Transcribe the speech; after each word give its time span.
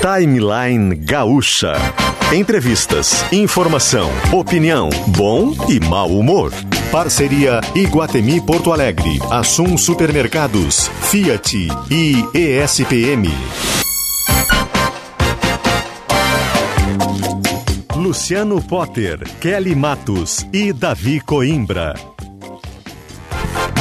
Timeline 0.00 0.94
Gaúcha. 0.94 1.74
Entrevistas, 2.32 3.24
informação, 3.32 4.08
opinião, 4.32 4.88
bom 5.08 5.52
e 5.68 5.80
mau 5.80 6.08
humor. 6.08 6.52
Parceria 6.92 7.60
Iguatemi 7.74 8.40
Porto 8.40 8.72
Alegre, 8.72 9.18
Assum 9.28 9.76
Supermercados, 9.76 10.88
Fiat 11.10 11.68
e 11.90 12.24
ESPM. 12.32 13.28
Luciano 17.96 18.62
Potter, 18.62 19.18
Kelly 19.40 19.74
Matos 19.74 20.46
e 20.52 20.72
Davi 20.72 21.20
Coimbra. 21.20 22.17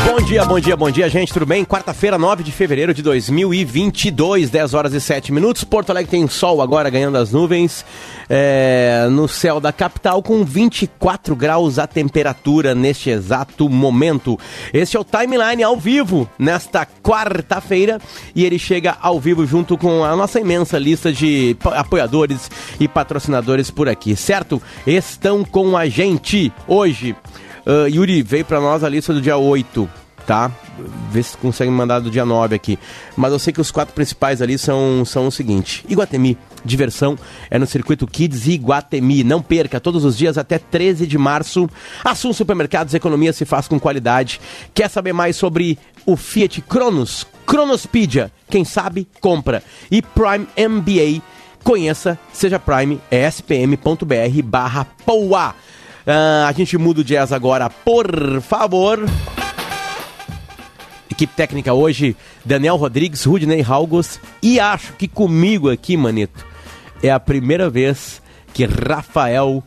Bom 0.08 0.21
dia, 0.21 0.46
bom 0.46 0.58
dia, 0.58 0.78
bom 0.78 0.89
dia, 0.89 1.10
gente, 1.10 1.34
tudo 1.34 1.46
bem? 1.46 1.66
Quarta-feira, 1.66 2.18
9 2.18 2.42
de 2.42 2.50
fevereiro 2.50 2.94
de 2.94 3.02
2022, 3.02 4.50
10 4.50 4.73
horas 4.73 4.94
e 4.94 5.02
7 5.02 5.34
minutos. 5.34 5.66
Porto 5.66 5.90
Alegre 5.90 6.10
tem 6.10 6.26
sol 6.30 6.62
agora 6.62 6.90
ganhando 6.90 7.18
as 7.18 7.34
nuvens 7.34 7.84
é, 8.30 9.05
no 9.12 9.28
céu 9.28 9.59
da 9.59 9.73
capital, 9.73 10.23
com 10.23 10.45
24 10.45 11.36
graus 11.36 11.78
a 11.78 11.86
temperatura 11.86 12.73
neste 12.73 13.09
exato 13.09 13.67
momento. 13.67 14.40
Este 14.73 14.95
é 14.95 15.00
o 15.00 15.04
Timeline 15.04 15.62
ao 15.62 15.76
vivo 15.76 16.28
nesta 16.39 16.88
quarta-feira 17.03 18.00
e 18.34 18.45
ele 18.45 18.58
chega 18.58 18.95
ao 19.02 19.20
vivo 19.20 19.45
junto 19.45 19.78
com 19.78 20.05
a 20.05 20.16
nossa 20.16 20.39
imensa 20.39 20.80
lista 20.80 21.12
de 21.12 21.58
apoiadores 21.76 22.50
e 22.80 22.88
patrocinadores 22.88 23.70
por 23.70 23.89
aqui, 23.89 24.16
certo? 24.16 24.62
Estão 24.86 25.44
com 25.44 25.76
a 25.76 25.86
gente 25.89 26.50
hoje. 26.66 27.14
Uh, 27.67 27.86
Yuri, 27.89 28.23
veio 28.23 28.45
para 28.45 28.62
nós 28.62 28.81
a 28.81 28.88
lista 28.88 29.14
do 29.14 29.20
dia 29.20 29.36
8, 29.36 29.89
tá? 30.27 30.52
Vê 31.09 31.23
se 31.23 31.38
consegue 31.38 31.72
mandar 31.72 31.99
do 31.99 32.12
dia 32.12 32.26
9 32.26 32.54
aqui. 32.54 32.77
Mas 33.16 33.31
eu 33.31 33.40
sei 33.40 33.54
que 33.54 33.62
os 33.62 33.72
quatro 33.72 33.95
principais 33.95 34.41
ali 34.41 34.58
são, 34.58 35.03
são 35.05 35.27
o 35.27 35.31
seguinte: 35.31 35.86
Iguatemi, 35.88 36.38
diversão 36.63 37.17
é 37.50 37.58
no 37.58 37.66
Circuito 37.66 38.05
Kids 38.05 38.45
Iguatemi. 38.45 39.23
Não 39.23 39.42
perca, 39.42 39.80
todos 39.80 40.03
os 40.03 40.17
dias 40.17 40.38
até 40.38 40.59
13 40.59 41.08
de 41.08 41.17
março. 41.17 41.67
Assun 42.03 42.33
Supermercados, 42.33 42.94
economia 42.94 43.31
se 43.31 43.45
faz 43.45 43.67
com 43.67 43.80
qualidade. 43.80 44.42
Quer 44.73 44.89
saber 44.89 45.14
mais 45.14 45.38
sobre 45.38 45.80
o 46.05 46.17
Fiat 46.17 46.61
Cronos? 46.61 47.25
Cronospedia, 47.45 48.30
quem 48.50 48.66
sabe, 48.66 49.08
compra. 49.22 49.64
E 49.89 50.02
Prime 50.02 50.45
MBA, 50.58 51.23
conheça, 51.64 52.20
seja 52.33 52.59
Prime, 52.59 53.00
espm.br 53.09 54.44
barra 54.44 54.86
POA. 55.05 55.55
Uh, 56.05 56.45
a 56.48 56.52
gente 56.52 56.78
muda 56.78 57.02
o 57.02 57.03
jazz 57.03 57.31
agora, 57.31 57.70
por 57.70 58.42
favor. 58.42 59.00
Equipe 61.18 61.34
técnica 61.34 61.73
hoje, 61.73 62.16
Daniel 62.46 62.76
Rodrigues, 62.76 63.23
Rudney 63.23 63.66
Halgos. 63.68 64.20
E 64.40 64.60
acho 64.60 64.94
que 64.94 65.08
comigo 65.08 65.68
aqui, 65.68 65.98
Manito, 65.98 66.46
é 67.02 67.10
a 67.10 67.20
primeira 67.20 67.72
vez 67.72 68.22
que 68.54 68.64
Rafael 68.66 69.64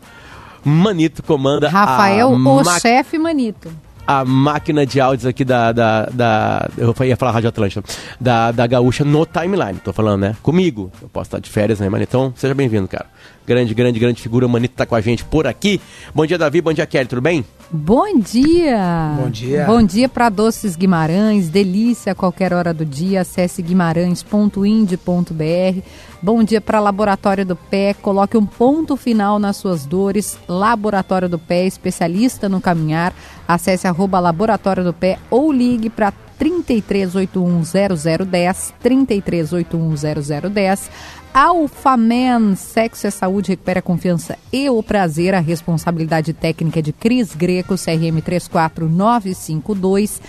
Manito 0.65 1.25
comanda 1.25 1.69
Rafael, 1.69 2.31
o 2.31 2.65
chefe 2.79 3.19
Manito 3.19 3.69
a 4.07 4.25
máquina 4.25 4.87
de 4.87 5.01
áudios 5.01 5.27
aqui 5.27 5.45
da, 5.45 5.71
da, 5.71 6.07
da, 6.07 6.69
Eu 6.77 6.95
ia 7.05 7.17
falar 7.17 7.31
Rádio 7.31 7.49
Atlântica. 7.49 7.85
Da, 8.21 8.51
da 8.51 8.67
Gaúcha 8.67 9.05
no 9.05 9.25
timeline. 9.25 9.79
Tô 9.79 9.93
falando, 9.93 10.23
né? 10.23 10.37
Comigo. 10.43 10.91
Eu 11.01 11.09
posso 11.09 11.29
estar 11.29 11.39
de 11.39 11.49
férias, 11.49 11.79
né, 11.79 11.89
mano? 11.89 12.03
Então, 12.03 12.33
seja 12.35 12.53
bem-vindo, 12.53 12.89
cara. 12.89 13.07
Grande, 13.47 13.73
grande, 13.73 14.01
grande 14.01 14.21
figura. 14.21 14.47
O 14.47 14.49
Manito 14.49 14.75
tá 14.75 14.85
com 14.85 14.97
a 14.97 15.01
gente 15.01 15.25
por 15.25 15.47
aqui. 15.47 15.81
Bom 16.13 16.27
dia, 16.27 16.37
Davi. 16.37 16.61
Bom 16.61 16.73
dia, 16.73 16.87
Kelly. 16.87 17.07
Tudo 17.07 17.21
bem? 17.21 17.45
Bom 17.73 18.19
dia! 18.19 19.15
Bom 19.17 19.31
dia! 19.31 19.65
Bom 19.65 19.81
dia 19.81 20.09
para 20.09 20.29
Doces 20.29 20.75
Guimarães, 20.75 21.49
delícia 21.49 22.11
a 22.11 22.15
qualquer 22.17 22.53
hora 22.53 22.75
do 22.75 22.85
dia. 22.85 23.21
Acesse 23.21 23.63
guimarães.ind.br. 23.63 25.83
Bom 26.21 26.43
dia 26.43 26.61
para 26.61 26.81
Laboratório 26.81 27.47
do 27.47 27.55
Pé, 27.55 27.95
coloque 27.95 28.37
um 28.37 28.45
ponto 28.45 28.97
final 28.97 29.39
nas 29.39 29.57
suas 29.57 29.87
dores. 29.87 30.37
Laboratório 30.49 31.29
do 31.29 31.39
Pé, 31.39 31.65
especialista 31.65 32.49
no 32.49 32.61
caminhar. 32.61 33.15
Acesse 33.47 33.87
arroba 33.87 34.19
Laboratório 34.19 34.83
do 34.83 34.93
Pé 34.93 35.21
ou 35.31 35.53
ligue 35.53 35.89
para 35.89 36.13
33810010, 36.41 38.73
33810010. 38.83 40.91
Alfaman, 41.33 42.57
sexo 42.57 43.07
é 43.07 43.11
saúde, 43.11 43.53
recupera 43.53 43.79
a 43.79 43.83
confiança 43.83 44.37
e 44.53 44.69
o 44.69 44.83
prazer. 44.83 45.33
A 45.33 45.39
responsabilidade 45.39 46.33
técnica 46.33 46.81
é 46.81 46.83
de 46.83 46.93
Cris 46.93 47.37
Greco, 47.37 47.77
CRM 47.77 48.21
34952. 48.21 50.21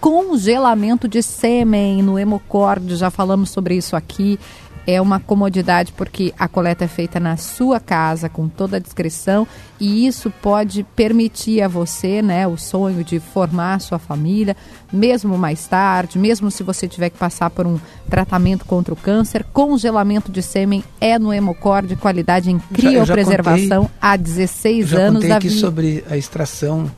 Congelamento 0.00 1.08
de 1.08 1.24
sêmen 1.24 2.00
no 2.02 2.16
Hemocord, 2.18 2.94
já 2.94 3.10
falamos 3.10 3.50
sobre 3.50 3.74
isso 3.74 3.96
aqui 3.96 4.38
é 4.86 5.00
uma 5.00 5.18
comodidade 5.20 5.92
porque 5.92 6.32
a 6.38 6.46
coleta 6.46 6.84
é 6.84 6.88
feita 6.88 7.18
na 7.18 7.36
sua 7.36 7.80
casa 7.80 8.28
com 8.28 8.48
toda 8.48 8.76
a 8.76 8.80
discrição 8.80 9.46
e 9.80 10.06
isso 10.06 10.30
pode 10.42 10.84
permitir 10.94 11.62
a 11.62 11.68
você, 11.68 12.22
né, 12.22 12.46
o 12.46 12.56
sonho 12.56 13.02
de 13.02 13.18
formar 13.18 13.74
a 13.74 13.78
sua 13.78 13.98
família, 13.98 14.56
mesmo 14.92 15.36
mais 15.36 15.66
tarde, 15.66 16.18
mesmo 16.18 16.50
se 16.50 16.62
você 16.62 16.86
tiver 16.86 17.10
que 17.10 17.18
passar 17.18 17.50
por 17.50 17.66
um 17.66 17.78
tratamento 18.08 18.64
contra 18.64 18.94
o 18.94 18.96
câncer, 18.96 19.44
congelamento 19.52 20.30
de 20.30 20.42
sêmen 20.42 20.84
é 21.00 21.18
no 21.18 21.32
Hemocor 21.32 21.84
de 21.84 21.96
qualidade 21.96 22.50
em 22.50 22.58
criopreservação 22.58 23.90
há 24.00 24.16
16 24.16 24.88
já 24.88 24.98
anos. 24.98 25.24
Eu 25.24 25.30
contei 25.30 25.32
aqui 25.32 25.50
sobre 25.50 26.04
a 26.08 26.16
extração 26.16 26.90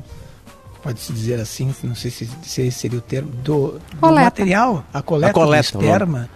pode-se 0.87 1.13
dizer 1.13 1.41
assim, 1.41 1.75
não 1.83 1.97
sei 1.97 2.13
se, 2.13 2.31
se 2.43 2.63
esse 2.63 2.79
seria 2.79 2.99
o 2.99 3.03
termo, 3.03 3.29
do, 3.43 3.81
do 4.01 4.13
material, 4.13 4.85
a 4.95 5.03
coleta, 5.03 5.31
a 5.31 5.35
coleta 5.35 5.79
do 5.79 5.85
esperma, 5.85 6.31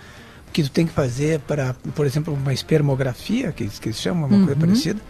que 0.52 0.62
tu 0.62 0.70
tem 0.70 0.86
que 0.86 0.92
fazer 0.92 1.40
para, 1.40 1.74
por 1.94 2.06
exemplo, 2.06 2.34
uma 2.34 2.52
espermografia, 2.52 3.52
que, 3.52 3.66
que 3.66 3.88
eles 3.88 4.00
chamam, 4.00 4.28
uma 4.28 4.36
uhum. 4.36 4.46
coisa 4.46 4.60
parecida, 4.60 5.00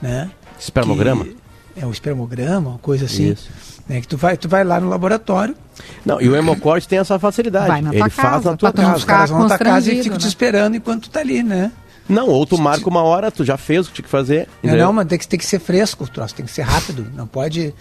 né? 0.00 0.30
Espermograma? 0.58 1.24
Que 1.24 1.36
é 1.76 1.86
um 1.86 1.90
espermograma, 1.90 2.70
uma 2.70 2.78
coisa 2.78 3.06
assim. 3.06 3.32
Isso. 3.32 3.48
Né, 3.88 4.00
que 4.00 4.06
tu 4.06 4.16
vai, 4.16 4.36
tu 4.36 4.48
vai 4.48 4.62
lá 4.62 4.78
no 4.78 4.88
laboratório. 4.88 5.56
Não, 6.04 6.20
e 6.20 6.28
o 6.28 6.36
hemocorte 6.36 6.86
tem 6.86 6.98
essa 6.98 7.18
facilidade. 7.18 7.66
Vai 7.66 7.82
na 7.82 7.90
Ele 7.90 7.98
casa, 7.98 8.10
faz 8.10 8.44
na 8.44 8.56
tua 8.56 8.72
casa. 8.72 8.96
Os 8.96 9.04
caras 9.04 9.30
vão 9.30 9.40
na 9.40 9.48
tua 9.48 9.58
casa 9.58 9.92
e 9.92 10.02
ficam 10.02 10.12
né? 10.12 10.18
te 10.18 10.28
esperando 10.28 10.76
enquanto 10.76 11.02
tu 11.02 11.10
tá 11.10 11.20
ali, 11.20 11.42
né? 11.42 11.72
Não, 12.08 12.28
ou 12.28 12.44
tu 12.44 12.58
marca 12.58 12.88
uma 12.88 13.02
hora, 13.02 13.30
tu 13.30 13.44
já 13.44 13.56
fez 13.56 13.86
o 13.86 13.88
que 13.88 13.96
tinha 13.96 14.04
que 14.04 14.10
fazer. 14.10 14.48
Não, 14.62 14.76
não, 14.76 14.92
mas 14.92 15.06
tem 15.06 15.18
que, 15.18 15.26
tem 15.26 15.38
que 15.38 15.46
ser 15.46 15.58
fresco 15.58 16.04
o 16.04 16.08
troço, 16.08 16.34
tem 16.34 16.44
que 16.44 16.52
ser 16.52 16.62
rápido. 16.62 17.06
Não 17.14 17.26
pode, 17.26 17.74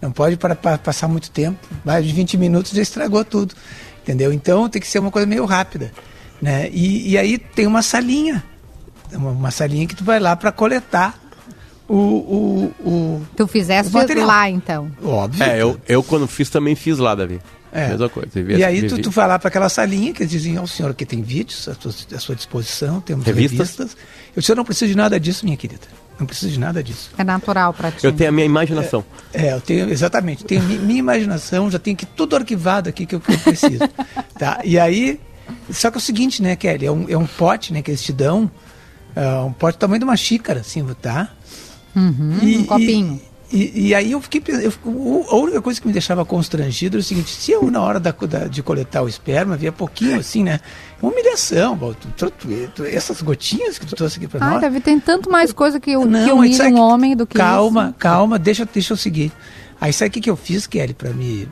não 0.00 0.12
pode 0.12 0.36
para, 0.36 0.54
para 0.54 0.78
passar 0.78 1.08
muito 1.08 1.30
tempo. 1.30 1.58
Mais 1.84 2.04
de 2.04 2.12
20 2.12 2.36
minutos 2.36 2.72
já 2.72 2.82
estragou 2.82 3.24
tudo. 3.24 3.54
Entendeu? 4.02 4.32
Então 4.32 4.68
tem 4.68 4.80
que 4.80 4.88
ser 4.88 4.98
uma 4.98 5.10
coisa 5.10 5.26
meio 5.26 5.44
rápida. 5.44 5.92
Né? 6.40 6.68
E, 6.72 7.10
e 7.10 7.18
aí 7.18 7.38
tem 7.38 7.66
uma 7.66 7.82
salinha, 7.82 8.44
uma, 9.12 9.30
uma 9.30 9.50
salinha 9.50 9.86
que 9.86 9.96
tu 9.96 10.04
vai 10.04 10.20
lá 10.20 10.36
para 10.36 10.52
coletar 10.52 11.18
o, 11.88 11.94
o, 11.94 12.74
o 12.88 13.26
Tu 13.36 13.46
fizeste 13.46 13.92
o 13.96 14.26
lá, 14.26 14.48
então? 14.48 14.90
Óbvio. 15.02 15.42
É, 15.42 15.60
eu, 15.60 15.80
eu 15.88 16.02
quando 16.02 16.26
fiz 16.26 16.50
também 16.50 16.74
fiz 16.74 16.98
lá, 16.98 17.14
Davi. 17.14 17.40
É. 17.72 17.88
Mesma 17.88 18.08
coisa. 18.08 18.30
E 18.34 18.64
aí 18.64 18.86
tu, 18.88 18.98
tu 19.00 19.10
vai 19.10 19.28
lá 19.28 19.38
para 19.38 19.48
aquela 19.48 19.68
salinha 19.68 20.12
que 20.12 20.22
eles 20.22 20.30
dizem, 20.30 20.58
ó, 20.58 20.62
oh, 20.62 20.66
senhor 20.66 20.90
aqui 20.90 21.04
tem 21.04 21.22
vídeos 21.22 21.68
à 21.68 21.74
sua, 21.74 21.92
à 22.16 22.20
sua 22.20 22.34
disposição, 22.34 23.00
temos 23.00 23.26
revistas. 23.26 23.76
revistas. 23.76 23.96
Eu 24.34 24.40
disse, 24.40 24.52
eu 24.52 24.56
não 24.56 24.64
preciso 24.64 24.90
de 24.90 24.96
nada 24.96 25.18
disso, 25.20 25.44
minha 25.44 25.56
querida. 25.56 25.86
Não 26.18 26.26
preciso 26.26 26.50
de 26.52 26.58
nada 26.58 26.82
disso. 26.82 27.10
É 27.16 27.22
natural 27.22 27.72
para 27.72 27.90
ti. 27.90 28.04
Eu 28.04 28.12
tenho 28.12 28.30
a 28.30 28.32
minha 28.32 28.46
imaginação. 28.46 29.04
É, 29.32 29.48
é 29.48 29.52
eu 29.52 29.60
tenho, 29.60 29.90
exatamente. 29.90 30.44
Tenho 30.44 30.62
minha, 30.62 30.80
minha 30.80 30.98
imaginação, 30.98 31.70
já 31.70 31.78
tenho 31.78 31.94
aqui 31.94 32.06
tudo 32.06 32.36
arquivado 32.36 32.88
aqui 32.88 33.06
que 33.06 33.14
eu, 33.14 33.20
que 33.20 33.32
eu 33.32 33.38
preciso. 33.38 33.88
tá? 34.38 34.60
E 34.64 34.78
aí 34.78 35.20
só 35.70 35.90
que 35.90 35.96
é 35.96 35.98
o 35.98 36.00
seguinte, 36.00 36.42
né, 36.42 36.56
Kelly? 36.56 36.86
É 36.86 36.92
um, 36.92 37.06
é 37.08 37.16
um 37.16 37.26
pote, 37.26 37.72
né, 37.72 37.82
que 37.82 37.90
eles 37.90 38.02
te 38.02 38.12
dão. 38.12 38.50
É 39.14 39.40
um 39.40 39.52
pote 39.52 39.76
do 39.76 39.80
tamanho 39.80 39.98
de 39.98 40.04
uma 40.04 40.16
xícara, 40.16 40.60
assim, 40.60 40.84
tá? 41.00 41.30
Uhum, 41.94 42.38
e, 42.42 42.58
um 42.58 42.64
copinho. 42.64 43.20
E, 43.50 43.88
e, 43.88 43.94
aí 43.94 44.12
eu 44.12 44.20
fiquei 44.20 44.42
eu, 44.62 44.72
a 45.30 45.36
única 45.36 45.62
coisa 45.62 45.80
que 45.80 45.86
me 45.86 45.92
deixava 45.92 46.22
constrangido 46.22 46.96
era 46.96 47.00
o 47.00 47.02
seguinte, 47.02 47.30
se 47.30 47.50
eu 47.50 47.70
na 47.70 47.80
hora 47.80 47.98
da, 47.98 48.10
da, 48.10 48.46
de 48.46 48.62
coletar 48.62 49.02
o 49.02 49.08
esperma 49.08 49.56
via 49.56 49.72
pouquinho 49.72 50.20
assim, 50.20 50.44
né? 50.44 50.60
Uma 51.00 51.10
humilhação, 51.12 51.78
tu, 52.16 52.30
tu, 52.30 52.48
tu, 52.74 52.84
essas 52.84 53.22
gotinhas 53.22 53.78
que 53.78 53.86
tu 53.86 53.96
trouxe 53.96 54.18
aqui 54.18 54.28
pra 54.28 54.44
ah, 54.46 54.50
nós. 54.50 54.60
Deve, 54.60 54.80
tem 54.80 55.00
tanto 55.00 55.30
mais 55.30 55.50
coisa 55.50 55.80
que, 55.80 55.96
Não, 55.96 56.26
que 56.26 56.32
humilha 56.32 56.68
um 56.68 56.78
homem 56.78 57.16
do 57.16 57.26
que 57.26 57.38
Calma, 57.38 57.86
isso. 57.86 57.94
calma, 57.94 58.38
deixa, 58.38 58.68
deixa 58.70 58.92
eu 58.92 58.96
seguir. 58.96 59.32
Aí 59.80 59.94
sabe 59.94 60.10
o 60.10 60.12
que, 60.12 60.20
que 60.20 60.30
eu 60.30 60.36
fiz, 60.36 60.66
Kelly, 60.66 60.92
pra 60.92 61.10
me 61.10 61.48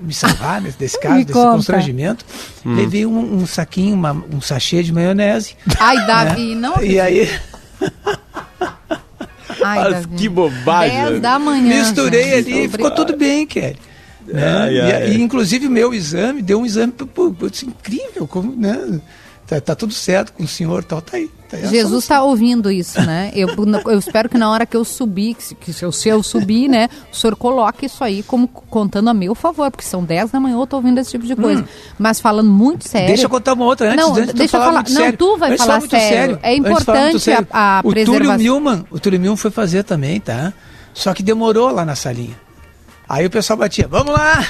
me 0.00 0.12
salvar 0.12 0.60
desse 0.60 0.98
caso, 1.00 1.20
desse 1.20 1.32
conta. 1.32 1.50
constrangimento, 1.52 2.24
hum. 2.64 2.74
levei 2.74 3.06
um, 3.06 3.36
um, 3.36 3.46
saquinho, 3.46 3.94
uma, 3.94 4.12
um 4.12 4.40
sachê 4.40 4.82
de 4.82 4.92
maionese. 4.92 5.56
Ai, 5.78 5.96
Davi, 6.06 6.54
né? 6.54 6.68
não. 6.68 6.82
E 6.82 7.00
aí. 7.00 7.30
Ai, 9.64 9.92
Davi. 9.92 10.08
que 10.16 10.28
bobagem. 10.28 11.04
10 11.04 11.20
da 11.20 11.38
manhã. 11.38 11.78
Misturei 11.78 12.24
gente, 12.36 12.52
ali 12.52 12.64
e 12.64 12.68
ficou 12.68 12.90
tudo 12.90 13.16
bem, 13.16 13.46
Kelly. 13.46 13.78
Né? 14.26 14.42
Ai, 14.42 14.80
ai, 14.80 15.08
e, 15.10 15.16
e, 15.16 15.22
inclusive 15.22 15.66
o 15.66 15.70
meu 15.70 15.92
exame 15.92 16.40
deu 16.40 16.60
um 16.60 16.66
exame 16.66 16.92
putz, 16.92 17.62
incrível, 17.62 18.26
como, 18.26 18.56
né? 18.56 19.00
Tá, 19.46 19.60
tá 19.60 19.74
tudo 19.74 19.92
certo 19.92 20.32
com 20.32 20.42
o 20.44 20.48
senhor 20.48 20.82
tal, 20.84 21.00
tá 21.02 21.16
aí. 21.16 21.28
Tá 21.48 21.56
aí 21.58 21.66
Jesus 21.68 22.04
está 22.04 22.22
ouvindo 22.22 22.70
isso, 22.70 23.00
né? 23.02 23.30
Eu, 23.34 23.48
eu 23.86 23.98
espero 23.98 24.28
que 24.28 24.36
na 24.38 24.50
hora 24.50 24.64
que 24.66 24.76
eu 24.76 24.84
subir, 24.84 25.34
que 25.34 25.42
se, 25.42 25.54
que 25.54 25.72
se 25.72 25.84
eu, 25.84 25.92
se 25.92 26.08
eu 26.08 26.22
subir, 26.22 26.68
né, 26.68 26.88
o 27.12 27.16
senhor 27.16 27.36
coloque 27.36 27.86
isso 27.86 28.02
aí 28.02 28.22
como 28.22 28.48
contando 28.48 29.08
a 29.10 29.14
meu 29.14 29.34
favor, 29.34 29.70
porque 29.70 29.84
são 29.84 30.02
10 30.02 30.30
da 30.30 30.40
manhã 30.40 30.56
eu 30.58 30.66
tô 30.66 30.76
ouvindo 30.76 30.98
esse 30.98 31.10
tipo 31.10 31.26
de 31.26 31.36
coisa. 31.36 31.64
Mas 31.98 32.18
falando 32.20 32.50
muito 32.50 32.88
sério. 32.88 33.08
Deixa 33.08 33.24
eu 33.24 33.30
contar 33.30 33.52
uma 33.52 33.64
outra 33.66 33.88
antes. 33.92 33.96
Não, 34.04 34.12
antes 34.14 34.26
de 34.28 34.32
deixa 34.32 34.56
eu 34.56 34.60
falar 34.60 34.64
falar- 34.72 34.80
muito 34.82 34.92
não, 34.94 35.02
sério. 35.02 35.18
tu 35.18 35.36
vai 35.38 35.50
Antes 35.50 35.64
falar 35.64 35.78
muito 35.78 35.90
sério. 35.90 36.38
É 36.42 36.54
importante 36.56 37.20
sério. 37.20 37.46
a- 37.52 37.78
a 37.78 37.80
o 37.80 37.82
Túlio 37.92 38.04
preservação. 38.06 38.38
Milman, 38.38 38.84
o 38.90 38.98
Túlio 38.98 39.20
Milman 39.20 39.36
foi 39.36 39.50
fazer 39.50 39.84
também, 39.84 40.18
tá? 40.20 40.52
Só 40.92 41.12
que 41.12 41.22
demorou 41.22 41.70
lá 41.70 41.84
na 41.84 41.94
salinha. 41.94 42.34
Aí 43.08 43.26
o 43.26 43.30
pessoal 43.30 43.58
batia, 43.58 43.86
vamos 43.86 44.12
lá! 44.14 44.46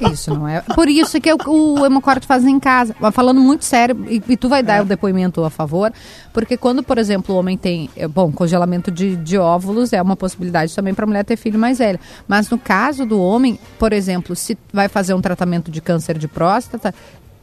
Isso 0.00 0.34
não 0.34 0.48
é. 0.48 0.60
Por 0.60 0.88
isso 0.88 1.20
que 1.20 1.32
o, 1.32 1.38
o 1.46 1.86
hemocorte 1.86 2.26
faz 2.26 2.44
em 2.44 2.58
casa. 2.58 2.94
Mas 2.98 3.14
falando 3.14 3.40
muito 3.40 3.64
sério, 3.64 4.04
e, 4.08 4.22
e 4.28 4.36
tu 4.36 4.48
vai 4.48 4.62
dar 4.62 4.82
o 4.82 4.84
depoimento 4.84 5.44
a 5.44 5.50
favor, 5.50 5.92
porque 6.32 6.56
quando, 6.56 6.82
por 6.82 6.98
exemplo, 6.98 7.34
o 7.34 7.38
homem 7.38 7.56
tem. 7.56 7.88
é, 7.96 8.08
Bom, 8.08 8.32
congelamento 8.32 8.90
de, 8.90 9.16
de 9.16 9.38
óvulos 9.38 9.92
é 9.92 10.02
uma 10.02 10.16
possibilidade 10.16 10.74
também 10.74 10.94
para 10.94 11.04
a 11.04 11.06
mulher 11.06 11.24
ter 11.24 11.36
filho 11.36 11.58
mais 11.58 11.78
velho. 11.78 12.00
Mas 12.26 12.50
no 12.50 12.58
caso 12.58 13.06
do 13.06 13.20
homem, 13.20 13.58
por 13.78 13.92
exemplo, 13.92 14.34
se 14.34 14.58
vai 14.72 14.88
fazer 14.88 15.14
um 15.14 15.20
tratamento 15.20 15.70
de 15.70 15.80
câncer 15.80 16.18
de 16.18 16.28
próstata, 16.28 16.94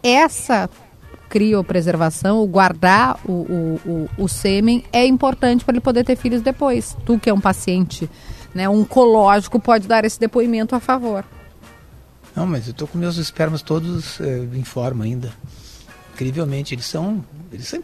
essa 0.04 0.70
criopreservação, 1.30 2.42
o 2.42 2.48
guardar 2.48 3.20
o, 3.24 3.32
o, 3.32 3.80
o, 3.86 4.24
o 4.24 4.28
sêmen, 4.28 4.84
é 4.92 5.06
importante 5.06 5.64
para 5.64 5.74
ele 5.74 5.82
poder 5.82 6.04
ter 6.04 6.16
filhos 6.16 6.42
depois. 6.42 6.98
Tu 7.06 7.20
que 7.20 7.30
é 7.30 7.34
um 7.34 7.40
paciente 7.40 8.10
né, 8.54 8.68
oncológico 8.68 9.60
pode 9.60 9.88
dar 9.88 10.04
esse 10.04 10.20
depoimento 10.20 10.76
a 10.76 10.80
favor. 10.80 11.24
Não, 12.40 12.48
mas 12.48 12.68
eu 12.70 12.74
tô 12.74 12.88
com 12.88 12.98
meus 12.98 13.18
espermas 13.18 13.62
todos 13.62 14.18
eh, 14.22 14.48
em 14.54 14.64
forma 14.64 15.04
ainda. 15.04 15.30
Incrivelmente, 16.14 16.74
eles 16.74 16.86
são. 16.86 17.22
Eles 17.52 17.68
são 17.68 17.84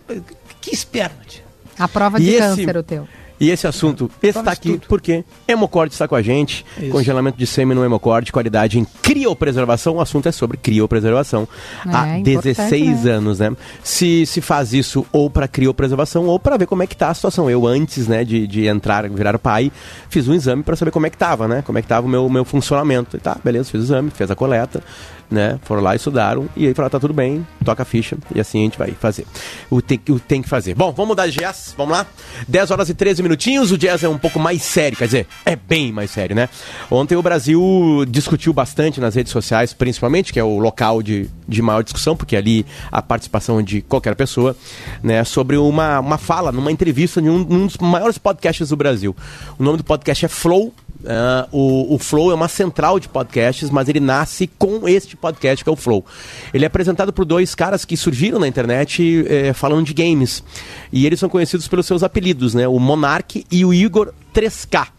que 0.61 0.73
esperma, 0.73 1.17
tia? 1.27 1.43
A 1.77 1.89
prova 1.89 2.17
E 2.21 2.23
de 2.23 2.29
esse- 2.29 2.39
câncer, 2.39 2.77
o 2.77 2.83
teu. 2.83 3.05
E 3.39 3.49
esse 3.49 3.67
assunto 3.67 4.09
está 4.21 4.51
aqui 4.51 4.73
tudo. 4.73 4.87
porque 4.87 5.23
Hemocorde 5.47 5.93
está 5.93 6.07
com 6.07 6.15
a 6.15 6.21
gente. 6.21 6.65
Isso. 6.77 6.89
Congelamento 6.89 7.37
de 7.37 7.45
sêmen 7.45 7.75
no 7.75 7.83
Hemocorde, 7.83 8.31
qualidade 8.31 8.79
em 8.79 8.85
criopreservação. 9.01 9.95
O 9.95 10.01
assunto 10.01 10.27
é 10.27 10.31
sobre 10.31 10.57
criopreservação 10.57 11.47
É, 11.85 11.89
há 11.95 12.19
importante, 12.19 12.43
16 12.55 13.03
né? 13.03 13.11
anos, 13.11 13.39
né? 13.39 13.51
Se, 13.83 14.25
se 14.25 14.41
faz 14.41 14.73
isso 14.73 15.05
ou 15.11 15.29
para 15.29 15.47
criopreservação 15.47 16.25
ou 16.25 16.39
para 16.39 16.57
ver 16.57 16.65
como 16.65 16.83
é 16.83 16.87
que 16.87 16.95
tá 16.95 17.09
a 17.09 17.13
situação. 17.13 17.49
Eu, 17.49 17.67
antes 17.67 18.07
né, 18.07 18.23
de, 18.23 18.47
de 18.47 18.67
entrar, 18.67 19.09
virar 19.09 19.37
pai, 19.37 19.71
fiz 20.09 20.27
um 20.27 20.33
exame 20.33 20.63
para 20.63 20.75
saber 20.75 20.91
como 20.91 21.05
é 21.05 21.09
que 21.09 21.17
tava, 21.17 21.47
né? 21.47 21.61
Como 21.65 21.77
é 21.77 21.81
que 21.81 21.87
tava 21.87 22.07
o 22.07 22.09
meu, 22.09 22.29
meu 22.29 22.45
funcionamento. 22.45 23.17
E 23.17 23.19
tá, 23.19 23.37
beleza, 23.43 23.69
fiz 23.69 23.81
o 23.81 23.83
exame, 23.83 24.09
fez 24.11 24.31
a 24.31 24.35
coleta, 24.35 24.81
né? 25.29 25.59
Foram 25.63 25.81
lá, 25.81 25.95
estudaram 25.95 26.47
e 26.55 26.67
aí 26.67 26.73
falaram, 26.73 26.91
tá 26.91 26.99
tudo 26.99 27.13
bem, 27.13 27.45
toca 27.63 27.83
a 27.83 27.85
ficha 27.85 28.17
e 28.33 28.39
assim 28.39 28.59
a 28.59 28.63
gente 28.63 28.77
vai 28.77 28.91
fazer. 28.91 29.25
O 29.69 29.81
tem, 29.81 29.99
o 30.09 30.19
tem 30.19 30.41
que 30.41 30.49
fazer. 30.49 30.75
Bom, 30.75 30.91
vamos 30.91 31.09
mudar 31.09 31.27
de 31.27 31.37
jazz, 31.37 31.73
vamos 31.77 31.97
lá? 31.97 32.05
10 32.47 32.71
horas 32.71 32.89
e 32.89 32.93
13 32.93 33.23
minutinhos, 33.23 33.71
o 33.71 33.77
jazz 33.77 34.03
é 34.03 34.09
um 34.09 34.17
pouco 34.17 34.39
mais 34.39 34.61
sério, 34.61 34.97
quer 34.97 35.05
dizer, 35.05 35.27
é 35.45 35.55
bem 35.55 35.91
mais 35.91 36.11
sério, 36.11 36.35
né? 36.35 36.49
Ontem 36.89 37.15
o 37.15 37.21
Brasil 37.21 38.05
discutiu 38.07 38.53
bastante 38.53 38.99
nas 38.99 39.15
redes 39.15 39.31
sociais, 39.31 39.73
principalmente, 39.73 40.31
que 40.31 40.39
é 40.39 40.43
o 40.43 40.59
local 40.59 41.01
de, 41.01 41.29
de 41.47 41.61
maior 41.61 41.83
discussão, 41.83 42.15
porque 42.15 42.35
ali 42.35 42.65
a 42.91 43.01
participação 43.01 43.61
de 43.61 43.81
qualquer 43.81 44.15
pessoa, 44.15 44.55
né? 45.01 45.23
Sobre 45.23 45.57
uma, 45.57 45.99
uma 45.99 46.17
fala, 46.17 46.51
numa 46.51 46.71
entrevista 46.71 47.21
de 47.21 47.29
um, 47.29 47.39
um 47.39 47.67
dos 47.67 47.77
maiores 47.77 48.17
podcasts 48.17 48.69
do 48.69 48.75
Brasil. 48.75 49.15
O 49.57 49.63
nome 49.63 49.77
do 49.77 49.83
podcast 49.83 50.25
é 50.25 50.29
Flow, 50.29 50.73
ah, 51.07 51.47
o, 51.51 51.95
o 51.95 51.99
Flow 51.99 52.31
é 52.31 52.33
uma 52.33 52.47
central 52.47 52.99
de 52.99 53.07
podcasts, 53.07 53.69
mas 53.69 53.87
ele 53.87 53.99
nasce 53.99 54.47
com 54.47 54.87
este 54.87 55.14
podcast 55.15 55.63
que 55.63 55.69
é 55.69 55.73
o 55.73 55.75
Flow. 55.75 56.05
Ele 56.53 56.65
é 56.65 56.67
apresentado 56.67 57.11
por 57.11 57.25
dois 57.25 57.55
caras 57.55 57.85
que 57.85 57.95
surgiram 57.95 58.39
na 58.39 58.47
internet 58.47 59.25
eh, 59.27 59.53
falando 59.53 59.85
de 59.85 59.93
games. 59.93 60.43
E 60.91 61.05
eles 61.05 61.19
são 61.19 61.29
conhecidos 61.29 61.67
pelos 61.67 61.85
seus 61.85 62.03
apelidos, 62.03 62.53
né? 62.53 62.67
O 62.67 62.79
Monark 62.79 63.45
e 63.51 63.65
o 63.65 63.73
Igor 63.73 64.13
3K 64.33 64.94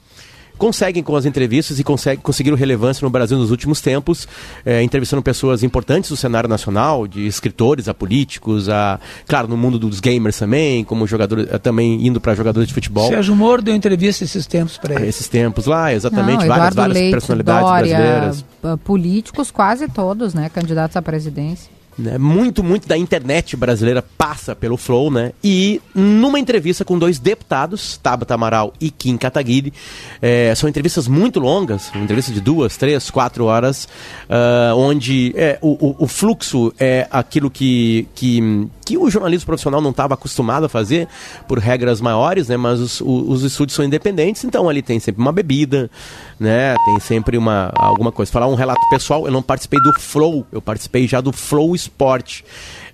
conseguem 0.58 1.03
com 1.03 1.14
as 1.17 1.25
entrevistas 1.25 1.79
e 1.79 1.85
conseguem, 1.85 2.20
conseguiram 2.23 2.56
relevância 2.56 3.05
no 3.05 3.11
Brasil 3.11 3.38
nos 3.38 3.50
últimos 3.50 3.81
tempos, 3.81 4.26
eh, 4.64 4.82
entrevistando 4.82 5.23
pessoas 5.23 5.62
importantes 5.62 6.11
do 6.11 6.17
cenário 6.17 6.49
nacional, 6.49 7.06
de 7.06 7.26
escritores 7.26 7.88
a 7.88 7.94
políticos, 7.94 8.69
a, 8.69 8.99
claro, 9.26 9.49
no 9.49 9.56
mundo 9.56 9.79
dos 9.79 10.00
gamers 10.00 10.38
também, 10.38 10.85
como 10.85 11.06
jogadores, 11.06 11.47
eh, 11.50 11.58
também 11.58 12.06
indo 12.06 12.20
para 12.20 12.35
jogadores 12.35 12.69
de 12.69 12.75
futebol. 12.75 13.08
Sérgio 13.08 13.35
Moro 13.37 13.62
deu 13.62 13.75
entrevista 13.75 14.25
esses 14.25 14.47
tempos 14.47 14.79
para 14.79 14.94
ele. 14.94 15.06
Esses 15.08 15.29
tempos 15.29 15.67
lá, 15.67 15.93
exatamente, 15.93 16.41
Não, 16.41 16.49
várias, 16.49 16.75
várias 16.75 16.99
Leite, 16.99 17.11
personalidades 17.12 17.69
Dória, 17.69 17.97
brasileiras. 17.97 18.44
políticos 18.85 19.50
quase 19.50 19.88
todos, 19.88 20.35
né, 20.35 20.49
candidatos 20.49 20.97
à 20.97 21.03
presidência. 21.03 21.75
Né? 21.98 22.19
Muito, 22.19 22.62
muito 22.62 22.87
da 22.87 22.96
internet 22.96 23.56
brasileira 23.56 24.02
passa 24.02 24.54
pelo 24.54 24.76
Flow, 24.76 25.10
né? 25.10 25.32
E 25.43 25.81
numa 25.94 26.38
entrevista 26.38 26.84
com 26.84 26.98
dois 26.98 27.19
deputados, 27.19 27.96
Tabata 28.02 28.34
Amaral 28.34 28.72
e 28.81 28.90
Kim 28.90 29.16
Kataguiri, 29.16 29.72
eh, 30.20 30.52
são 30.54 30.69
entrevistas 30.69 31.08
muito 31.08 31.40
longas, 31.40 31.90
entrevistas 31.94 32.34
de 32.34 32.40
duas, 32.40 32.76
três, 32.76 33.10
quatro 33.10 33.44
horas, 33.46 33.88
ah, 34.28 34.72
onde 34.76 35.32
é, 35.37 35.58
o, 35.62 35.70
o- 35.88 35.96
o 36.04 36.06
fluxo 36.06 36.72
é 36.78 37.06
aquilo 37.10 37.50
que, 37.50 38.06
que, 38.14 38.66
que 38.84 38.98
o 38.98 39.08
jornalismo 39.10 39.46
profissional 39.46 39.81
não 39.81 39.90
estava 39.90 40.14
acostumado 40.14 40.66
a 40.66 40.69
fazer 40.69 41.08
por 41.48 41.58
regras 41.58 42.00
maiores, 42.00 42.48
né? 42.48 42.56
Mas 42.56 42.78
os, 42.81 43.00
o- 43.00 43.31
os 43.31 43.43
estúdios 43.43 43.75
são 43.75 43.84
independentes, 43.84 44.44
então 44.44 44.69
ali 44.69 44.82
tem 44.82 45.00
sempre 45.00 45.22
uma 45.22 45.32
bebida, 45.32 45.90
né? 46.38 46.75
Tem 46.85 47.00
sempre 47.00 47.38
uma 47.38 47.73
alguma 47.75 48.12
coisa. 48.12 48.31
Falar 48.31 48.47
um 48.47 48.55
relato 48.55 48.81
pessoal, 48.91 49.27
eu 49.27 49.33
não 49.33 49.43
participei 49.43 49.81
do 49.81 49.93
Flow, 49.99 50.47
eu 50.53 50.61
participei 50.61 51.06
já 51.09 51.21
do 51.21 51.33
Flow 51.33 51.75
Sport. 51.75 52.43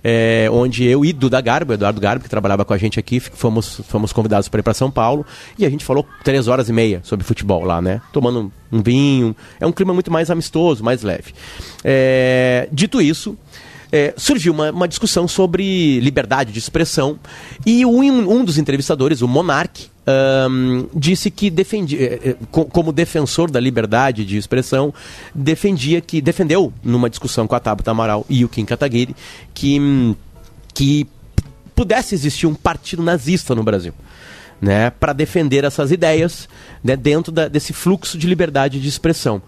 é, 0.03 0.49
onde 0.51 0.83
eu 0.83 1.05
e 1.05 1.13
Duda 1.13 1.39
Garbo, 1.39 1.73
Eduardo 1.73 2.01
Garbo, 2.01 2.23
que 2.23 2.29
trabalhava 2.29 2.65
com 2.65 2.73
a 2.73 2.77
gente 2.77 2.99
aqui, 2.99 3.19
fomos, 3.19 3.79
fomos 3.87 4.11
convidados 4.11 4.49
para 4.49 4.59
ir 4.59 4.63
para 4.63 4.73
São 4.73 4.91
Paulo 4.91 5.25
e 5.57 5.65
a 5.65 5.69
gente 5.69 5.85
falou 5.85 6.05
três 6.23 6.47
horas 6.47 6.67
e 6.67 6.73
meia 6.73 6.99
sobre 7.03 7.25
futebol 7.25 7.63
lá, 7.63 7.81
né? 7.81 8.01
Tomando 8.11 8.51
um 8.71 8.83
vinho. 8.83 9.35
É 9.59 9.65
um 9.65 9.71
clima 9.71 9.93
muito 9.93 10.11
mais 10.11 10.29
amistoso, 10.29 10.83
mais 10.83 11.03
leve. 11.03 11.33
É, 11.83 12.67
dito 12.71 13.01
isso, 13.01 13.37
é, 13.91 14.13
surgiu 14.17 14.51
uma, 14.51 14.71
uma 14.71 14.87
discussão 14.87 15.27
sobre 15.27 15.99
liberdade 16.01 16.51
de 16.51 16.59
expressão 16.59 17.17
e 17.65 17.85
um, 17.85 18.29
um 18.29 18.43
dos 18.43 18.57
entrevistadores, 18.57 19.21
o 19.21 19.27
Monark, 19.27 19.87
ahn, 20.07 20.85
disse 20.93 21.29
que 21.31 21.49
defendia, 21.49 21.99
eh, 22.01 22.19
eh, 22.29 22.35
co- 22.51 22.65
como 22.65 22.91
defensor 22.91 23.49
da 23.49 23.59
liberdade 23.59 24.25
de 24.25 24.37
expressão, 24.37 24.93
defendia 25.33 26.01
que 26.01 26.21
defendeu 26.21 26.73
numa 26.83 27.09
discussão 27.09 27.47
com 27.47 27.55
a 27.55 27.59
Tabata 27.59 27.91
Amaral 27.91 28.25
e 28.29 28.43
o 28.43 28.49
Kim 28.49 28.65
Kataguiri 28.65 29.15
que 29.53 30.15
que 30.73 31.07
pudesse 31.75 32.15
existir 32.15 32.47
um 32.47 32.55
partido 32.55 33.01
nazista 33.03 33.53
no 33.55 33.63
Brasil. 33.63 33.93
Né, 34.61 34.91
para 34.91 35.11
defender 35.11 35.65
essas 35.65 35.91
ideias 35.91 36.47
né, 36.81 36.95
dentro 36.95 37.33
da- 37.33 37.49
desse 37.49 37.73
fluxo 37.73 38.17
de 38.17 38.25
liberdade 38.27 38.79
de 38.79 38.87
expressão. 38.87 39.41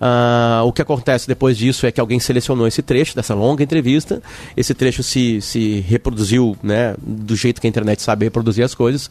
Ah, 0.00 0.62
o 0.64 0.72
que 0.72 0.80
acontece 0.80 1.28
depois 1.28 1.58
disso 1.58 1.86
é 1.86 1.92
que 1.92 2.00
alguém 2.00 2.18
selecionou 2.18 2.66
esse 2.66 2.80
trecho 2.80 3.14
dessa 3.14 3.34
longa 3.34 3.62
entrevista. 3.62 4.22
Esse 4.56 4.72
trecho 4.72 5.02
se, 5.02 5.42
se 5.42 5.80
reproduziu 5.80 6.56
né, 6.62 6.94
do 6.98 7.36
jeito 7.36 7.60
que 7.60 7.66
a 7.66 7.70
internet 7.70 8.00
sabe 8.00 8.24
reproduzir 8.24 8.64
as 8.64 8.74
coisas, 8.74 9.10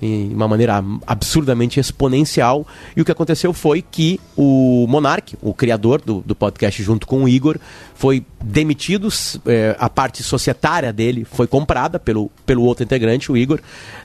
em 0.00 0.32
uma 0.32 0.46
maneira 0.46 0.82
absurdamente 1.04 1.80
exponencial. 1.80 2.64
E 2.96 3.02
o 3.02 3.04
que 3.04 3.10
aconteceu 3.10 3.52
foi 3.52 3.82
que 3.82 4.20
o 4.36 4.86
Monark, 4.88 5.36
o 5.42 5.52
criador 5.52 6.00
do, 6.00 6.22
do 6.24 6.36
podcast 6.36 6.80
junto 6.84 7.04
com 7.04 7.24
o 7.24 7.28
Igor, 7.28 7.58
foi 7.96 8.24
demitido, 8.40 9.08
eh, 9.46 9.74
a 9.76 9.90
parte 9.90 10.22
societária 10.22 10.92
dele 10.92 11.24
foi 11.24 11.48
comprada 11.48 11.98
pelo, 11.98 12.30
pelo 12.46 12.62
outro 12.62 12.84
integrante, 12.84 13.32
o 13.32 13.36
Igor, 13.36 13.58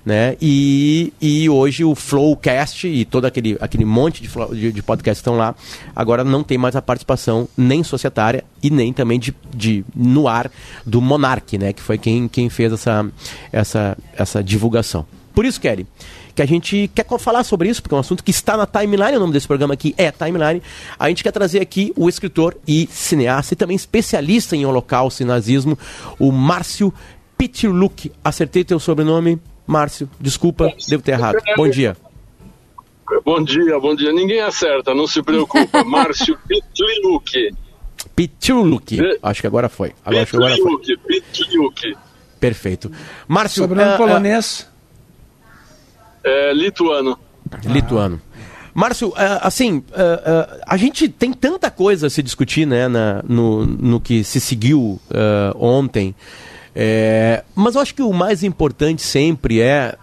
né? 0.03 0.35
E, 0.41 1.13
e 1.21 1.47
hoje 1.47 1.83
o 1.83 1.93
Flowcast 1.93 2.87
e 2.87 3.05
todo 3.05 3.25
aquele, 3.25 3.55
aquele 3.61 3.85
monte 3.85 4.23
de, 4.23 4.29
de, 4.55 4.71
de 4.71 4.81
podcasts 4.81 5.19
estão 5.19 5.37
lá, 5.37 5.53
agora 5.95 6.22
não 6.23 6.43
tem 6.43 6.57
mais 6.57 6.75
a 6.75 6.81
participação 6.81 7.47
nem 7.57 7.83
societária 7.83 8.43
e 8.61 8.69
nem 8.69 8.93
também 8.93 9.19
de, 9.19 9.33
de 9.53 9.85
no 9.95 10.27
ar 10.27 10.51
do 10.85 11.01
Monark, 11.01 11.57
né? 11.57 11.73
Que 11.73 11.81
foi 11.81 11.97
quem, 11.97 12.27
quem 12.27 12.49
fez 12.49 12.73
essa, 12.73 13.09
essa, 13.51 13.97
essa 14.15 14.43
divulgação. 14.43 15.05
Por 15.33 15.45
isso, 15.45 15.59
Kelly, 15.59 15.87
que 16.35 16.41
a 16.41 16.45
gente 16.45 16.89
quer 16.93 17.05
falar 17.19 17.43
sobre 17.43 17.69
isso, 17.69 17.81
porque 17.81 17.93
é 17.93 17.97
um 17.97 18.01
assunto 18.01 18.23
que 18.23 18.31
está 18.31 18.55
na 18.55 18.65
timeline, 18.65 19.17
o 19.17 19.19
nome 19.19 19.33
desse 19.33 19.47
programa 19.47 19.73
aqui 19.73 19.93
é 19.97 20.11
Timeline. 20.11 20.61
A 20.97 21.09
gente 21.09 21.23
quer 21.23 21.31
trazer 21.31 21.59
aqui 21.59 21.91
o 21.95 22.07
escritor 22.07 22.55
e 22.67 22.87
cineasta 22.91 23.53
e 23.53 23.57
também 23.57 23.75
especialista 23.75 24.55
em 24.55 24.65
holocausto 24.65 25.23
e 25.23 25.25
nazismo, 25.25 25.77
o 26.19 26.31
Márcio 26.31 26.93
Pitiluk. 27.37 28.11
Acertei 28.23 28.63
teu 28.63 28.79
sobrenome, 28.79 29.39
Márcio? 29.65 30.09
Desculpa, 30.19 30.71
devo 30.87 31.03
ter 31.03 31.13
errado. 31.13 31.37
Bom 31.55 31.67
dia. 31.67 31.97
Bom 33.25 33.43
dia, 33.43 33.79
bom 33.79 33.95
dia. 33.95 34.11
Ninguém 34.11 34.39
acerta, 34.41 34.93
não 34.93 35.07
se 35.07 35.21
preocupa. 35.21 35.83
Márcio 35.85 36.37
Pitliuk. 36.47 37.55
Pitiluk. 38.15 38.95
De- 38.95 39.19
Acho 39.21 39.41
que 39.41 39.47
agora 39.47 39.69
foi. 39.69 39.93
Agora. 40.05 40.25
Pitliuk, 40.25 40.97
Pitliuk. 41.07 41.97
Perfeito. 42.39 42.91
Márcio, 43.27 43.63
Sobrenome 43.63 43.91
ah, 43.91 43.95
ah, 43.95 43.97
polonês. 43.97 44.69
É 46.23 46.53
lituano. 46.53 47.17
lituano. 47.65 48.21
Márcio, 48.73 49.13
ah, 49.15 49.47
assim, 49.47 49.83
a 50.65 50.75
gente 50.77 51.07
tem 51.07 51.31
tanta 51.31 51.69
coisa 51.69 52.07
a 52.07 52.09
se 52.09 52.23
discutir 52.23 52.65
né, 52.65 52.87
na- 52.87 53.21
no, 53.27 53.65
no 53.65 53.99
que 53.99 54.23
se 54.23 54.39
seguiu 54.39 54.99
ontem. 55.55 56.15
É, 56.75 57.43
mas 57.53 57.75
eu 57.75 57.81
acho 57.81 57.93
que 57.93 58.01
o 58.01 58.11
mais 58.11 58.43
importante 58.43 59.01
sempre 59.03 59.61
é. 59.61 59.95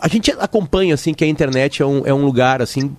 A, 0.00 0.06
a 0.06 0.08
gente 0.08 0.30
acompanha 0.32 0.94
assim 0.94 1.12
que 1.14 1.24
a 1.24 1.28
internet 1.28 1.82
é 1.82 1.86
um, 1.86 2.06
é 2.06 2.12
um 2.12 2.24
lugar 2.24 2.62
assim 2.62 2.96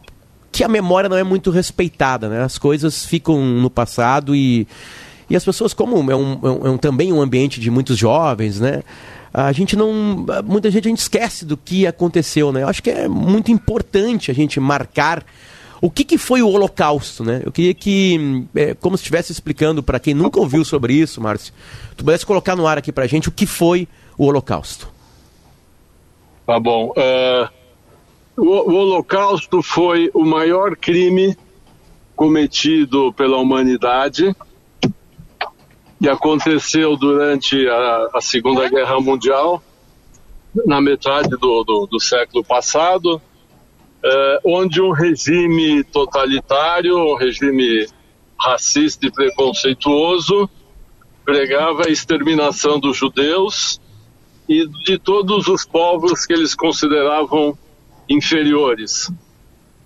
que 0.52 0.64
a 0.64 0.68
memória 0.68 1.10
não 1.10 1.18
é 1.18 1.24
muito 1.24 1.52
respeitada, 1.52 2.30
né? 2.30 2.42
As 2.42 2.58
coisas 2.58 3.06
ficam 3.06 3.40
no 3.40 3.70
passado 3.70 4.36
e, 4.36 4.68
e 5.30 5.36
as 5.36 5.46
pessoas, 5.46 5.74
como 5.74 6.12
é, 6.12 6.16
um, 6.16 6.40
é, 6.44 6.50
um, 6.50 6.68
é 6.68 6.70
um, 6.72 6.78
também 6.78 7.14
um 7.14 7.22
ambiente 7.22 7.60
de 7.60 7.70
muitos 7.70 7.98
jovens, 7.98 8.60
né? 8.60 8.82
A 9.34 9.52
gente 9.52 9.76
não. 9.76 10.26
Muita 10.46 10.72
gente 10.72 10.88
a 10.88 10.90
gente 10.90 11.00
esquece 11.00 11.46
do 11.46 11.56
que 11.56 11.86
aconteceu, 11.86 12.52
né? 12.52 12.64
Eu 12.64 12.70
acho 12.70 12.82
que 12.82 12.90
é 12.90 13.08
muito 13.08 13.52
importante 13.52 14.32
a 14.32 14.34
gente 14.34 14.60
marcar 14.60 15.24
o 15.80 15.92
que, 15.92 16.04
que 16.04 16.18
foi 16.18 16.42
o 16.42 16.50
Holocausto, 16.50 17.24
né? 17.24 17.42
Eu 17.46 17.52
queria 17.52 17.74
que, 17.74 18.46
é, 18.56 18.74
como 18.74 18.98
se 18.98 19.02
estivesse 19.02 19.32
explicando 19.32 19.84
para 19.84 20.00
quem 20.00 20.14
nunca 20.14 20.40
ouviu 20.40 20.66
sobre 20.66 20.94
isso, 20.94 21.22
Márcio, 21.22 21.54
tu 21.96 22.04
pudesse 22.04 22.26
colocar 22.26 22.56
no 22.56 22.66
ar 22.66 22.80
aqui 22.80 22.92
para 22.92 23.04
a 23.04 23.08
gente 23.08 23.30
o 23.30 23.32
que 23.32 23.46
foi 23.46 23.88
o 24.18 24.26
Holocausto. 24.26 24.90
Tá 26.48 26.58
bom. 26.62 26.94
Uh, 26.96 27.50
o, 28.38 28.72
o 28.72 28.76
Holocausto 28.76 29.62
foi 29.62 30.10
o 30.14 30.24
maior 30.24 30.78
crime 30.78 31.38
cometido 32.16 33.12
pela 33.12 33.36
humanidade 33.36 34.34
que 36.00 36.08
aconteceu 36.08 36.96
durante 36.96 37.68
a, 37.68 38.10
a 38.14 38.22
Segunda 38.22 38.70
Guerra 38.70 38.98
Mundial, 39.02 39.62
na 40.66 40.80
metade 40.80 41.30
do, 41.32 41.64
do, 41.66 41.86
do 41.86 42.00
século 42.00 42.44
passado, 42.46 43.22
eh, 44.04 44.40
onde 44.46 44.82
um 44.82 44.92
regime 44.92 45.84
totalitário, 45.84 46.98
um 46.98 47.16
regime 47.16 47.88
racista 48.40 49.06
e 49.06 49.12
preconceituoso, 49.12 50.50
pregava 51.26 51.88
a 51.88 51.92
exterminação 51.92 52.80
dos 52.80 52.96
judeus 52.96 53.82
e 54.48 54.68
de 54.86 54.98
todos 54.98 55.48
os 55.48 55.66
povos 55.66 56.26
que 56.26 56.34
eles 56.34 56.56
consideravam 56.56 57.58
inferiores. 58.10 59.12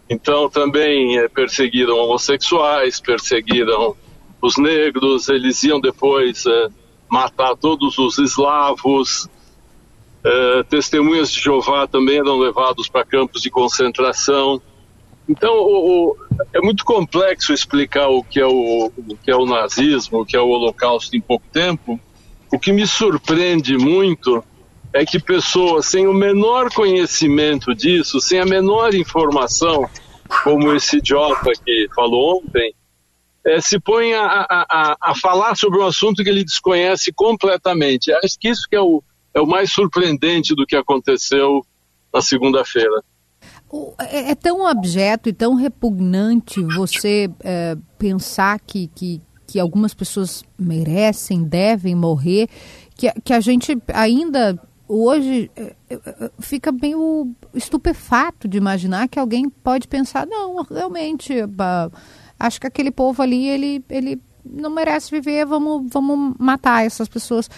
Então 0.10 0.50
também 0.50 1.18
eh, 1.18 1.28
perseguiram 1.28 1.98
homossexuais, 1.98 3.00
perseguiram 3.00 3.96
os 4.42 4.58
negros, 4.58 5.30
eles 5.30 5.64
iam 5.64 5.80
depois 5.80 6.46
eh, 6.46 6.68
matar 7.10 7.56
todos 7.56 7.98
os 7.98 8.18
eslavos, 8.18 9.28
Uh, 10.24 10.64
testemunhas 10.66 11.32
de 11.32 11.42
Jeová 11.42 11.88
também 11.88 12.20
eram 12.20 12.38
levados 12.38 12.88
para 12.88 13.04
campos 13.04 13.42
de 13.42 13.50
concentração. 13.50 14.62
Então, 15.28 15.52
o, 15.52 16.12
o, 16.12 16.18
é 16.54 16.62
muito 16.62 16.86
complexo 16.86 17.52
explicar 17.52 18.08
o 18.08 18.24
que, 18.24 18.40
é 18.40 18.46
o, 18.46 18.92
o 18.96 19.18
que 19.18 19.32
é 19.32 19.36
o 19.36 19.48
nazismo, 19.48 20.22
o 20.22 20.26
que 20.26 20.38
é 20.38 20.40
o 20.40 20.48
Holocausto 20.48 21.16
em 21.16 21.22
pouco 21.22 21.46
tempo. 21.52 22.00
O 22.54 22.60
que 22.60 22.72
me 22.72 22.86
surpreende 22.86 23.76
muito 23.78 24.44
é 24.94 25.06
que 25.06 25.20
pessoas 25.20 25.86
sem 25.86 26.08
o 26.08 26.14
menor 26.14 26.74
conhecimento 26.74 27.74
disso, 27.74 28.20
sem 28.20 28.40
a 28.40 28.46
menor 28.46 28.94
informação, 28.94 29.90
como 30.44 30.74
esse 30.74 30.98
idiota 30.98 31.52
que 31.66 31.88
falou 31.96 32.42
ontem, 32.44 32.74
é, 33.46 33.60
se 33.60 33.80
põem 33.80 34.14
a, 34.14 34.26
a, 34.26 34.66
a, 34.70 34.98
a, 35.02 35.16
falar 35.16 35.56
sobre 35.56 35.80
um 35.80 35.86
assunto 35.86 36.24
que 36.24 36.30
ele 36.30 36.44
desconhece 36.44 37.12
completamente. 37.12 38.12
Acho 38.14 38.38
que 38.40 38.50
isso 38.50 38.68
que 38.70 38.76
é 38.76 38.82
o, 38.82 39.02
é 39.34 39.42
o 39.42 39.48
mais 39.48 39.72
surpreendente 39.72 40.54
do 40.54 40.66
que 40.66 40.76
aconteceu 40.76 41.66
na 42.14 42.22
segunda-feira. 42.22 43.04
É, 44.00 44.32
é 44.32 44.36
tão 44.36 44.68
abjeto 44.68 45.30
e 45.30 45.34
tão 45.34 45.56
repugnante 45.56 46.62
você 46.76 47.32
é, 47.40 47.76
pensar 47.98 48.60
que, 48.60 48.88
que, 48.94 49.22
que 49.48 49.60
algumas 49.60 49.94
pessoas 49.94 50.44
merecem, 50.60 51.44
devem 51.44 51.96
morrer, 51.96 52.48
que, 52.96 53.12
que 53.24 53.34
a 53.34 53.40
gente 53.40 53.76
ainda 53.94 54.60
hoje 54.92 55.50
é, 55.56 55.76
é, 55.90 56.32
fica 56.40 56.72
meio 56.72 57.32
estupefato 57.54 58.48
de 58.48 58.58
imaginar 58.58 59.08
que 59.08 59.20
alguém 59.20 59.50
pode 59.50 59.88
pensar, 59.88 60.28
não, 60.28 60.64
realmente, 60.64 61.34
acho 62.40 62.60
que 62.60 62.68
aquele 62.68 62.92
povo 62.92 63.22
ali, 63.22 63.48
ele, 63.48 63.86
ele 63.90 64.22
não 64.46 64.70
merece 64.70 65.12
viver, 65.12 65.46
vamos, 65.46 65.90
vamos 65.92 66.36
matar 66.38 66.86
essas 66.86 67.08
pessoas 67.08 67.50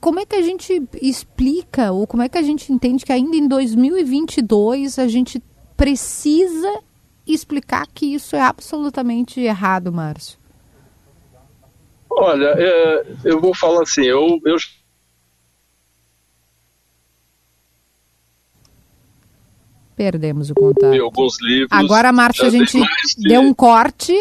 como 0.00 0.18
é 0.18 0.26
que 0.26 0.34
a 0.34 0.42
gente 0.42 0.82
explica 1.00 1.92
ou 1.92 2.06
como 2.06 2.22
é 2.22 2.28
que 2.28 2.38
a 2.38 2.42
gente 2.42 2.72
entende 2.72 3.04
que 3.04 3.12
ainda 3.12 3.36
em 3.36 3.46
2022 3.46 4.98
a 4.98 5.06
gente 5.06 5.42
precisa 5.76 6.80
explicar 7.26 7.86
que 7.92 8.06
isso 8.06 8.34
é 8.34 8.40
absolutamente 8.40 9.40
errado, 9.40 9.92
Márcio? 9.92 10.38
Olha, 12.10 12.54
é, 12.56 13.06
eu 13.24 13.40
vou 13.40 13.54
falar 13.54 13.82
assim, 13.82 14.04
eu, 14.04 14.40
eu 14.44 14.56
Perdemos 19.96 20.50
o 20.50 20.54
contato. 20.54 21.02
alguns 21.02 21.40
livros. 21.40 21.68
Agora, 21.72 22.12
Márcio, 22.12 22.46
a 22.46 22.50
gente 22.50 22.78
de... 22.78 23.28
deu 23.28 23.40
um 23.40 23.54
corte 23.54 24.12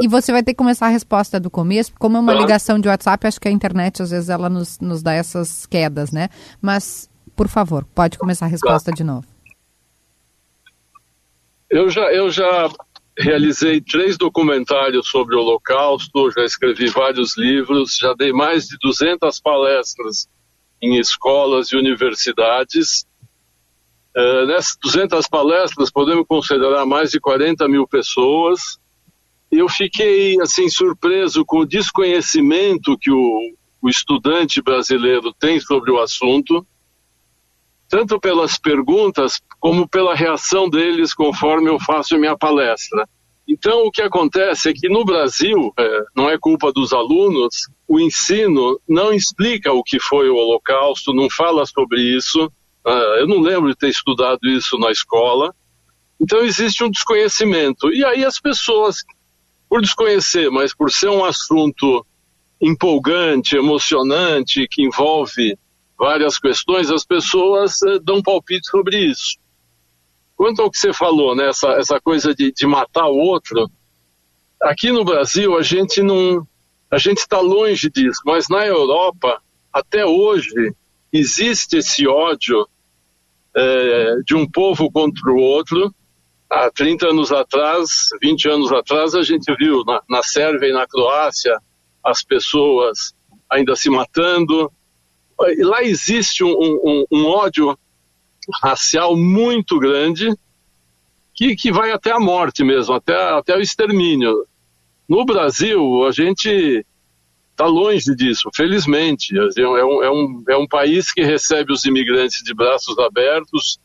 e 0.00 0.06
você 0.06 0.30
vai 0.30 0.42
ter 0.42 0.52
que 0.52 0.58
começar 0.58 0.86
a 0.86 0.90
resposta 0.90 1.40
do 1.40 1.50
começo. 1.50 1.92
Como 1.98 2.16
é 2.16 2.20
uma 2.20 2.34
tá. 2.34 2.40
ligação 2.40 2.78
de 2.78 2.88
WhatsApp, 2.88 3.26
acho 3.26 3.40
que 3.40 3.48
a 3.48 3.50
internet, 3.50 4.02
às 4.02 4.10
vezes, 4.10 4.28
ela 4.28 4.48
nos, 4.48 4.78
nos 4.78 5.02
dá 5.02 5.14
essas 5.14 5.66
quedas, 5.66 6.12
né? 6.12 6.28
Mas, 6.60 7.10
por 7.34 7.48
favor, 7.48 7.84
pode 7.94 8.18
começar 8.18 8.46
a 8.46 8.48
resposta 8.48 8.90
tá. 8.90 8.96
de 8.96 9.02
novo. 9.04 9.26
Eu 11.70 11.88
já, 11.88 12.12
eu 12.12 12.30
já 12.30 12.70
realizei 13.18 13.80
três 13.80 14.16
documentários 14.16 15.08
sobre 15.08 15.34
o 15.34 15.40
Holocausto, 15.40 16.30
já 16.30 16.44
escrevi 16.44 16.88
vários 16.88 17.36
livros, 17.36 17.96
já 17.96 18.14
dei 18.14 18.32
mais 18.32 18.66
de 18.66 18.76
200 18.78 19.40
palestras 19.40 20.28
em 20.82 20.98
escolas 20.98 21.68
e 21.68 21.76
universidades. 21.76 23.06
Uh, 24.16 24.46
nessas 24.46 24.76
200 24.82 25.26
palestras, 25.26 25.90
podemos 25.90 26.26
considerar 26.26 26.84
mais 26.84 27.10
de 27.10 27.18
40 27.18 27.66
mil 27.66 27.86
pessoas 27.88 28.78
eu 29.52 29.68
fiquei 29.68 30.40
assim 30.40 30.70
surpreso 30.70 31.44
com 31.44 31.58
o 31.58 31.66
desconhecimento 31.66 32.96
que 32.98 33.10
o, 33.10 33.54
o 33.82 33.88
estudante 33.88 34.62
brasileiro 34.62 35.30
tem 35.34 35.60
sobre 35.60 35.90
o 35.90 36.00
assunto, 36.00 36.66
tanto 37.86 38.18
pelas 38.18 38.58
perguntas 38.58 39.42
como 39.60 39.86
pela 39.86 40.14
reação 40.14 40.70
deles 40.70 41.12
conforme 41.12 41.68
eu 41.68 41.78
faço 41.78 42.16
minha 42.16 42.36
palestra. 42.36 43.06
Então, 43.46 43.84
o 43.84 43.90
que 43.90 44.00
acontece 44.00 44.70
é 44.70 44.72
que 44.72 44.88
no 44.88 45.04
Brasil, 45.04 45.70
é, 45.78 46.04
não 46.16 46.30
é 46.30 46.38
culpa 46.38 46.72
dos 46.72 46.94
alunos, 46.94 47.68
o 47.86 48.00
ensino 48.00 48.80
não 48.88 49.12
explica 49.12 49.70
o 49.70 49.82
que 49.82 50.00
foi 50.00 50.30
o 50.30 50.36
Holocausto, 50.36 51.12
não 51.12 51.28
fala 51.28 51.66
sobre 51.66 52.00
isso. 52.00 52.50
Uh, 52.86 53.18
eu 53.20 53.28
não 53.28 53.40
lembro 53.40 53.70
de 53.70 53.76
ter 53.76 53.88
estudado 53.88 54.40
isso 54.44 54.78
na 54.78 54.90
escola. 54.90 55.54
Então, 56.20 56.40
existe 56.40 56.82
um 56.84 56.90
desconhecimento. 56.90 57.92
E 57.92 58.04
aí, 58.04 58.24
as 58.24 58.38
pessoas 58.38 59.04
por 59.72 59.80
desconhecer, 59.80 60.50
mas 60.50 60.74
por 60.74 60.90
ser 60.90 61.08
um 61.08 61.24
assunto 61.24 62.04
empolgante, 62.60 63.56
emocionante, 63.56 64.68
que 64.70 64.82
envolve 64.82 65.58
várias 65.98 66.38
questões, 66.38 66.90
as 66.90 67.06
pessoas 67.06 67.80
eh, 67.80 67.98
dão 68.02 68.22
palpite 68.22 68.68
sobre 68.68 68.98
isso. 68.98 69.38
Quanto 70.36 70.60
ao 70.60 70.70
que 70.70 70.76
você 70.76 70.92
falou, 70.92 71.34
né, 71.34 71.48
essa, 71.48 71.68
essa 71.72 71.98
coisa 71.98 72.34
de, 72.34 72.52
de 72.52 72.66
matar 72.66 73.06
o 73.06 73.16
outro, 73.16 73.66
aqui 74.60 74.92
no 74.92 75.04
Brasil 75.06 75.56
a 75.56 75.62
gente 75.62 76.02
não, 76.02 76.46
a 76.90 76.98
gente 76.98 77.18
está 77.18 77.40
longe 77.40 77.88
disso, 77.88 78.20
mas 78.26 78.48
na 78.50 78.66
Europa 78.66 79.40
até 79.72 80.04
hoje 80.04 80.74
existe 81.12 81.76
esse 81.76 82.06
ódio 82.06 82.66
é, 83.54 84.16
de 84.24 84.34
um 84.34 84.48
povo 84.50 84.90
contra 84.90 85.30
o 85.30 85.36
outro 85.36 85.94
há 86.48 86.70
30 86.70 87.08
anos 87.08 87.32
atrás, 87.32 88.08
20 88.22 88.48
anos 88.48 88.72
atrás, 88.72 89.14
a 89.14 89.22
gente 89.22 89.54
viu 89.56 89.84
na, 89.84 90.02
na 90.08 90.22
Sérvia 90.22 90.68
e 90.68 90.72
na 90.72 90.86
Croácia 90.86 91.58
as 92.04 92.22
pessoas 92.22 93.14
ainda 93.48 93.76
se 93.76 93.88
matando. 93.88 94.70
Lá 95.60 95.82
existe 95.82 96.44
um, 96.44 96.52
um, 96.52 97.04
um 97.10 97.26
ódio 97.26 97.76
racial 98.62 99.16
muito 99.16 99.78
grande 99.78 100.28
que, 101.34 101.56
que 101.56 101.72
vai 101.72 101.90
até 101.90 102.12
a 102.12 102.20
morte 102.20 102.62
mesmo, 102.64 102.94
até, 102.94 103.14
até 103.14 103.56
o 103.56 103.60
extermínio. 103.60 104.46
No 105.08 105.24
Brasil, 105.24 106.04
a 106.06 106.10
gente 106.10 106.84
está 107.62 107.66
longe 107.66 108.14
disso, 108.16 108.50
felizmente. 108.54 109.32
É 109.56 109.66
um, 109.66 109.76
é, 110.02 110.10
um, 110.10 110.44
é 110.48 110.56
um 110.56 110.66
país 110.66 111.12
que 111.12 111.22
recebe 111.22 111.72
os 111.72 111.84
imigrantes 111.84 112.42
de 112.42 112.52
braços 112.52 112.98
abertos. 112.98 113.78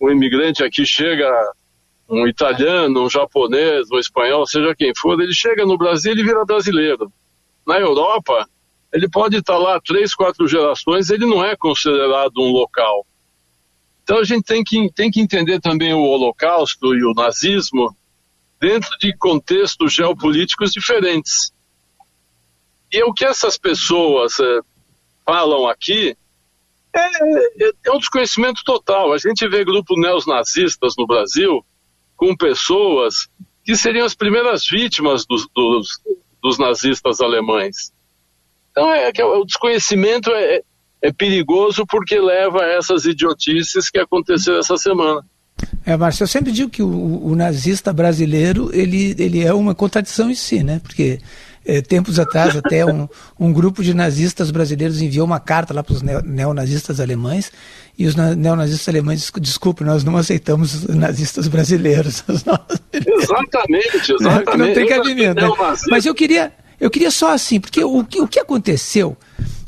O 0.00 0.10
imigrante 0.10 0.64
aqui 0.64 0.86
chega 0.86 1.30
um 2.08 2.26
italiano, 2.26 3.04
um 3.04 3.10
japonês, 3.10 3.90
um 3.90 3.98
espanhol, 3.98 4.46
seja 4.46 4.74
quem 4.74 4.92
for, 4.96 5.20
ele 5.20 5.32
chega 5.32 5.64
no 5.64 5.78
Brasil 5.78 6.12
e 6.12 6.22
vira 6.22 6.44
brasileiro. 6.44 7.12
Na 7.66 7.78
Europa, 7.78 8.46
ele 8.92 9.08
pode 9.08 9.38
estar 9.38 9.56
lá 9.56 9.80
três, 9.80 10.14
quatro 10.14 10.46
gerações, 10.46 11.10
ele 11.10 11.26
não 11.26 11.44
é 11.44 11.56
considerado 11.56 12.38
um 12.38 12.50
local. 12.50 13.06
Então 14.02 14.18
a 14.18 14.24
gente 14.24 14.44
tem 14.44 14.62
que, 14.62 14.92
tem 14.92 15.10
que 15.10 15.20
entender 15.20 15.60
também 15.60 15.94
o 15.94 16.02
Holocausto 16.02 16.94
e 16.94 17.04
o 17.04 17.14
nazismo 17.14 17.96
dentro 18.60 18.90
de 19.00 19.16
contextos 19.16 19.94
geopolíticos 19.94 20.72
diferentes. 20.72 21.53
E 22.94 23.02
o 23.02 23.12
que 23.12 23.24
essas 23.24 23.58
pessoas 23.58 24.38
é, 24.38 24.60
falam 25.26 25.66
aqui 25.66 26.16
é, 26.94 27.00
é, 27.00 27.70
é, 27.86 27.92
um 27.92 27.98
desconhecimento 27.98 28.62
total. 28.64 29.12
A 29.12 29.18
gente 29.18 29.48
vê 29.48 29.64
grupos 29.64 29.98
neonazistas 29.98 30.94
no 30.96 31.04
Brasil 31.04 31.64
com 32.16 32.36
pessoas 32.36 33.28
que 33.64 33.74
seriam 33.74 34.06
as 34.06 34.14
primeiras 34.14 34.64
vítimas 34.64 35.26
dos, 35.26 35.48
dos, 35.52 35.88
dos 36.40 36.56
nazistas 36.56 37.20
alemães. 37.20 37.92
Então, 38.70 38.88
é, 38.92 39.10
é 39.12 39.24
o 39.24 39.44
desconhecimento 39.44 40.30
é, 40.30 40.60
é 41.02 41.12
perigoso 41.12 41.84
porque 41.88 42.20
leva 42.20 42.60
a 42.62 42.68
essas 42.74 43.06
idiotices 43.06 43.90
que 43.90 43.98
aconteceram 43.98 44.60
essa 44.60 44.76
semana. 44.76 45.20
É, 45.84 45.96
Márcio, 45.96 46.22
eu 46.22 46.28
sempre 46.28 46.52
digo 46.52 46.70
que 46.70 46.82
o, 46.82 47.26
o, 47.26 47.34
nazista 47.34 47.92
brasileiro 47.92 48.70
ele, 48.72 49.16
ele 49.18 49.44
é 49.44 49.52
uma 49.52 49.74
contradição 49.74 50.30
em 50.30 50.34
si, 50.34 50.62
né? 50.62 50.80
Porque 50.80 51.20
é, 51.64 51.80
tempos 51.80 52.18
atrás 52.18 52.56
até 52.56 52.84
um, 52.84 53.08
um 53.38 53.52
grupo 53.52 53.82
de 53.82 53.94
nazistas 53.94 54.50
brasileiros 54.50 55.00
enviou 55.00 55.26
uma 55.26 55.40
carta 55.40 55.72
lá 55.72 55.82
para 55.82 55.94
os 55.94 56.02
neonazistas 56.02 57.00
alemães 57.00 57.50
e 57.98 58.06
os 58.06 58.14
neonazistas 58.14 58.88
alemães, 58.88 59.30
desculpe, 59.40 59.84
nós 59.84 60.04
não 60.04 60.16
aceitamos 60.16 60.86
nazistas 60.88 61.48
brasileiros. 61.48 62.24
Exatamente, 62.92 64.12
exatamente. 64.12 64.56
Não 64.56 64.74
tem 64.74 64.86
cabimento. 64.86 65.40
Né? 65.40 65.76
Mas 65.88 66.06
eu 66.06 66.14
queria, 66.14 66.52
eu 66.80 66.90
queria 66.90 67.10
só 67.10 67.32
assim, 67.32 67.58
porque 67.58 67.82
o, 67.82 67.98
o 67.98 68.28
que 68.28 68.38
aconteceu 68.38 69.16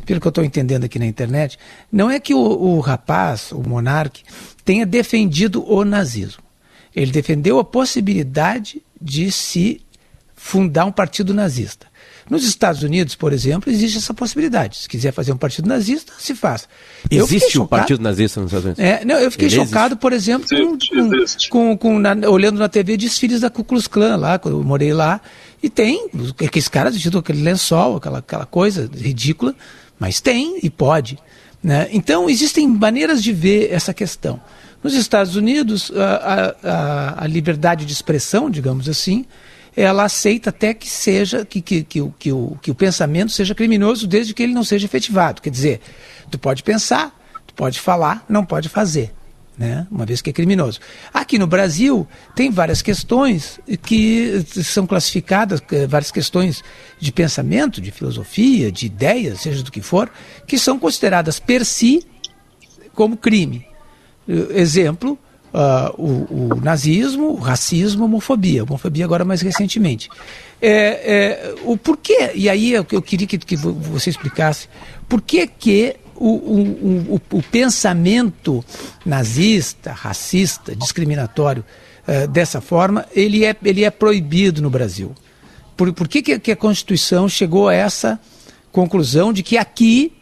pelo 0.06 0.20
que 0.20 0.26
eu 0.26 0.30
estou 0.30 0.44
entendendo 0.44 0.84
aqui 0.84 0.98
na 0.98 1.04
internet, 1.04 1.58
não 1.90 2.08
é 2.08 2.20
que 2.20 2.32
o, 2.32 2.38
o 2.38 2.80
rapaz, 2.80 3.50
o 3.50 3.60
monarque, 3.60 4.22
tenha 4.64 4.86
defendido 4.86 5.68
o 5.68 5.84
nazismo. 5.84 6.44
Ele 6.94 7.10
defendeu 7.10 7.58
a 7.58 7.64
possibilidade 7.64 8.80
de 9.02 9.30
se 9.30 9.82
fundar 10.46 10.84
um 10.84 10.92
partido 10.92 11.34
nazista. 11.34 11.88
Nos 12.30 12.44
Estados 12.44 12.84
Unidos, 12.84 13.16
por 13.16 13.32
exemplo, 13.32 13.70
existe 13.70 13.98
essa 13.98 14.14
possibilidade. 14.14 14.78
Se 14.78 14.88
quiser 14.88 15.12
fazer 15.12 15.32
um 15.32 15.36
partido 15.36 15.68
nazista, 15.68 16.12
se 16.20 16.36
faz. 16.36 16.68
Existe 17.10 17.58
um 17.58 17.66
partido 17.66 18.00
nazista 18.00 18.40
nos 18.40 18.52
Estados 18.52 18.64
Unidos? 18.64 18.84
É, 18.84 19.04
não, 19.04 19.16
eu 19.16 19.30
fiquei 19.30 19.48
Ele 19.48 19.56
chocado, 19.56 19.94
existe. 19.94 20.00
por 20.00 20.12
exemplo, 20.12 20.48
com, 20.48 20.78
com, 20.78 21.48
com, 21.50 21.78
com 21.78 21.98
na, 21.98 22.14
olhando 22.28 22.60
na 22.60 22.68
TV 22.68 22.96
desfiles 22.96 23.40
da 23.40 23.50
Ku 23.50 23.64
Klux 23.64 23.88
Klan 23.88 24.16
lá, 24.16 24.38
quando 24.38 24.58
eu 24.58 24.64
morei 24.64 24.92
lá. 24.92 25.20
E 25.60 25.68
tem 25.68 26.08
aqueles 26.44 26.68
caras 26.68 26.94
vestidos 26.94 27.18
aquele 27.18 27.42
lençol, 27.42 27.96
aquela, 27.96 28.18
aquela 28.18 28.46
coisa 28.46 28.88
ridícula. 28.96 29.52
Mas 29.98 30.20
tem 30.20 30.60
e 30.62 30.70
pode. 30.70 31.18
Né? 31.60 31.88
Então, 31.90 32.30
existem 32.30 32.68
maneiras 32.68 33.20
de 33.20 33.32
ver 33.32 33.72
essa 33.72 33.92
questão. 33.92 34.40
Nos 34.82 34.94
Estados 34.94 35.34
Unidos, 35.34 35.90
a, 35.92 36.54
a, 36.62 37.24
a, 37.24 37.26
liberdade 37.26 37.84
de 37.84 37.92
expressão, 37.92 38.48
digamos 38.48 38.88
assim, 38.88 39.24
ela 39.76 40.04
aceita 40.04 40.50
até 40.50 40.72
que 40.72 40.88
seja 40.88 41.44
que, 41.44 41.60
que, 41.60 41.82
que, 41.84 42.00
o, 42.00 42.14
que, 42.18 42.32
o, 42.32 42.58
que 42.62 42.70
o 42.70 42.74
pensamento 42.74 43.32
seja 43.32 43.54
criminoso 43.54 44.06
desde 44.06 44.32
que 44.32 44.42
ele 44.42 44.54
não 44.54 44.64
seja 44.64 44.86
efetivado. 44.86 45.42
Quer 45.42 45.50
dizer, 45.50 45.80
tu 46.30 46.38
pode 46.38 46.62
pensar, 46.62 47.14
tu 47.46 47.54
pode 47.54 47.78
falar, 47.78 48.24
não 48.28 48.44
pode 48.44 48.68
fazer 48.68 49.12
né? 49.56 49.86
uma 49.90 50.04
vez 50.04 50.20
que 50.20 50.30
é 50.30 50.32
criminoso. 50.32 50.80
Aqui 51.12 51.38
no 51.38 51.46
Brasil, 51.46 52.06
tem 52.34 52.50
várias 52.50 52.82
questões 52.82 53.58
que 53.82 54.44
são 54.62 54.86
classificadas, 54.86 55.62
eh, 55.72 55.86
várias 55.86 56.10
questões 56.10 56.62
de 56.98 57.10
pensamento, 57.10 57.80
de 57.80 57.90
filosofia, 57.90 58.70
de 58.70 58.86
ideias, 58.86 59.40
seja 59.40 59.62
do 59.62 59.72
que 59.72 59.80
for, 59.80 60.10
que 60.46 60.58
são 60.58 60.78
consideradas 60.78 61.40
per 61.40 61.64
si 61.64 62.06
como 62.94 63.16
crime. 63.16 63.66
Eh, 64.28 64.60
exemplo, 64.60 65.18
uh, 65.56 65.94
o, 66.00 66.54
o, 66.54 66.60
nazismo, 66.60 67.30
o 67.30 67.36
racismo, 67.36 68.02
a 68.02 68.06
homofobia. 68.06 68.60
A 68.60 68.64
homofobia 68.64 69.04
agora 69.04 69.24
mais 69.24 69.40
recentemente. 69.40 70.10
É, 70.60 70.70
é, 70.70 71.54
o 71.64 71.76
porquê, 71.76 72.32
e 72.34 72.48
aí 72.48 72.72
eu, 72.72 72.86
eu 72.92 73.02
queria 73.02 73.26
que, 73.26 73.38
que 73.38 73.56
você 73.56 74.10
explicasse, 74.10 74.68
por 75.08 75.22
que 75.22 75.46
que 75.46 75.96
o, 76.14 76.28
o, 76.28 77.20
o, 77.30 77.42
pensamento 77.42 78.64
nazista, 79.04 79.92
racista, 79.92 80.74
discriminatório 80.74 81.64
uh, 82.06 82.26
dessa 82.28 82.60
forma, 82.60 83.06
ele 83.14 83.44
é, 83.44 83.54
ele 83.62 83.84
é 83.84 83.90
proibido 83.90 84.62
no 84.62 84.70
Brasil. 84.70 85.14
Por, 85.76 85.92
por 85.92 86.08
que, 86.08 86.38
que 86.38 86.52
a 86.52 86.56
Constituição 86.56 87.28
chegou 87.28 87.68
a 87.68 87.74
essa 87.74 88.18
conclusão 88.72 89.30
de 89.30 89.42
que 89.42 89.58
aqui 89.58 90.12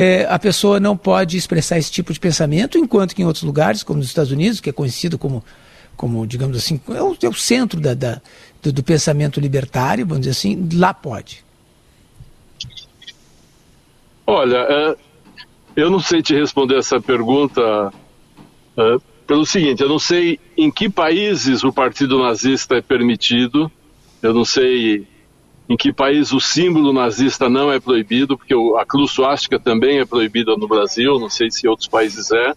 eh, 0.00 0.24
a 0.30 0.38
pessoa 0.38 0.78
não 0.78 0.96
pode 0.96 1.36
expressar 1.36 1.76
esse 1.76 1.90
tipo 1.90 2.12
de 2.12 2.20
pensamento, 2.20 2.78
enquanto 2.78 3.16
que 3.16 3.22
em 3.22 3.24
outros 3.24 3.42
lugares, 3.42 3.82
como 3.82 3.98
nos 3.98 4.06
Estados 4.06 4.30
Unidos, 4.30 4.60
que 4.60 4.70
é 4.70 4.72
conhecido 4.72 5.18
como, 5.18 5.44
como 5.96 6.24
digamos 6.24 6.56
assim, 6.56 6.80
é 6.90 7.02
o, 7.02 7.16
é 7.20 7.28
o 7.28 7.34
centro 7.34 7.80
da, 7.80 7.94
da 7.94 8.22
do, 8.62 8.72
do, 8.72 8.84
pensamento 8.84 9.40
libertário, 9.40 10.06
vamos 10.06 10.20
dizer 10.20 10.30
assim, 10.30 10.68
lá 10.74 10.94
pode. 10.94 11.44
Olha, 14.24 14.58
é, 14.58 14.96
eu 15.74 15.90
não 15.90 15.98
sei 15.98 16.22
te 16.22 16.32
responder 16.32 16.78
essa 16.78 17.00
pergunta 17.00 17.92
uh, 18.76 19.02
pelo 19.26 19.44
seguinte: 19.44 19.82
eu 19.82 19.88
não 19.88 19.98
sei 19.98 20.38
em 20.56 20.70
que 20.70 20.88
países 20.88 21.64
o 21.64 21.72
partido 21.72 22.22
nazista 22.22 22.76
é 22.76 22.80
permitido, 22.80 23.68
eu 24.22 24.32
não 24.32 24.44
sei 24.44 25.08
em 25.68 25.76
que 25.76 25.92
país 25.92 26.32
o 26.32 26.40
símbolo 26.40 26.92
nazista 26.92 27.48
não 27.48 27.70
é 27.70 27.78
proibido, 27.78 28.38
porque 28.38 28.54
a 28.78 28.86
cruz 28.86 29.10
suástica 29.10 29.58
também 29.58 29.98
é 29.98 30.04
proibida 30.04 30.56
no 30.56 30.66
Brasil, 30.66 31.18
não 31.18 31.28
sei 31.28 31.50
se 31.50 31.66
em 31.66 31.70
outros 31.70 31.88
países 31.88 32.30
é. 32.32 32.54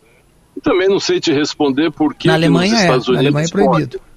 E 0.55 0.61
também 0.61 0.87
não 0.87 0.99
sei 0.99 1.19
te 1.19 1.31
responder 1.31 1.91
por 1.91 2.15
que, 2.15 2.27
nos 2.27 2.41
é, 2.41 2.65
Estados 2.65 3.07
é, 3.07 3.11
Unidos. 3.11 3.11
Na 3.11 3.19
Alemanha 3.19 3.45
é 3.45 3.49
proibido. 3.49 3.99
Pode. 3.99 4.11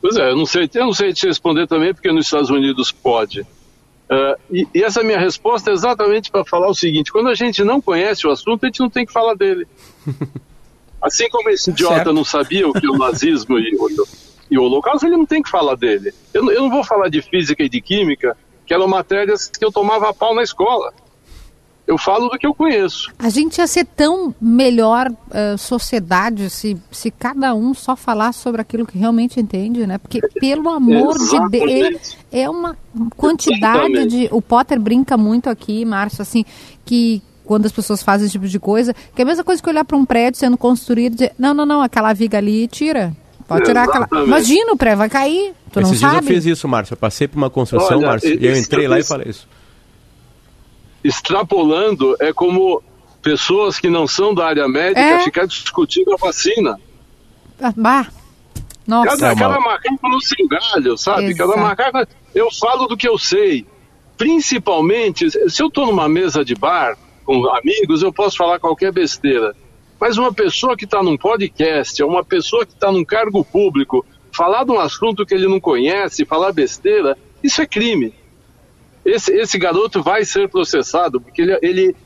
Pois 0.00 0.16
é, 0.16 0.30
eu 0.30 0.36
não 0.36 0.46
sei, 0.46 0.68
eu 0.74 0.86
não 0.86 0.92
sei 0.92 1.12
te 1.12 1.26
responder 1.28 1.68
também 1.68 1.94
porque 1.94 2.10
nos 2.10 2.26
Estados 2.26 2.50
Unidos 2.50 2.90
pode. 2.90 3.42
Uh, 3.42 4.36
e, 4.50 4.68
e, 4.74 4.82
essa 4.82 5.02
minha 5.02 5.18
resposta 5.18 5.70
é 5.70 5.72
exatamente 5.72 6.30
para 6.30 6.44
falar 6.44 6.68
o 6.68 6.74
seguinte: 6.74 7.12
quando 7.12 7.28
a 7.28 7.34
gente 7.34 7.62
não 7.62 7.80
conhece 7.80 8.26
o 8.26 8.30
assunto, 8.30 8.64
a 8.64 8.66
gente 8.66 8.80
não 8.80 8.90
tem 8.90 9.06
que 9.06 9.12
falar 9.12 9.34
dele. 9.34 9.66
Assim 11.00 11.28
como 11.30 11.48
esse 11.50 11.70
idiota 11.70 11.94
certo. 11.96 12.12
não 12.12 12.24
sabia 12.24 12.68
o 12.68 12.72
que 12.72 12.88
o 12.88 12.96
nazismo 12.96 13.58
e 13.58 13.76
e 14.52 14.58
o 14.58 14.62
holocausto, 14.64 15.06
ele 15.06 15.16
não 15.16 15.26
tem 15.26 15.42
que 15.42 15.50
falar 15.50 15.74
dele. 15.76 16.12
Eu, 16.32 16.48
eu 16.50 16.62
não 16.62 16.70
vou 16.70 16.84
falar 16.84 17.08
de 17.08 17.22
física 17.22 17.62
e 17.62 17.68
de 17.68 17.80
química, 17.80 18.36
que 18.66 18.74
eram 18.74 18.86
matérias 18.86 19.48
que 19.48 19.64
eu 19.64 19.72
tomava 19.72 20.12
pau 20.12 20.34
na 20.34 20.42
escola 20.42 20.92
eu 21.86 21.98
falo 21.98 22.28
do 22.28 22.38
que 22.38 22.46
eu 22.46 22.54
conheço. 22.54 23.12
A 23.18 23.28
gente 23.28 23.58
ia 23.58 23.66
ser 23.66 23.84
tão 23.84 24.34
melhor 24.40 25.10
uh, 25.10 25.58
sociedade 25.58 26.48
se, 26.48 26.76
se 26.90 27.10
cada 27.10 27.54
um 27.54 27.74
só 27.74 27.96
falasse 27.96 28.38
sobre 28.38 28.60
aquilo 28.60 28.86
que 28.86 28.96
realmente 28.96 29.40
entende, 29.40 29.86
né? 29.86 29.98
Porque, 29.98 30.20
pelo 30.40 30.70
amor 30.70 31.18
de 31.18 31.50
Deus, 31.50 32.16
é, 32.30 32.42
é 32.42 32.50
uma 32.50 32.76
quantidade 33.16 34.06
de. 34.06 34.28
O 34.30 34.40
Potter 34.40 34.80
brinca 34.80 35.16
muito 35.16 35.50
aqui, 35.50 35.84
Márcio, 35.84 36.22
assim, 36.22 36.44
que 36.84 37.20
quando 37.44 37.66
as 37.66 37.72
pessoas 37.72 38.02
fazem 38.02 38.26
esse 38.26 38.32
tipo 38.32 38.46
de 38.46 38.60
coisa, 38.60 38.94
que 38.94 39.20
é 39.20 39.24
a 39.24 39.26
mesma 39.26 39.42
coisa 39.42 39.60
que 39.60 39.68
olhar 39.68 39.84
para 39.84 39.96
um 39.96 40.04
prédio 40.04 40.38
sendo 40.38 40.56
construído 40.56 41.12
e 41.12 41.16
dizer, 41.16 41.32
não, 41.38 41.52
não, 41.52 41.66
não, 41.66 41.82
aquela 41.82 42.12
viga 42.12 42.38
ali, 42.38 42.68
tira. 42.68 43.14
Pode 43.52 43.64
tirar 43.64 43.84
aquela. 43.84 44.24
Imagina, 44.24 44.72
o 44.72 44.76
prédio 44.76 44.98
vai 44.98 45.08
cair. 45.08 45.54
Tu 45.72 45.80
Esses 45.80 46.00
não 46.02 46.10
sabe? 46.10 46.26
eu 46.26 46.34
fiz 46.34 46.46
isso, 46.46 46.68
Márcio. 46.68 46.94
Eu 46.94 46.98
passei 46.98 47.26
por 47.26 47.38
uma 47.38 47.50
construção, 47.50 47.98
Olha, 47.98 48.08
Márcio, 48.08 48.38
e 48.40 48.46
eu 48.46 48.56
entrei 48.56 48.86
lá 48.86 48.98
e 48.98 49.04
falei 49.04 49.28
isso 49.28 49.46
extrapolando, 51.04 52.16
é 52.20 52.32
como 52.32 52.82
pessoas 53.20 53.78
que 53.78 53.88
não 53.88 54.06
são 54.06 54.34
da 54.34 54.46
área 54.46 54.68
médica 54.68 55.00
é? 55.00 55.24
ficar 55.24 55.46
discutindo 55.46 56.12
a 56.12 56.16
vacina. 56.16 56.78
Ah, 57.60 57.72
bah. 57.76 58.06
Nossa. 58.86 59.16
Cada, 59.16 59.36
cada 59.36 59.60
macaco 59.60 60.08
no 60.08 60.20
seu 60.20 60.48
galho, 60.48 60.96
sabe? 60.96 61.26
Exato. 61.26 61.50
Cada 61.50 61.62
macaco. 61.62 62.06
Eu 62.34 62.48
falo 62.52 62.86
do 62.86 62.96
que 62.96 63.08
eu 63.08 63.18
sei. 63.18 63.66
Principalmente, 64.16 65.30
se 65.30 65.62
eu 65.62 65.68
estou 65.68 65.86
numa 65.86 66.08
mesa 66.08 66.44
de 66.44 66.54
bar 66.54 66.96
com 67.24 67.48
amigos, 67.48 68.02
eu 68.02 68.12
posso 68.12 68.36
falar 68.36 68.58
qualquer 68.58 68.92
besteira. 68.92 69.54
Mas 70.02 70.18
uma 70.18 70.34
pessoa 70.34 70.76
que 70.76 70.84
está 70.84 71.02
num 71.02 71.16
podcast, 71.16 72.02
uma 72.02 72.24
pessoa 72.24 72.66
que 72.66 72.72
está 72.72 72.90
num 72.90 73.04
cargo 73.04 73.44
público, 73.44 74.04
falar 74.32 74.64
de 74.64 74.72
um 74.72 74.78
assunto 74.78 75.24
que 75.24 75.32
ele 75.32 75.46
não 75.46 75.60
conhece, 75.60 76.26
falar 76.26 76.52
besteira, 76.52 77.16
isso 77.42 77.62
é 77.62 77.66
crime 77.66 78.12
esse, 79.04 79.32
esse 79.32 79.58
garoto 79.58 80.02
vai 80.02 80.24
ser 80.24 80.48
processado, 80.48 81.20
porque 81.20 81.42
ele, 81.42 81.58
ele 81.62 81.96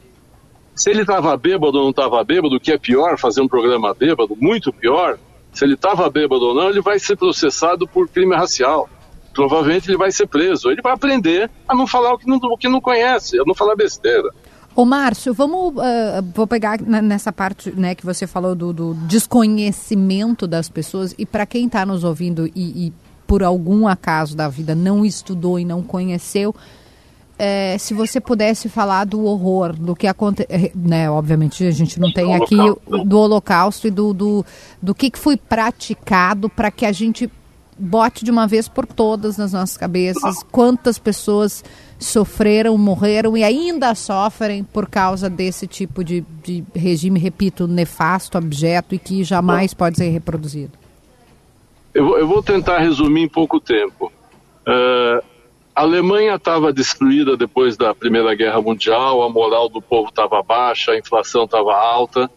se 0.74 0.90
ele 0.90 1.02
estava 1.02 1.36
bêbado 1.36 1.78
ou 1.78 1.84
não 1.84 1.90
estava 1.90 2.22
bêbado, 2.24 2.56
o 2.56 2.60
que 2.60 2.72
é 2.72 2.78
pior, 2.78 3.18
fazer 3.18 3.40
um 3.40 3.48
programa 3.48 3.94
bêbado, 3.94 4.36
muito 4.38 4.72
pior, 4.72 5.18
se 5.52 5.64
ele 5.64 5.74
estava 5.74 6.08
bêbado 6.10 6.46
ou 6.46 6.54
não, 6.54 6.68
ele 6.68 6.82
vai 6.82 6.98
ser 6.98 7.16
processado 7.16 7.86
por 7.88 8.08
crime 8.08 8.34
racial. 8.34 8.88
Provavelmente 9.32 9.88
ele 9.88 9.96
vai 9.96 10.10
ser 10.10 10.26
preso. 10.26 10.70
Ele 10.70 10.82
vai 10.82 10.92
aprender 10.92 11.50
a 11.68 11.74
não 11.74 11.86
falar 11.86 12.12
o 12.12 12.18
que 12.18 12.26
não, 12.26 12.36
o 12.36 12.58
que 12.58 12.68
não 12.68 12.80
conhece, 12.80 13.38
a 13.38 13.44
não 13.44 13.54
falar 13.54 13.74
besteira. 13.74 14.30
Ô 14.76 14.84
Márcio, 14.84 15.32
vamos 15.32 15.72
uh, 15.74 16.22
vou 16.34 16.46
pegar 16.46 16.78
nessa 16.82 17.32
parte 17.32 17.70
né, 17.70 17.94
que 17.94 18.04
você 18.04 18.26
falou 18.26 18.54
do, 18.54 18.74
do 18.74 18.94
desconhecimento 19.06 20.46
das 20.46 20.68
pessoas. 20.68 21.14
E 21.16 21.24
para 21.24 21.46
quem 21.46 21.64
está 21.64 21.86
nos 21.86 22.04
ouvindo 22.04 22.46
e, 22.54 22.86
e 22.86 22.92
por 23.26 23.42
algum 23.42 23.88
acaso 23.88 24.36
da 24.36 24.50
vida 24.50 24.74
não 24.74 25.02
estudou 25.02 25.58
e 25.58 25.64
não 25.64 25.82
conheceu, 25.82 26.54
é, 27.38 27.78
se 27.78 27.94
você 27.94 28.20
pudesse 28.20 28.68
falar 28.68 29.04
do 29.04 29.24
horror, 29.24 29.72
do 29.72 29.96
que 29.96 30.06
aconteceu, 30.06 30.54
é, 30.54 30.70
né, 30.74 31.10
obviamente 31.10 31.64
a 31.64 31.70
gente 31.70 31.98
não 31.98 32.12
tem 32.12 32.34
aqui 32.34 32.56
do 33.06 33.18
holocausto 33.18 33.86
e 33.86 33.90
do, 33.90 34.12
do, 34.12 34.44
do 34.82 34.94
que 34.94 35.10
foi 35.14 35.38
praticado 35.38 36.50
para 36.50 36.70
que 36.70 36.84
a 36.84 36.92
gente 36.92 37.30
bote 37.78 38.26
de 38.26 38.30
uma 38.30 38.46
vez 38.46 38.68
por 38.68 38.86
todas 38.86 39.38
nas 39.38 39.52
nossas 39.54 39.76
cabeças 39.76 40.42
quantas 40.50 40.98
pessoas 40.98 41.62
sofreram, 41.98 42.76
morreram 42.76 43.36
e 43.36 43.42
ainda 43.42 43.94
sofrem 43.94 44.62
por 44.62 44.88
causa 44.88 45.30
desse 45.30 45.66
tipo 45.66 46.04
de, 46.04 46.24
de 46.42 46.64
regime, 46.74 47.18
repito, 47.18 47.66
nefasto, 47.66 48.36
abjeto 48.36 48.94
e 48.94 48.98
que 48.98 49.24
jamais 49.24 49.72
pode 49.72 49.96
ser 49.96 50.10
reproduzido. 50.10 50.72
Eu, 51.94 52.18
eu 52.18 52.28
vou 52.28 52.42
tentar 52.42 52.78
resumir 52.78 53.22
em 53.22 53.28
pouco 53.28 53.58
tempo. 53.58 54.12
Uh, 54.66 55.24
a 55.74 55.82
Alemanha 55.82 56.34
estava 56.34 56.72
destruída 56.72 57.36
depois 57.36 57.76
da 57.76 57.94
Primeira 57.94 58.34
Guerra 58.34 58.60
Mundial, 58.60 59.22
a 59.22 59.28
moral 59.28 59.68
do 59.68 59.80
povo 59.80 60.08
estava 60.08 60.42
baixa, 60.42 60.92
a 60.92 60.98
inflação 60.98 61.44
estava 61.44 61.74
alta, 61.74 62.30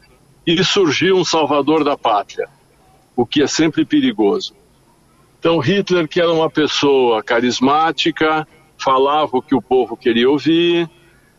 e 0.45 0.63
surgiu 0.63 1.15
um 1.15 1.25
salvador 1.25 1.83
da 1.83 1.97
pátria, 1.97 2.47
o 3.15 3.25
que 3.25 3.41
é 3.41 3.47
sempre 3.47 3.85
perigoso. 3.85 4.53
Então, 5.39 5.57
Hitler, 5.59 6.07
que 6.07 6.19
era 6.19 6.31
uma 6.31 6.49
pessoa 6.49 7.23
carismática, 7.23 8.45
falava 8.79 9.37
o 9.37 9.41
que 9.41 9.55
o 9.55 9.61
povo 9.61 9.97
queria 9.97 10.29
ouvir, 10.29 10.89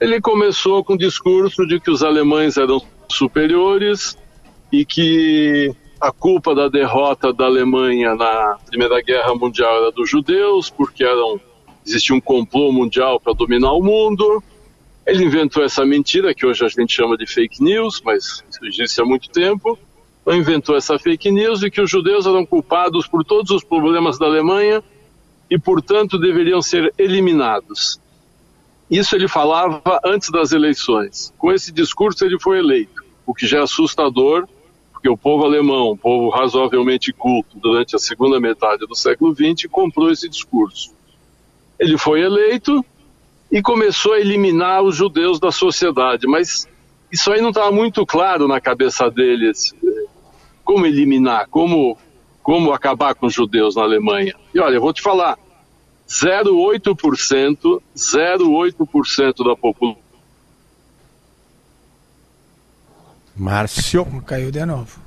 ele 0.01 0.21
começou 0.21 0.83
com 0.83 0.95
o 0.95 0.99
discurso 0.99 1.67
de 1.67 1.79
que 1.79 1.91
os 1.91 2.03
alemães 2.03 2.57
eram 2.57 2.81
superiores 3.09 4.17
e 4.73 4.85
que 4.85 5.75
a 6.01 6.11
culpa 6.11 6.55
da 6.55 6.69
derrota 6.69 7.33
da 7.33 7.45
Alemanha 7.45 8.15
na 8.15 8.59
Primeira 8.67 9.03
Guerra 9.03 9.35
Mundial 9.35 9.77
era 9.77 9.93
dos 9.93 10.09
judeus, 10.09 10.71
porque 10.71 11.05
eram, 11.05 11.39
existia 11.87 12.17
um 12.17 12.21
complô 12.21 12.73
mundial 12.73 13.21
para 13.21 13.35
dominar 13.35 13.73
o 13.73 13.83
mundo. 13.83 14.43
Ele 15.07 15.25
inventou 15.25 15.63
essa 15.63 15.85
mentira, 15.85 16.35
que 16.35 16.47
hoje 16.47 16.65
a 16.65 16.69
gente 16.69 16.95
chama 16.95 17.19
de 17.19 17.27
fake 17.27 17.63
news, 17.63 18.01
mas 18.03 18.43
isso 18.49 18.65
existe 18.65 19.01
há 19.03 19.05
muito 19.05 19.29
tempo. 19.29 19.79
Ele 20.27 20.39
inventou 20.39 20.77
essa 20.77 20.99
fake 20.99 21.31
news 21.31 21.61
de 21.61 21.71
que 21.71 21.81
os 21.81 21.91
judeus 21.91 22.25
eram 22.25 22.47
culpados 22.47 23.07
por 23.07 23.23
todos 23.23 23.51
os 23.51 23.63
problemas 23.63 24.19
da 24.19 24.27
Alemanha 24.27 24.83
e, 25.51 25.59
portanto, 25.59 26.19
deveriam 26.19 26.63
ser 26.63 26.93
eliminados. 26.97 28.01
Isso 28.91 29.15
ele 29.15 29.29
falava 29.29 30.01
antes 30.05 30.31
das 30.31 30.53
eleições. 30.53 31.33
Com 31.37 31.53
esse 31.53 31.73
discurso, 31.73 32.25
ele 32.25 32.39
foi 32.39 32.59
eleito, 32.59 33.05
o 33.27 33.35
que 33.35 33.47
já 33.47 33.59
é 33.59 33.63
assustador 33.63 34.47
porque 35.01 35.09
o 35.09 35.17
povo 35.17 35.47
alemão, 35.47 35.93
um 35.93 35.97
povo 35.97 36.29
razoavelmente 36.29 37.11
culto 37.11 37.59
durante 37.59 37.97
a 37.97 37.99
segunda 37.99 38.39
metade 38.39 38.87
do 38.87 38.95
século 38.95 39.35
XX, 39.35 39.67
comprou 39.71 40.11
esse 40.11 40.29
discurso. 40.29 40.93
Ele 41.79 41.97
foi 41.97 42.21
eleito 42.21 42.85
e 43.51 43.63
começou 43.63 44.13
a 44.13 44.21
eliminar 44.21 44.83
os 44.83 44.95
judeus 44.95 45.41
da 45.41 45.51
sociedade, 45.51 46.27
mas 46.27 46.69
isso 47.11 47.33
aí 47.33 47.41
não 47.41 47.49
estava 47.49 47.73
muito 47.73 48.05
claro 48.05 48.47
na 48.47 48.61
cabeça 48.61 49.11
deles. 49.11 49.75
Como 50.63 50.85
eliminar, 50.85 51.49
como, 51.49 51.97
como 52.43 52.73
acabar 52.73 53.15
com 53.15 53.27
os 53.27 53.35
judeus 53.35 53.77
na 53.77 53.83
Alemanha. 53.83 54.35
E 54.55 54.61
olha, 54.61 54.75
eu 54.75 54.81
vou 54.81 54.93
te 54.93 55.03
falar, 55.03 55.39
0,8%, 56.09 57.81
0,8% 57.97 59.45
da 59.45 59.57
população 59.57 60.11
Márcio. 63.41 64.07
Caiu 64.27 64.51
de 64.51 64.65
novo. 64.67 65.01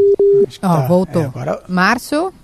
Ó, 0.00 0.46
tá. 0.60 0.86
voltou. 0.88 1.22
É, 1.22 1.26
agora... 1.26 1.62
Márcio? 1.68 2.34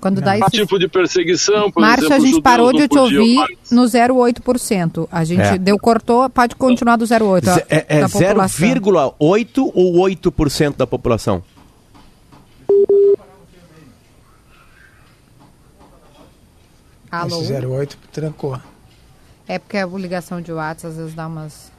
Quando 0.00 0.16
Não. 0.16 0.24
dá 0.24 0.38
esse... 0.38 0.50
tipo 0.52 0.78
de 0.78 0.88
perseguição, 0.88 1.70
por 1.70 1.82
Márcio, 1.82 2.06
exemplo, 2.06 2.24
a 2.24 2.26
gente 2.26 2.40
parou 2.40 2.72
de 2.72 2.88
te 2.88 2.98
ouvir 2.98 3.34
mais. 3.34 3.70
no 3.70 3.82
0,8%. 3.82 5.06
A 5.12 5.24
gente 5.24 5.42
é. 5.42 5.58
deu, 5.58 5.78
cortou, 5.78 6.30
pode 6.30 6.56
continuar 6.56 6.96
do 6.96 7.04
0,8%. 7.04 7.66
É, 7.68 7.98
é 7.98 8.00
0,8% 8.04 9.70
ou 9.74 9.94
8% 9.96 10.76
da 10.76 10.86
população? 10.86 11.42
Alô? 17.10 17.42
Esse 17.42 17.52
0,8 17.52 17.96
trancou. 18.12 18.60
É 19.48 19.58
porque 19.58 19.76
a 19.76 19.86
ligação 19.86 20.40
de 20.40 20.52
WhatsApp 20.52 20.92
às 20.92 20.96
vezes 20.96 21.14
dá 21.14 21.26
umas... 21.26 21.72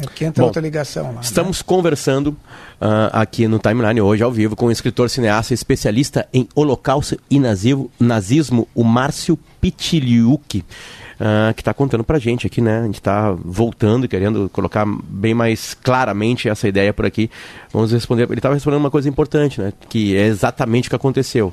É 0.00 0.24
entra 0.24 0.42
Bom, 0.42 0.48
outra 0.48 0.62
ligação 0.62 1.06
lá. 1.06 1.12
Né? 1.12 1.18
Estamos 1.22 1.58
né? 1.58 1.64
conversando 1.66 2.28
uh, 2.28 3.10
aqui 3.12 3.46
no 3.46 3.58
Timeline 3.58 4.00
hoje, 4.00 4.22
ao 4.22 4.32
vivo, 4.32 4.56
com 4.56 4.66
o 4.66 4.70
escritor 4.70 5.10
cineasta 5.10 5.54
especialista 5.54 6.26
em 6.32 6.48
Holocausto 6.54 7.18
e 7.30 7.38
nazismo, 7.38 7.90
nazismo 7.98 8.68
o 8.74 8.84
Márcio 8.84 9.38
Pitiliuk. 9.60 10.64
Uh, 11.20 11.52
que 11.52 11.60
está 11.60 11.74
contando 11.74 12.02
para 12.02 12.18
gente 12.18 12.46
aqui, 12.46 12.62
né? 12.62 12.80
A 12.80 12.84
gente 12.84 12.94
está 12.94 13.32
voltando 13.32 14.06
e 14.06 14.08
querendo 14.08 14.48
colocar 14.48 14.86
bem 14.86 15.34
mais 15.34 15.74
claramente 15.74 16.48
essa 16.48 16.66
ideia 16.66 16.94
por 16.94 17.04
aqui. 17.04 17.30
Vamos 17.70 17.92
responder. 17.92 18.22
Ele 18.22 18.36
estava 18.36 18.54
respondendo 18.54 18.80
uma 18.80 18.90
coisa 18.90 19.06
importante, 19.06 19.60
né? 19.60 19.70
Que 19.90 20.16
é 20.16 20.24
exatamente 20.24 20.88
o 20.88 20.90
que 20.90 20.96
aconteceu. 20.96 21.52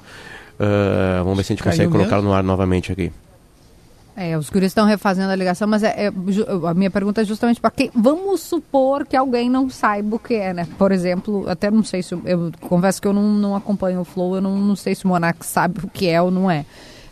Uh, 0.58 1.22
vamos 1.22 1.36
ver 1.36 1.44
se 1.44 1.52
a 1.52 1.56
gente 1.56 1.64
Caiu 1.64 1.74
consegue 1.74 1.92
colocar 1.92 2.22
no 2.22 2.32
ar 2.32 2.44
novamente 2.44 2.94
aqui. 2.94 3.12
É, 4.20 4.36
os 4.36 4.50
guris 4.50 4.72
estão 4.72 4.88
refazendo 4.88 5.32
a 5.32 5.36
ligação, 5.36 5.68
mas 5.68 5.84
é, 5.84 6.08
é, 6.08 6.12
a 6.68 6.74
minha 6.74 6.90
pergunta 6.90 7.22
é 7.22 7.24
justamente 7.24 7.62
para 7.62 7.70
quem. 7.70 7.92
Vamos 7.94 8.42
supor 8.42 9.06
que 9.06 9.16
alguém 9.16 9.48
não 9.48 9.70
saiba 9.70 10.16
o 10.16 10.20
que 10.20 10.34
é, 10.34 10.56
né? 10.56 10.68
Por 10.76 10.92
exemplo, 10.92 11.48
até 11.48 11.70
não 11.70 11.84
sei 11.84 12.02
se. 12.02 12.16
Eu 12.26 12.52
confesso 12.62 13.00
que 13.00 13.08
eu 13.08 13.14
não, 13.14 13.22
não 13.22 13.56
acompanho 13.56 14.02
o 14.02 14.04
Flow, 14.04 14.38
eu 14.38 14.42
não, 14.42 14.58
não 14.58 14.76
sei 14.76 14.96
se 14.96 15.06
o 15.06 15.08
Monark 15.08 15.46
sabe 15.46 15.82
o 15.84 15.88
que 15.88 16.08
é 16.08 16.20
ou 16.20 16.32
não 16.32 16.50
é. 16.50 16.66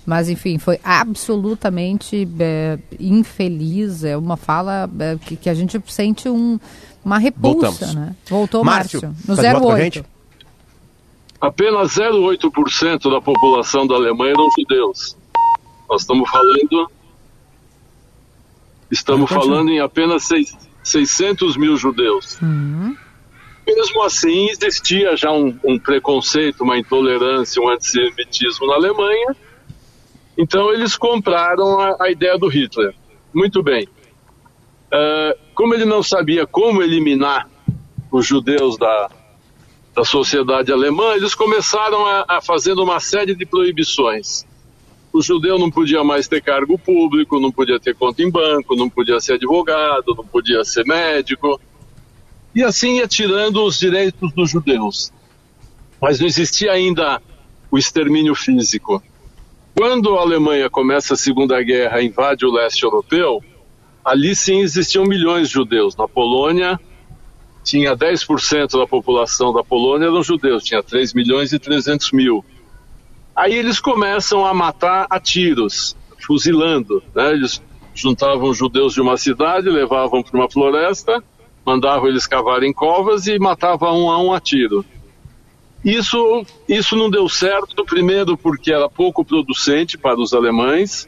Mas, 0.04 0.30
enfim, 0.30 0.58
foi 0.58 0.80
absolutamente 0.84 2.28
é, 2.40 2.80
infeliz. 3.00 4.04
É 4.04 4.18
uma 4.18 4.36
fala 4.36 4.90
é, 5.00 5.16
que, 5.16 5.36
que, 5.36 5.50
a 5.50 5.54
gente 5.54 5.80
sente 5.86 6.28
um, 6.28 6.60
uma 7.04 7.20
repulsa, 7.20 7.68
Voltamos. 7.70 7.94
né? 7.94 8.16
Voltou, 8.28 8.64
Márcio, 8.64 9.14
Márcio 9.28 9.60
no 9.60 9.68
08. 9.68 10.06
Apenas 11.40 11.92
0,8% 11.92 13.12
da 13.12 13.22
população 13.22 13.86
da 13.86 13.94
Alemanha 13.94 14.32
eram 14.32 14.50
judeus. 14.58 15.16
Nós 15.88 16.02
estamos 16.02 16.28
falando 16.32 16.95
Estamos 18.96 19.30
falando 19.30 19.70
em 19.70 19.82
apenas 19.82 20.24
seis, 20.24 20.56
600 20.82 21.58
mil 21.58 21.76
judeus. 21.76 22.40
Uhum. 22.42 22.96
Mesmo 23.68 24.04
assim, 24.04 24.50
existia 24.50 25.18
já 25.18 25.34
um, 25.34 25.60
um, 25.66 25.78
preconceito, 25.78 26.64
uma 26.64 26.78
intolerância, 26.78 27.62
um 27.62 27.70
antissemitismo 27.70 28.68
na 28.68 28.76
Alemanha. 28.76 29.36
Então, 30.38 30.72
eles 30.72 30.96
compraram 30.96 31.78
a, 31.78 31.98
a 32.04 32.10
ideia 32.10 32.38
do 32.38 32.48
Hitler. 32.48 32.96
Muito 33.34 33.62
bem. 33.62 33.86
Uh, 34.86 35.38
como 35.54 35.74
ele 35.74 35.84
não 35.84 36.02
sabia 36.02 36.48
como 36.48 36.82
eliminar 36.82 37.50
os 38.10 38.26
judeus 38.26 38.78
da, 38.78 39.10
da 39.94 40.06
sociedade 40.06 40.72
alemã, 40.72 41.16
eles 41.16 41.36
começaram 41.36 42.06
a, 42.06 42.26
a 42.30 42.42
fazendo 42.42 42.82
uma 42.82 43.02
série 43.02 43.36
de 43.36 43.46
proibições 43.46 44.45
o 45.16 45.22
judeu 45.22 45.58
não 45.58 45.72
podia 45.72 46.04
mais 46.04 46.28
ter 46.28 46.42
cargo 46.42 46.78
público, 46.78 47.40
não 47.40 47.50
podia 47.50 47.80
ter 47.80 47.96
conta 47.96 48.22
em 48.22 48.30
banco, 48.30 48.76
não 48.76 48.90
podia 48.90 49.18
ser 49.22 49.36
advogado, 49.36 50.14
não 50.14 50.26
podia 50.26 50.62
ser 50.66 50.86
médico. 50.86 51.60
E 52.54 52.62
assim 52.62 52.98
ia 52.98 53.08
tirando 53.08 53.64
os 53.64 53.80
direitos 53.80 54.34
dos 54.34 54.50
judeus. 54.50 55.14
Mas 56.02 56.20
não 56.20 56.28
existia 56.28 56.74
ainda 56.74 57.22
o 57.72 57.78
extermínio 57.78 58.36
físico. 58.36 59.02
Quando 59.74 60.18
a 60.18 60.22
Alemanha 60.22 60.70
começa 60.70 61.14
a 61.14 61.18
Segunda 61.18 61.62
Guerra 61.64 62.04
invade 62.04 62.46
o 62.46 62.52
leste 62.52 62.84
europeu, 62.84 63.42
ali 64.04 64.36
sim 64.36 64.60
existiam 64.60 65.06
milhões 65.06 65.48
de 65.48 65.54
judeus. 65.54 65.96
Na 65.96 66.10
Polônia, 66.10 66.78
tinha 67.64 67.96
10% 67.96 68.78
da 68.78 68.86
população 68.86 69.54
da 69.54 69.64
Polônia 69.64 70.08
eram 70.08 70.22
judeus, 70.22 70.66
tinha 70.66 70.84
3 70.84 71.14
milhões 71.14 71.54
e 71.54 71.60
300 71.60 72.12
mil. 72.12 72.44
Aí 73.36 73.54
eles 73.54 73.80
começam 73.80 74.46
a 74.46 74.54
matar 74.54 75.08
a 75.10 75.20
tiros, 75.20 75.96
fuzilando. 76.26 77.04
Né? 77.14 77.32
Eles 77.34 77.62
juntavam 77.94 78.54
judeus 78.54 78.94
de 78.94 79.02
uma 79.02 79.18
cidade, 79.18 79.70
levavam 79.70 80.24
para 80.24 80.38
uma 80.38 80.50
floresta, 80.50 81.24
mandavam 81.66 82.08
eles 82.08 82.28
cavarem 82.28 82.72
covas 82.72 83.28
e 83.28 83.38
matavam 83.38 84.06
um 84.06 84.12
a 84.12 84.22
um 84.22 84.34
a 84.34 84.40
tiro. 84.40 84.86
Isso, 85.84 86.46
isso 86.68 86.96
não 86.96 87.10
deu 87.10 87.30
certo, 87.30 87.86
primeiro 87.86 88.38
porque 88.38 88.72
era 88.72 88.90
pouco 88.90 89.24
producente 89.24 89.98
para 89.98 90.20
os 90.20 90.34
alemães, 90.34 91.08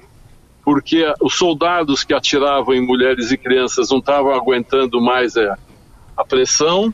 porque 0.64 1.12
os 1.22 1.36
soldados 1.36 2.04
que 2.04 2.14
atiravam 2.14 2.76
em 2.76 2.86
mulheres 2.86 3.32
e 3.32 3.38
crianças 3.38 3.90
não 3.90 3.98
estavam 3.98 4.32
aguentando 4.34 5.02
mais 5.02 5.36
a, 5.36 5.58
a 6.16 6.24
pressão, 6.24 6.94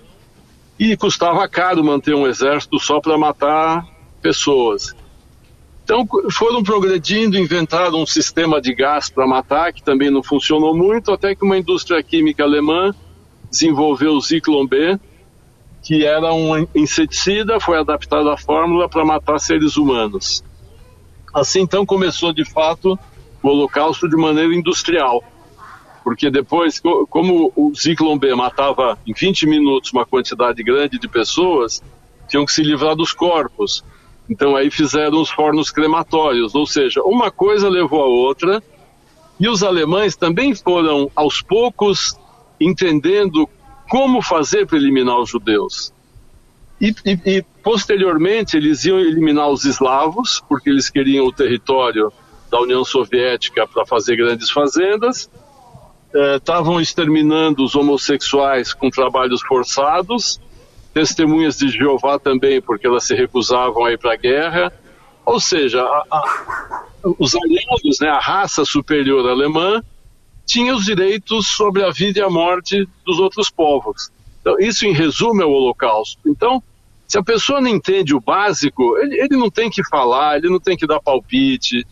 e 0.80 0.96
custava 0.96 1.48
caro 1.48 1.84
manter 1.84 2.16
um 2.16 2.26
exército 2.26 2.80
só 2.80 3.00
para 3.00 3.18
matar 3.18 3.86
pessoas. 4.22 4.96
Então 5.84 6.08
foram 6.32 6.64
progredindo, 6.64 7.38
inventaram 7.38 8.02
um 8.02 8.06
sistema 8.06 8.62
de 8.62 8.74
gás 8.74 9.10
para 9.10 9.28
matar, 9.28 9.74
que 9.74 9.84
também 9.84 10.10
não 10.10 10.24
funcionou 10.24 10.76
muito, 10.76 11.12
até 11.12 11.36
que 11.36 11.44
uma 11.44 11.58
indústria 11.58 12.02
química 12.02 12.44
alemã 12.44 12.96
desenvolveu 13.52 14.14
o 14.14 14.22
Zyklon 14.22 14.66
B, 14.66 14.98
que 15.84 16.06
era 16.06 16.34
um 16.34 16.66
inseticida, 16.74 17.60
foi 17.60 17.78
adaptado 17.78 18.30
à 18.30 18.38
fórmula 18.38 18.88
para 18.88 19.04
matar 19.04 19.38
seres 19.40 19.76
humanos. 19.76 20.42
Assim 21.34 21.62
então 21.62 21.86
começou 21.86 22.32
de 22.32 22.46
fato 22.46 22.98
o 23.42 23.48
Holocausto 23.50 24.08
de 24.08 24.16
maneira 24.16 24.56
industrial, 24.56 25.22
porque 26.02 26.32
depois, 26.32 26.82
como 27.10 27.52
o 27.58 27.74
Zyklon 27.76 28.18
B 28.18 28.34
matava 28.34 28.98
em 29.06 29.14
20 29.14 29.46
minutos 29.48 29.92
uma 29.92 30.06
quantidade 30.06 30.64
grande 30.64 30.98
de 30.98 31.10
pessoas, 31.10 31.84
tinham 32.30 32.46
que 32.46 32.54
se 32.54 32.64
livrar 32.64 32.96
dos 32.96 33.12
corpos 33.12 33.84
Então 34.30 34.56
aí 34.56 34.72
fizeram 34.72 35.22
os 35.22 35.30
fornos 35.30 35.70
crematórios, 35.70 36.56
ou 36.56 36.66
seja, 36.66 37.02
uma 37.04 37.30
coisa 37.30 37.70
levou 37.70 38.02
a 38.02 38.08
outra, 38.08 38.64
e 39.40 39.50
os 39.50 39.64
alemães 39.64 40.16
também 40.16 40.56
foram 40.56 41.12
aos 41.16 41.42
poucos 41.42 42.18
entendendo 42.60 43.48
como 43.90 44.22
fazer 44.22 44.66
para 44.66 44.78
eliminar 44.78 45.20
os 45.20 45.30
judeus. 45.30 45.94
E, 46.80 46.94
e, 47.06 47.38
e, 47.38 47.46
posteriormente 47.64 48.58
eles 48.58 48.84
iam 48.86 49.00
eliminar 49.00 49.50
os 49.50 49.66
eslavos, 49.66 50.44
porque 50.48 50.70
eles 50.70 50.90
queriam 50.90 51.26
o 51.26 51.32
território 51.32 52.12
da 52.50 52.60
União 52.60 52.84
Soviética 52.84 53.68
para 53.68 53.86
fazer 53.86 54.16
grandes 54.16 54.50
fazendas. 54.50 55.30
Estavam 56.36 56.80
é, 56.80 56.82
exterminando 56.82 57.64
os 57.64 57.76
homossexuais 57.76 58.74
com 58.74 58.90
trabalhos 58.90 59.42
forçados, 59.42 60.40
testemunhas 60.94 61.58
de 61.58 61.70
Jeová 61.70 62.20
também, 62.20 62.62
porque 62.62 62.86
elas 62.86 63.04
se 63.04 63.16
recusavam 63.16 63.86
a 63.86 63.92
ir 63.92 63.98
para 63.98 64.14
a 64.14 64.18
guerra. 64.18 64.74
Ou 65.26 65.40
seja, 65.40 65.82
a, 65.82 66.04
a, 66.12 66.24
os 67.18 67.36
aliados, 67.36 68.00
né, 68.00 68.10
a 68.10 68.20
raça 68.20 68.64
superior 68.64 69.28
alemã, 69.28 69.82
tinha 70.46 70.76
os 70.76 70.86
direitos 70.86 71.48
sobre 71.48 71.84
a 71.84 71.90
vida 71.90 72.20
e 72.20 72.22
a 72.22 72.30
morte 72.30 72.88
dos 73.06 73.20
outros 73.20 73.50
povos. 73.50 74.12
Então, 74.42 74.60
isso, 74.60 74.86
em 74.86 74.94
resumo, 74.94 75.42
é 75.42 75.46
o 75.46 75.52
Holocausto. 75.52 76.20
Então, 76.28 76.62
se 77.08 77.18
a 77.18 77.24
pessoa 77.24 77.62
não 77.62 77.70
entende 77.70 78.14
o 78.14 78.20
básico, 78.20 78.98
ele, 78.98 79.20
ele 79.20 79.38
não 79.38 79.50
tem 79.50 79.70
que 79.70 79.84
falar, 79.88 80.38
ele 80.38 80.50
não 80.50 80.60
tem 80.60 80.76
que 80.76 80.86
dar 80.86 81.00
palpite, 81.00 81.86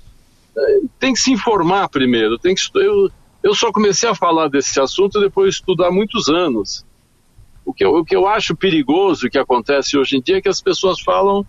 tem 0.99 1.13
que 1.13 1.19
se 1.19 1.31
informar 1.31 1.87
primeiro. 1.89 2.37
Tem 2.37 2.53
que, 2.53 2.61
eu, 2.75 3.09
eu 3.41 3.55
só 3.55 3.71
comecei 3.71 4.09
a 4.09 4.15
falar 4.15 4.49
desse 4.49 4.79
assunto 4.79 5.19
depois 5.19 5.53
de 5.53 5.59
estudar 5.61 5.91
muitos 5.91 6.27
anos. 6.27 6.85
O 7.71 7.73
que, 7.73 7.85
eu, 7.85 7.95
o 7.95 8.03
que 8.03 8.13
eu 8.13 8.27
acho 8.27 8.53
perigoso 8.53 9.29
que 9.29 9.37
acontece 9.37 9.97
hoje 9.97 10.17
em 10.17 10.21
dia 10.21 10.39
é 10.39 10.41
que 10.41 10.49
as 10.49 10.61
pessoas 10.61 10.99
falam 10.99 11.45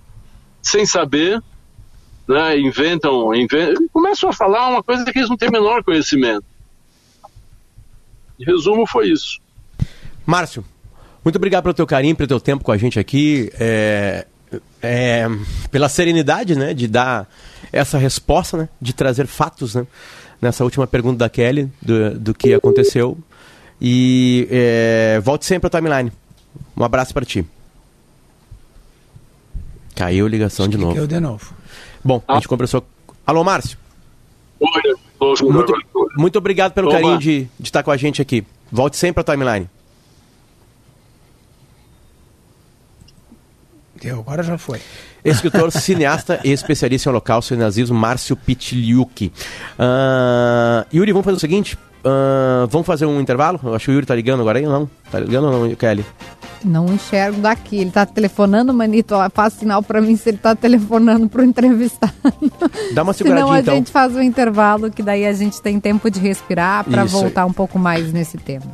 sem 0.63 0.87
saber, 0.87 1.43
né, 2.29 2.57
inventam, 2.61 3.35
inventam, 3.35 3.89
começam 3.93 4.31
a 4.31 4.33
falar 4.33 4.69
uma 4.69 4.85
coisa 4.85 5.05
que 5.05 5.19
eles 5.19 5.29
não 5.29 5.37
têm 5.37 5.51
menor 5.51 5.83
conhecimento. 5.83 6.45
Em 8.39 8.45
resumo, 8.45 8.87
foi 8.87 9.09
isso. 9.09 9.41
Márcio, 10.25 10.65
muito 11.25 11.35
obrigado 11.35 11.65
pelo 11.65 11.75
teu 11.75 11.89
carinho, 11.89 12.15
pelo 12.15 12.29
teu 12.29 12.39
tempo 12.39 12.63
com 12.63 12.71
a 12.71 12.77
gente 12.77 13.01
aqui. 13.01 13.51
É, 13.59 14.25
é, 14.81 15.27
pela 15.73 15.89
serenidade, 15.89 16.55
né, 16.55 16.73
de 16.73 16.87
dar 16.87 17.29
essa 17.73 17.99
resposta, 17.99 18.57
né, 18.57 18.69
de 18.81 18.93
trazer 18.93 19.27
fatos, 19.27 19.75
né, 19.75 19.85
nessa 20.41 20.63
última 20.63 20.87
pergunta 20.87 21.19
da 21.19 21.29
Kelly, 21.29 21.69
do, 21.83 22.17
do 22.17 22.33
que 22.33 22.55
aconteceu. 22.55 23.19
E 23.85 24.47
é, 24.49 25.21
volte 25.25 25.45
sempre 25.45 25.67
ao 25.67 25.71
timeline. 25.71 26.13
Um 26.77 26.85
abraço 26.85 27.13
para 27.13 27.27
ti. 27.27 27.45
Caiu 29.97 30.25
a 30.25 30.29
ligação 30.29 30.69
de 30.69 30.79
novo. 30.79 30.95
Caiu 30.95 31.09
de 31.09 31.19
novo. 31.19 31.53
Bom, 32.05 32.23
a 32.29 32.35
gente 32.35 32.47
conversou. 32.47 32.87
Alô, 33.27 33.43
Márcio. 33.43 33.77
Muito, 34.61 35.75
muito 36.17 36.39
obrigado 36.39 36.73
pelo 36.73 36.93
carinho 36.93 37.19
de, 37.19 37.49
de 37.59 37.69
estar 37.69 37.83
com 37.83 37.91
a 37.91 37.97
gente 37.97 38.23
aqui. 38.23 38.47
Volte 38.71 38.97
sempre 38.97 39.21
ao 39.21 39.25
timeline. 39.25 39.69
Deu, 44.01 44.21
agora 44.21 44.45
já 44.45 44.57
foi. 44.57 44.81
Escritor, 45.25 45.71
cineasta 45.75 46.41
e 46.45 46.53
especialista 46.53 47.09
em 47.09 47.11
holocausto 47.11 47.53
e 47.55 47.57
nazismo, 47.57 47.99
Márcio 47.99 48.37
Pitliuk. 48.37 49.33
Uh, 49.77 50.87
Yuri, 50.95 51.11
vamos 51.11 51.25
fazer 51.25 51.37
o 51.37 51.41
seguinte? 51.41 51.77
Uh, 52.05 52.67
vamos 52.69 52.87
fazer 52.87 53.07
um 53.07 53.21
intervalo? 53.21 53.61
Eu 53.63 53.75
acho 53.75 53.85
que 53.87 53.91
o 53.93 53.95
Yuri 53.95 54.07
tá 54.07 54.15
ligando 54.15 54.41
agora 54.41 54.59
aí, 54.59 54.67
não? 54.67 54.91
Tá 55.11 55.21
ligando 55.21 55.45
ou 55.45 55.69
não, 55.69 55.75
Kelly? 55.77 56.05
Não 56.65 56.87
enxergo 56.87 57.41
daqui. 57.41 57.79
Ele 57.79 57.91
tá 57.91 58.05
telefonando, 58.05 58.73
Manito. 58.75 59.15
Ó, 59.15 59.31
faz 59.31 59.55
sinal 59.55 59.83
para 59.83 60.01
mim 60.01 60.17
se 60.17 60.31
ele 60.31 60.39
tá 60.39 60.55
telefonando 60.55 61.29
pro 61.29 61.45
entrevistado. 61.45 62.13
Dá 62.93 63.03
uma 63.03 63.13
seguradinha, 63.13 63.47
Senão 63.47 63.53
a 63.57 63.61
então. 63.61 63.75
gente 63.75 63.91
faz 63.91 64.15
um 64.15 64.23
intervalo, 64.23 64.91
que 64.91 65.03
daí 65.03 65.27
a 65.27 65.33
gente 65.33 65.61
tem 65.63 65.79
tempo 65.81 66.11
de 66.11 66.19
respirar 66.21 66.85
para 66.85 67.05
voltar 67.05 67.47
um 67.47 67.53
pouco 67.53 67.79
mais 67.79 68.13
nesse 68.13 68.37
tema. 68.37 68.67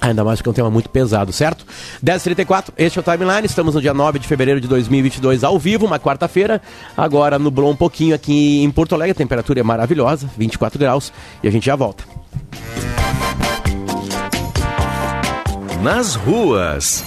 Ainda 0.00 0.22
mais 0.22 0.42
que 0.42 0.48
é 0.48 0.50
um 0.50 0.54
tema 0.54 0.70
muito 0.70 0.90
pesado, 0.90 1.32
certo? 1.32 1.64
10h34, 2.04 2.66
este 2.76 2.98
é 2.98 3.00
o 3.00 3.02
Timeline. 3.02 3.46
Estamos 3.46 3.74
no 3.74 3.80
dia 3.80 3.94
9 3.94 4.18
de 4.18 4.28
fevereiro 4.28 4.60
de 4.60 4.68
2022, 4.68 5.42
ao 5.42 5.58
vivo, 5.58 5.86
uma 5.86 5.98
quarta-feira. 5.98 6.60
Agora 6.96 7.38
nublou 7.38 7.70
um 7.70 7.76
pouquinho 7.76 8.14
aqui 8.14 8.62
em 8.62 8.70
Porto 8.70 8.94
Alegre. 8.94 9.12
A 9.12 9.14
temperatura 9.14 9.60
é 9.60 9.62
maravilhosa, 9.62 10.28
24 10.36 10.78
graus. 10.78 11.12
E 11.42 11.48
a 11.48 11.50
gente 11.50 11.66
já 11.66 11.74
volta. 11.74 12.04
Nas 15.86 16.16
ruas. 16.16 17.04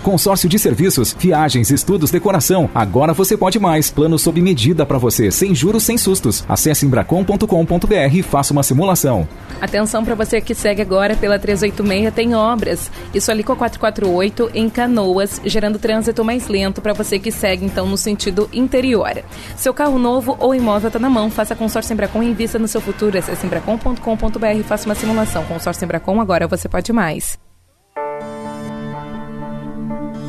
Consórcio 0.00 0.48
de 0.48 0.60
serviços, 0.60 1.12
viagens, 1.18 1.72
estudos, 1.72 2.08
decoração. 2.08 2.70
Agora 2.72 3.12
você 3.12 3.36
pode 3.36 3.58
mais. 3.58 3.90
Plano 3.90 4.16
sob 4.16 4.40
medida 4.40 4.86
para 4.86 4.96
você, 4.96 5.28
sem 5.32 5.52
juros, 5.52 5.82
sem 5.82 5.98
sustos. 5.98 6.44
Acesse 6.48 6.86
embracon.com.br 6.86 8.14
e 8.14 8.22
faça 8.22 8.52
uma 8.52 8.62
simulação. 8.62 9.26
Atenção 9.60 10.04
para 10.04 10.14
você 10.14 10.40
que 10.40 10.54
segue 10.54 10.80
agora 10.80 11.16
pela 11.16 11.36
386, 11.36 12.14
tem 12.14 12.36
obras. 12.36 12.92
Isso 13.12 13.28
ali 13.32 13.42
com 13.42 13.54
a 13.54 13.56
448 13.56 14.52
em 14.54 14.70
Canoas, 14.70 15.40
gerando 15.44 15.76
trânsito 15.76 16.24
mais 16.24 16.46
lento 16.46 16.80
para 16.80 16.92
você 16.92 17.18
que 17.18 17.32
segue 17.32 17.64
então 17.66 17.88
no 17.88 17.96
sentido 17.96 18.48
interior. 18.52 19.20
Seu 19.56 19.74
carro 19.74 19.98
novo 19.98 20.36
ou 20.38 20.54
imóvel 20.54 20.86
está 20.86 21.00
na 21.00 21.10
mão, 21.10 21.28
faça 21.28 21.56
consórcio 21.56 21.92
Embracon 21.92 22.22
e 22.22 22.30
invista 22.30 22.56
no 22.56 22.68
seu 22.68 22.80
futuro. 22.80 23.18
Acesse 23.18 23.44
embracon.com.br 23.44 24.46
e 24.56 24.62
faça 24.62 24.86
uma 24.86 24.94
simulação. 24.94 25.42
Consórcio 25.46 25.84
Embracon, 25.84 26.20
agora 26.20 26.46
você 26.46 26.68
pode 26.68 26.92
mais. 26.92 27.36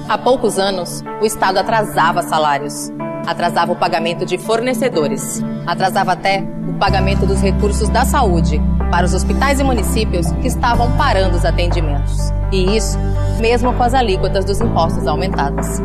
Há 0.09 0.17
poucos 0.17 0.57
anos, 0.57 1.03
o 1.21 1.25
Estado 1.25 1.57
atrasava 1.57 2.21
salários, 2.21 2.89
atrasava 3.25 3.73
o 3.73 3.75
pagamento 3.75 4.25
de 4.25 4.37
fornecedores, 4.37 5.43
atrasava 5.65 6.13
até 6.13 6.41
o 6.65 6.73
pagamento 6.75 7.25
dos 7.25 7.41
recursos 7.41 7.89
da 7.89 8.05
saúde 8.05 8.61
para 8.89 9.05
os 9.05 9.13
hospitais 9.13 9.59
e 9.59 9.65
municípios 9.65 10.31
que 10.41 10.47
estavam 10.47 10.95
parando 10.95 11.35
os 11.35 11.43
atendimentos. 11.43 12.31
E 12.53 12.77
isso, 12.77 12.97
mesmo 13.41 13.73
com 13.73 13.83
as 13.83 13.93
alíquotas 13.93 14.45
dos 14.45 14.61
impostos 14.61 15.05
aumentadas. 15.05 15.81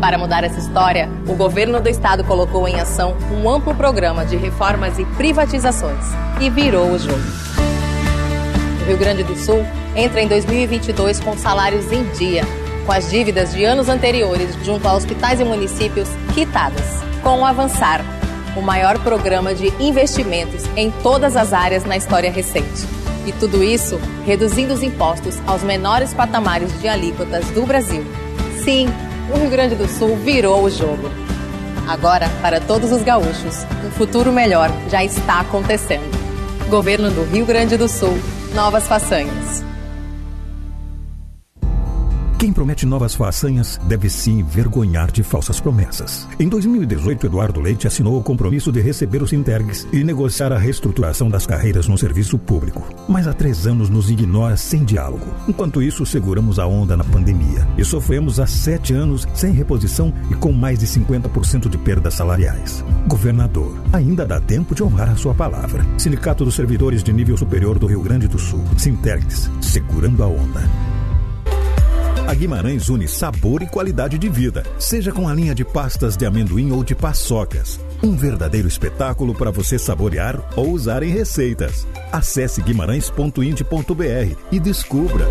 Para 0.00 0.16
mudar 0.16 0.42
essa 0.42 0.58
história, 0.58 1.06
o 1.28 1.34
governo 1.34 1.78
do 1.78 1.90
estado 1.90 2.24
colocou 2.24 2.66
em 2.66 2.80
ação 2.80 3.14
um 3.30 3.50
amplo 3.50 3.74
programa 3.74 4.24
de 4.24 4.36
reformas 4.36 4.98
e 4.98 5.04
privatizações 5.04 6.06
e 6.40 6.48
virou 6.48 6.90
o 6.90 6.98
jogo. 6.98 7.20
O 8.80 8.88
Rio 8.88 8.96
Grande 8.96 9.24
do 9.24 9.36
Sul 9.36 9.62
entra 9.94 10.22
em 10.22 10.28
2022 10.28 11.20
com 11.20 11.36
salários 11.36 11.92
em 11.92 12.02
dia 12.12 12.42
com 12.86 12.92
as 12.92 13.10
dívidas 13.10 13.52
de 13.52 13.64
anos 13.64 13.88
anteriores 13.88 14.56
junto 14.64 14.86
a 14.86 14.94
hospitais 14.94 15.40
e 15.40 15.44
municípios 15.44 16.08
quitadas. 16.32 17.02
Com 17.22 17.40
o 17.40 17.44
Avançar, 17.44 18.00
o 18.56 18.62
maior 18.62 18.98
programa 19.00 19.54
de 19.54 19.72
investimentos 19.80 20.64
em 20.76 20.90
todas 21.02 21.36
as 21.36 21.52
áreas 21.52 21.84
na 21.84 21.96
história 21.96 22.30
recente. 22.30 22.86
E 23.26 23.32
tudo 23.32 23.62
isso 23.62 24.00
reduzindo 24.24 24.72
os 24.72 24.84
impostos 24.84 25.36
aos 25.46 25.62
menores 25.62 26.14
patamares 26.14 26.80
de 26.80 26.86
alíquotas 26.86 27.44
do 27.50 27.66
Brasil. 27.66 28.04
Sim, 28.62 28.88
o 29.34 29.36
Rio 29.36 29.50
Grande 29.50 29.74
do 29.74 29.88
Sul 29.88 30.16
virou 30.16 30.62
o 30.62 30.70
jogo. 30.70 31.10
Agora, 31.88 32.28
para 32.40 32.60
todos 32.60 32.92
os 32.92 33.02
gaúchos, 33.02 33.66
um 33.84 33.90
futuro 33.90 34.32
melhor 34.32 34.70
já 34.88 35.04
está 35.04 35.40
acontecendo. 35.40 36.16
Governo 36.68 37.10
do 37.10 37.24
Rio 37.24 37.44
Grande 37.44 37.76
do 37.76 37.88
Sul, 37.88 38.16
novas 38.54 38.86
façanhas. 38.86 39.64
Quem 42.46 42.52
promete 42.52 42.86
novas 42.86 43.12
façanhas 43.12 43.76
deve 43.88 44.08
se 44.08 44.30
envergonhar 44.30 45.10
de 45.10 45.24
falsas 45.24 45.58
promessas. 45.58 46.28
Em 46.38 46.48
2018, 46.48 47.26
Eduardo 47.26 47.60
Leite 47.60 47.88
assinou 47.88 48.16
o 48.16 48.22
compromisso 48.22 48.70
de 48.70 48.80
receber 48.80 49.20
os 49.20 49.32
Intergs 49.32 49.84
e 49.92 50.04
negociar 50.04 50.52
a 50.52 50.56
reestruturação 50.56 51.28
das 51.28 51.44
carreiras 51.44 51.88
no 51.88 51.98
serviço 51.98 52.38
público. 52.38 52.88
Mas 53.08 53.26
há 53.26 53.32
três 53.32 53.66
anos 53.66 53.90
nos 53.90 54.12
ignora 54.12 54.56
sem 54.56 54.84
diálogo. 54.84 55.26
Enquanto 55.48 55.82
isso, 55.82 56.06
seguramos 56.06 56.60
a 56.60 56.68
onda 56.68 56.96
na 56.96 57.02
pandemia 57.02 57.66
e 57.76 57.84
sofremos 57.84 58.38
há 58.38 58.46
sete 58.46 58.94
anos 58.94 59.26
sem 59.34 59.50
reposição 59.50 60.14
e 60.30 60.36
com 60.36 60.52
mais 60.52 60.78
de 60.78 60.86
50% 60.86 61.68
de 61.68 61.76
perdas 61.76 62.14
salariais. 62.14 62.84
Governador, 63.08 63.76
ainda 63.92 64.24
dá 64.24 64.40
tempo 64.40 64.72
de 64.72 64.84
honrar 64.84 65.10
a 65.10 65.16
sua 65.16 65.34
palavra. 65.34 65.84
Sindicato 65.98 66.44
dos 66.44 66.54
Servidores 66.54 67.02
de 67.02 67.12
Nível 67.12 67.36
Superior 67.36 67.76
do 67.76 67.88
Rio 67.88 68.02
Grande 68.02 68.28
do 68.28 68.38
Sul. 68.38 68.62
Sintergs, 68.76 69.50
segurando 69.60 70.22
a 70.22 70.28
onda. 70.28 70.95
A 72.26 72.34
Guimarães 72.34 72.88
une 72.88 73.06
sabor 73.06 73.62
e 73.62 73.68
qualidade 73.68 74.18
de 74.18 74.28
vida, 74.28 74.64
seja 74.80 75.12
com 75.12 75.28
a 75.28 75.34
linha 75.34 75.54
de 75.54 75.64
pastas 75.64 76.16
de 76.16 76.26
amendoim 76.26 76.72
ou 76.72 76.82
de 76.82 76.92
paçocas. 76.92 77.78
Um 78.02 78.16
verdadeiro 78.16 78.66
espetáculo 78.66 79.32
para 79.32 79.52
você 79.52 79.78
saborear 79.78 80.42
ou 80.56 80.72
usar 80.72 81.04
em 81.04 81.10
receitas. 81.10 81.86
Acesse 82.10 82.60
guimarães.ind.br 82.60 84.36
e 84.50 84.58
descubra. 84.58 85.28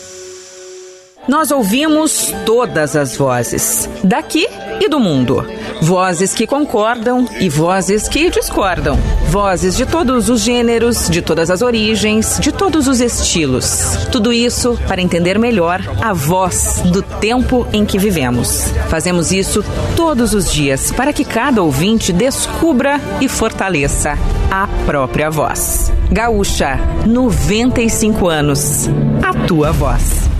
Nós 1.27 1.51
ouvimos 1.51 2.33
todas 2.47 2.95
as 2.95 3.15
vozes, 3.15 3.87
daqui 4.03 4.47
e 4.79 4.89
do 4.89 4.99
mundo. 4.99 5.45
Vozes 5.79 6.33
que 6.33 6.47
concordam 6.47 7.27
e 7.39 7.47
vozes 7.47 8.09
que 8.09 8.29
discordam. 8.31 8.97
Vozes 9.29 9.77
de 9.77 9.85
todos 9.85 10.29
os 10.29 10.41
gêneros, 10.41 11.07
de 11.09 11.21
todas 11.21 11.51
as 11.51 11.61
origens, 11.61 12.39
de 12.39 12.51
todos 12.51 12.87
os 12.87 12.99
estilos. 12.99 14.07
Tudo 14.11 14.33
isso 14.33 14.77
para 14.87 15.01
entender 15.01 15.37
melhor 15.37 15.81
a 16.01 16.11
voz 16.11 16.81
do 16.85 17.03
tempo 17.03 17.67
em 17.71 17.85
que 17.85 17.99
vivemos. 17.99 18.71
Fazemos 18.89 19.31
isso 19.31 19.63
todos 19.95 20.33
os 20.33 20.51
dias 20.51 20.91
para 20.91 21.13
que 21.13 21.23
cada 21.23 21.61
ouvinte 21.61 22.11
descubra 22.11 22.99
e 23.21 23.27
fortaleça 23.27 24.17
a 24.49 24.67
própria 24.87 25.29
voz. 25.29 25.91
Gaúcha, 26.11 26.79
95 27.05 28.27
anos. 28.27 28.89
A 29.23 29.47
tua 29.47 29.71
voz. 29.71 30.30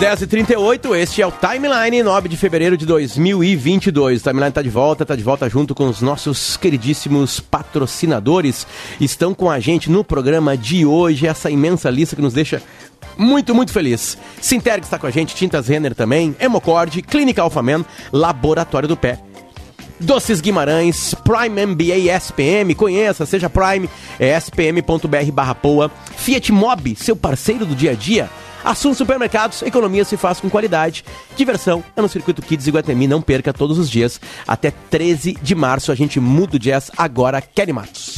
10h38, 0.00 0.96
este 0.96 1.20
é 1.20 1.26
o 1.26 1.30
Timeline, 1.30 2.02
9 2.02 2.26
de 2.26 2.34
fevereiro 2.34 2.74
de 2.74 2.86
2022. 2.86 4.22
O 4.22 4.24
Timeline 4.24 4.48
está 4.48 4.62
de 4.62 4.70
volta, 4.70 5.02
está 5.02 5.14
de 5.14 5.22
volta 5.22 5.46
junto 5.46 5.74
com 5.74 5.86
os 5.86 6.00
nossos 6.00 6.56
queridíssimos 6.56 7.38
patrocinadores. 7.38 8.66
Estão 8.98 9.34
com 9.34 9.50
a 9.50 9.60
gente 9.60 9.90
no 9.90 10.02
programa 10.02 10.56
de 10.56 10.86
hoje, 10.86 11.26
essa 11.26 11.50
imensa 11.50 11.90
lista 11.90 12.16
que 12.16 12.22
nos 12.22 12.32
deixa 12.32 12.62
muito, 13.18 13.54
muito 13.54 13.74
feliz. 13.74 14.16
Sinterg 14.40 14.84
está 14.84 14.98
com 14.98 15.06
a 15.06 15.10
gente, 15.10 15.34
Tintas 15.34 15.68
Renner 15.68 15.94
também, 15.94 16.34
Hemocord, 16.40 17.02
Clínica 17.02 17.42
Alphaman, 17.42 17.84
Laboratório 18.10 18.88
do 18.88 18.96
Pé. 18.96 19.18
Doces 20.00 20.40
Guimarães, 20.40 21.14
Prime 21.14 21.66
MBA 21.66 22.10
SPM, 22.16 22.74
conheça, 22.74 23.26
seja 23.26 23.50
Prime, 23.50 23.88
é 24.18 24.36
spm.br 24.38 25.32
barra 25.32 25.54
poa. 25.54 25.90
Fiat 26.16 26.50
Mob, 26.52 26.96
seu 26.96 27.14
parceiro 27.14 27.66
do 27.66 27.74
dia 27.74 27.92
a 27.92 27.94
dia. 27.94 28.30
Assunto 28.64 28.96
supermercados, 28.96 29.62
economia 29.62 30.04
se 30.04 30.16
faz 30.16 30.40
com 30.40 30.50
qualidade. 30.50 31.04
Diversão 31.36 31.82
é 31.96 32.02
no 32.02 32.08
Circuito 32.08 32.42
Kids 32.42 32.66
Iguatemi, 32.66 33.06
não 33.06 33.22
perca 33.22 33.52
todos 33.52 33.78
os 33.78 33.88
dias. 33.90 34.20
Até 34.46 34.70
13 34.70 35.38
de 35.40 35.54
março 35.54 35.90
a 35.90 35.94
gente 35.94 36.20
muda 36.20 36.56
o 36.56 36.58
jazz, 36.58 36.90
agora 36.96 37.40
Kelly 37.40 37.72
Matos. 37.72 38.16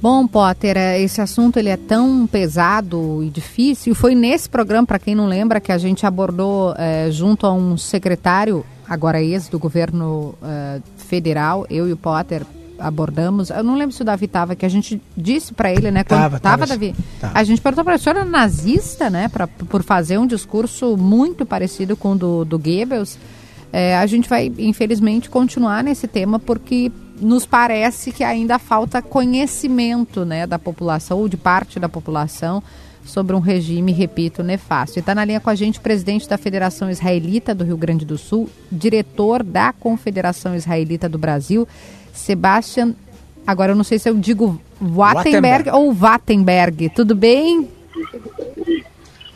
Bom, 0.00 0.28
Potter, 0.28 0.76
é, 0.76 1.00
esse 1.00 1.20
assunto 1.20 1.58
ele 1.58 1.68
é 1.68 1.76
tão 1.76 2.26
pesado 2.26 3.20
e 3.24 3.28
difícil. 3.28 3.94
Foi 3.94 4.14
nesse 4.14 4.48
programa, 4.48 4.86
para 4.86 4.98
quem 4.98 5.14
não 5.14 5.26
lembra, 5.26 5.60
que 5.60 5.72
a 5.72 5.78
gente 5.78 6.06
abordou 6.06 6.72
é, 6.78 7.10
junto 7.10 7.46
a 7.46 7.52
um 7.52 7.76
secretário, 7.76 8.64
agora 8.88 9.20
ex 9.20 9.48
do 9.48 9.58
governo 9.58 10.36
é, 10.42 10.80
federal, 10.96 11.66
eu 11.68 11.88
e 11.88 11.92
o 11.92 11.96
Potter, 11.96 12.42
abordamos, 12.78 13.50
eu 13.50 13.64
não 13.64 13.74
lembro 13.74 13.92
se 13.92 14.02
o 14.02 14.04
Davi 14.04 14.26
estava, 14.26 14.54
que 14.54 14.64
a 14.64 14.68
gente 14.68 15.02
disse 15.16 15.52
para 15.52 15.72
ele, 15.72 15.90
né? 15.90 16.04
Quando 16.04 16.20
tava, 16.20 16.38
tava, 16.38 16.66
Davi. 16.66 16.94
Tava. 17.20 17.36
A 17.36 17.42
gente 17.42 17.60
perguntou 17.60 17.84
para 17.84 17.94
a 17.94 17.98
senhora 17.98 18.24
nazista, 18.24 19.10
né? 19.10 19.28
Pra, 19.28 19.48
por 19.48 19.82
fazer 19.82 20.16
um 20.18 20.26
discurso 20.26 20.96
muito 20.96 21.44
parecido 21.44 21.96
com 21.96 22.12
o 22.12 22.16
do, 22.16 22.44
do 22.44 22.56
Goebbels. 22.56 23.18
É, 23.72 23.96
a 23.96 24.06
gente 24.06 24.28
vai, 24.28 24.50
infelizmente, 24.58 25.28
continuar 25.28 25.82
nesse 25.82 26.06
tema 26.06 26.38
porque 26.38 26.90
nos 27.20 27.46
parece 27.46 28.12
que 28.12 28.24
ainda 28.24 28.58
falta 28.58 29.02
conhecimento 29.02 30.24
né, 30.24 30.46
da 30.46 30.58
população, 30.58 31.18
ou 31.18 31.28
de 31.28 31.36
parte 31.36 31.78
da 31.78 31.88
população, 31.88 32.62
sobre 33.04 33.34
um 33.34 33.40
regime, 33.40 33.90
repito, 33.90 34.42
nefasto. 34.42 34.98
E 34.98 35.00
está 35.00 35.14
na 35.14 35.24
linha 35.24 35.40
com 35.40 35.50
a 35.50 35.54
gente 35.54 35.78
o 35.78 35.82
presidente 35.82 36.28
da 36.28 36.36
Federação 36.36 36.90
Israelita 36.90 37.54
do 37.54 37.64
Rio 37.64 37.76
Grande 37.76 38.04
do 38.04 38.18
Sul, 38.18 38.48
diretor 38.70 39.42
da 39.42 39.72
Confederação 39.72 40.54
Israelita 40.54 41.08
do 41.08 41.18
Brasil, 41.18 41.66
Sebastian. 42.12 42.94
Agora 43.46 43.72
eu 43.72 43.76
não 43.76 43.84
sei 43.84 43.98
se 43.98 44.08
eu 44.08 44.14
digo 44.14 44.60
Wattenberg, 44.80 45.70
ou 45.70 45.92
Wattenberg. 45.92 46.90
Tudo 46.90 47.14
bem? 47.14 47.66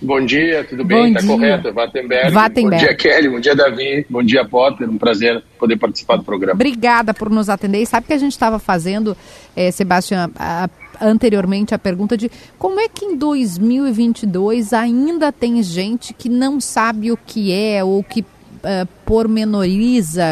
Bom 0.03 0.25
dia, 0.25 0.65
tudo 0.65 0.85
bem? 0.85 1.15
Está 1.15 1.25
correto, 1.25 1.73
Wattenberg. 1.73 2.35
Wattenberg. 2.35 2.83
Bom 2.83 2.89
dia, 2.89 2.97
Kelly. 2.97 3.29
Bom 3.29 3.41
dia, 3.41 3.55
Davi. 3.55 4.07
Bom 4.11 4.23
dia, 4.23 4.45
Potter. 4.45 4.91
Um 4.91 4.99
prazer 4.99 5.43
poder 5.59 5.77
participar 5.77 6.17
do 6.17 6.25
programa. 6.25 6.55
Obrigada 6.55 7.15
por 7.15 7.31
nos 7.31 7.49
atender. 7.49 7.81
E 7.81 7.87
sabe 7.87 8.09
que 8.09 8.13
a 8.13 8.19
gente 8.19 8.33
estava 8.33 8.59
fazendo, 8.59 9.17
eh, 9.55 9.71
Sebastião, 9.71 10.29
a, 10.37 10.69
anteriormente 11.01 11.75
a 11.75 11.79
pergunta 11.79 12.17
de 12.17 12.31
como 12.59 12.81
é 12.81 12.89
que 12.89 13.05
em 13.05 13.17
2022 13.17 14.73
ainda 14.73 15.31
tem 15.31 15.63
gente 15.63 16.13
que 16.13 16.29
não 16.29 16.61
sabe 16.61 17.13
o 17.13 17.17
que 17.17 17.53
é 17.53 17.85
ou 17.85 18.03
que 18.03 18.25
uh, 18.63 18.87
pormenoriza? 19.05 20.23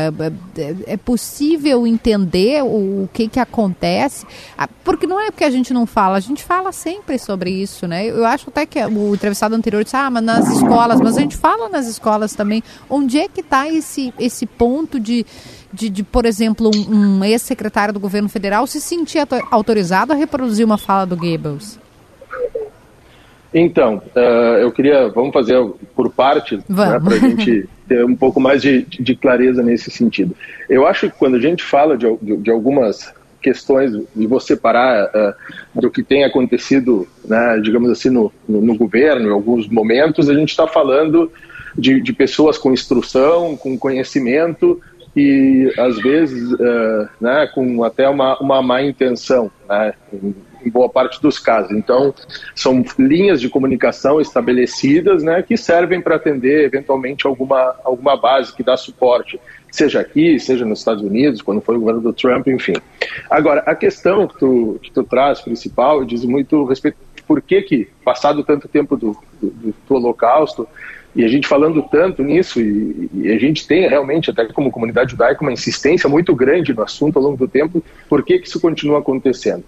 É, 0.56 0.94
é 0.94 0.96
possível 0.96 1.86
entender 1.86 2.62
o, 2.62 3.04
o, 3.04 3.10
que, 3.12 3.28
que 3.28 3.40
acontece? 3.40 4.26
Ah, 4.56 4.68
porque 4.84 5.06
não 5.06 5.20
é 5.20 5.30
porque 5.30 5.44
a 5.44 5.50
gente 5.50 5.72
não 5.72 5.86
fala, 5.86 6.16
a 6.16 6.20
gente 6.20 6.42
fala 6.42 6.72
sempre 6.72 7.18
sobre 7.18 7.50
isso, 7.50 7.86
né? 7.86 8.06
Eu 8.06 8.24
acho 8.24 8.48
até 8.48 8.64
que 8.64 8.82
o 8.84 9.14
entrevistado 9.14 9.54
anterior 9.54 9.82
disse, 9.84 9.96
ah, 9.96 10.10
mas 10.10 10.22
nas 10.22 10.48
escolas, 10.48 11.00
mas 11.00 11.16
a 11.16 11.20
gente 11.20 11.36
fala 11.36 11.68
nas 11.68 11.86
escolas 11.86 12.34
também. 12.34 12.62
Onde 12.88 13.18
é 13.18 13.28
que 13.28 13.40
está 13.40 13.68
esse, 13.68 14.12
esse 14.18 14.46
ponto 14.46 14.98
de, 14.98 15.26
de, 15.72 15.88
de 15.88 16.02
por 16.02 16.24
exemplo, 16.24 16.70
um, 16.74 17.18
um 17.18 17.24
ex-secretário 17.24 17.92
do 17.92 18.00
governo 18.00 18.28
federal 18.28 18.66
se 18.66 18.80
sentir 18.80 19.20
autorizado 19.50 20.12
a 20.12 20.16
reproduzir 20.16 20.64
uma 20.64 20.78
fala 20.78 21.06
do 21.06 21.16
Goebbels? 21.16 21.78
Então, 23.52 24.00
uh, 24.14 24.58
eu 24.60 24.70
queria, 24.70 25.08
vamos 25.08 25.32
fazer 25.32 25.58
por 25.94 26.08
partes, 26.10 26.60
né, 26.68 27.00
para 27.00 27.14
a 27.14 27.18
gente 27.18 27.68
ter 27.90 28.04
um 28.04 28.14
pouco 28.14 28.38
mais 28.38 28.62
de, 28.62 28.82
de, 28.82 29.16
clareza 29.16 29.64
nesse 29.64 29.90
sentido. 29.90 30.36
Eu 30.68 30.86
acho 30.86 31.10
que 31.10 31.18
quando 31.18 31.34
a 31.34 31.40
gente 31.40 31.60
fala 31.60 31.98
de, 31.98 32.06
de, 32.22 32.36
de 32.36 32.48
algumas 32.48 33.12
questões, 33.42 33.92
e 34.14 34.26
vou 34.28 34.38
separar 34.38 35.06
uh, 35.06 35.80
do 35.80 35.90
que 35.90 36.00
tem 36.00 36.22
acontecido, 36.22 37.08
né, 37.24 37.58
digamos 37.60 37.90
assim, 37.90 38.08
no, 38.08 38.32
no, 38.48 38.60
no, 38.60 38.76
governo, 38.76 39.28
em 39.28 39.32
alguns 39.32 39.66
momentos, 39.66 40.28
a 40.28 40.34
gente 40.34 40.50
está 40.50 40.68
falando 40.68 41.32
de, 41.76 42.00
de 42.00 42.12
pessoas 42.12 42.56
com 42.56 42.72
instrução, 42.72 43.56
com 43.56 43.76
conhecimento, 43.76 44.80
e 45.16 45.72
às 45.76 45.98
vezes 45.98 46.52
uh, 46.52 47.08
né, 47.20 47.50
com 47.52 47.82
até 47.82 48.08
uma, 48.08 48.38
uma 48.38 48.62
má 48.62 48.82
intenção. 48.82 49.50
Né, 49.68 49.94
em 50.64 50.70
boa 50.70 50.88
parte 50.88 51.20
dos 51.20 51.38
casos. 51.38 51.72
Então, 51.72 52.14
são 52.54 52.84
linhas 52.98 53.40
de 53.40 53.48
comunicação 53.48 54.20
estabelecidas 54.20 55.22
né, 55.22 55.42
que 55.42 55.56
servem 55.56 56.00
para 56.00 56.16
atender, 56.16 56.64
eventualmente, 56.64 57.26
alguma, 57.26 57.76
alguma 57.84 58.16
base 58.16 58.54
que 58.54 58.62
dá 58.62 58.76
suporte, 58.76 59.40
seja 59.70 60.00
aqui, 60.00 60.38
seja 60.38 60.64
nos 60.64 60.80
Estados 60.80 61.02
Unidos, 61.02 61.42
quando 61.42 61.60
foi 61.60 61.76
o 61.76 61.80
governo 61.80 62.00
do 62.00 62.12
Trump, 62.12 62.48
enfim. 62.48 62.74
Agora, 63.30 63.60
a 63.66 63.74
questão 63.74 64.26
que 64.26 64.38
tu, 64.38 64.78
que 64.82 64.90
tu 64.90 65.04
traz, 65.04 65.40
principal, 65.40 66.04
diz 66.04 66.24
muito 66.24 66.64
respeito 66.64 66.96
por 67.26 67.40
que, 67.40 67.62
que 67.62 67.88
passado 68.04 68.42
tanto 68.42 68.66
tempo 68.66 68.96
do, 68.96 69.16
do, 69.40 69.74
do 69.88 69.94
Holocausto, 69.94 70.66
e 71.14 71.24
a 71.24 71.28
gente 71.28 71.46
falando 71.46 71.82
tanto 71.82 72.22
nisso, 72.22 72.60
e, 72.60 73.10
e, 73.14 73.32
a 73.32 73.38
gente 73.38 73.66
tem 73.66 73.88
realmente, 73.88 74.30
até 74.30 74.46
como 74.46 74.70
comunidade 74.70 75.12
judaica, 75.12 75.42
uma 75.42 75.52
insistência 75.52 76.08
muito 76.08 76.34
grande 76.34 76.72
no 76.72 76.82
assunto 76.82 77.18
ao 77.18 77.24
longo 77.24 77.36
do 77.36 77.48
tempo, 77.48 77.82
por 78.08 78.24
que, 78.24 78.38
que 78.38 78.46
isso 78.46 78.60
continua 78.60 79.00
acontecendo? 79.00 79.64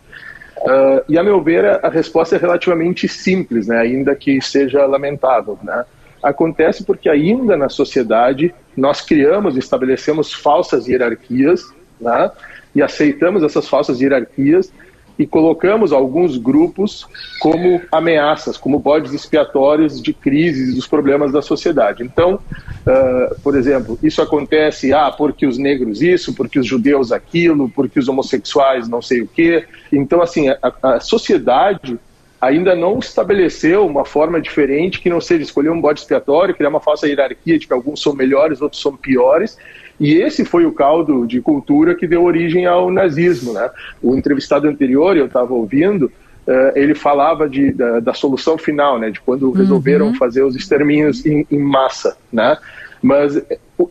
Uh, 0.62 1.03
e, 1.09 1.18
a 1.18 1.25
meu 1.25 1.42
ver, 1.42 1.85
a 1.85 1.88
resposta 1.88 2.37
é 2.37 2.38
relativamente 2.38 3.09
simples, 3.09 3.66
né? 3.66 3.79
ainda 3.79 4.14
que 4.14 4.40
seja 4.40 4.87
lamentável. 4.87 5.59
Né? 5.62 5.85
Acontece 6.22 6.85
porque 6.85 7.09
ainda 7.09 7.57
na 7.57 7.68
sociedade 7.68 8.55
nós 8.77 9.01
criamos, 9.01 9.57
estabelecemos 9.57 10.33
falsas 10.33 10.87
hierarquias 10.87 11.75
né? 12.01 12.31
e 12.75 12.81
aceitamos 12.81 13.42
essas 13.42 13.68
falsas 13.68 14.01
hierarquias 14.01 14.72
e 15.23 15.27
colocamos 15.27 15.92
alguns 15.92 16.37
grupos 16.37 17.07
como 17.40 17.81
ameaças, 17.92 18.57
como 18.57 18.81
bodes 18.81 19.13
expiatórios 19.13 20.03
de 20.03 20.13
crises 20.13 20.75
dos 20.75 20.85
problemas 20.87 21.31
da 21.31 21.40
sociedade. 21.40 22.03
Então, 22.03 22.35
uh, 22.35 23.40
por 23.40 23.57
exemplo, 23.57 23.96
isso 24.03 24.21
acontece 24.21 24.92
ah, 24.92 25.13
porque 25.13 25.46
os 25.46 25.59
negros 25.59 26.03
isso, 26.03 26.35
porque 26.35 26.59
os 26.59 26.67
judeus 26.67 27.13
aquilo, 27.13 27.69
porque 27.69 28.01
os 28.01 28.09
homossexuais 28.09 28.88
não 28.88 29.01
sei 29.01 29.21
o 29.21 29.29
quê. 29.29 29.65
Então, 29.92 30.21
assim, 30.21 30.49
a, 30.49 30.59
a 30.83 30.99
sociedade 30.99 31.96
ainda 32.40 32.75
não 32.75 32.99
estabeleceu 32.99 33.87
uma 33.87 34.05
forma 34.05 34.40
diferente 34.40 35.01
que 35.01 35.09
não 35.09 35.21
seja 35.21 35.44
escolher 35.44 35.71
um 35.71 35.81
bode 35.81 36.01
expiatório, 36.01 36.53
criar 36.53 36.71
uma 36.71 36.81
falsa 36.81 37.07
hierarquia 37.07 37.57
de 37.57 37.69
que 37.69 37.73
alguns 37.73 38.03
são 38.03 38.13
melhores, 38.13 38.61
outros 38.61 38.83
são 38.83 38.96
piores. 38.96 39.57
E 39.99 40.15
esse 40.15 40.45
foi 40.45 40.67
o 40.67 40.73
caldo 40.73 41.27
de 41.27 41.40
cultura 41.40 41.95
que 41.95 42.07
deu 42.07 42.25
origem 42.25 42.67
ao 42.67 42.90
nazismo. 42.90 43.53
Né? 43.53 43.71
O 44.03 44.17
entrevistado 44.17 44.69
anterior, 44.69 45.17
eu 45.17 45.27
estava 45.27 45.53
ouvindo, 45.55 46.05
uh, 46.47 46.73
ele 46.75 46.95
falava 46.95 47.49
de, 47.49 47.73
da, 47.73 48.01
da, 48.01 48.15
solução 48.15 48.59
final, 48.59 48.99
né? 48.99 49.11
de 49.11 49.21
quando 49.21 49.49
uhum. 49.49 49.53
resolveram 49.53 50.15
fazer 50.15 50.43
os 50.43 50.57
extermínios 50.57 51.25
em, 51.25 51.47
em 51.51 51.59
massa. 51.59 52.17
Né? 52.33 52.57
Mas 53.01 53.40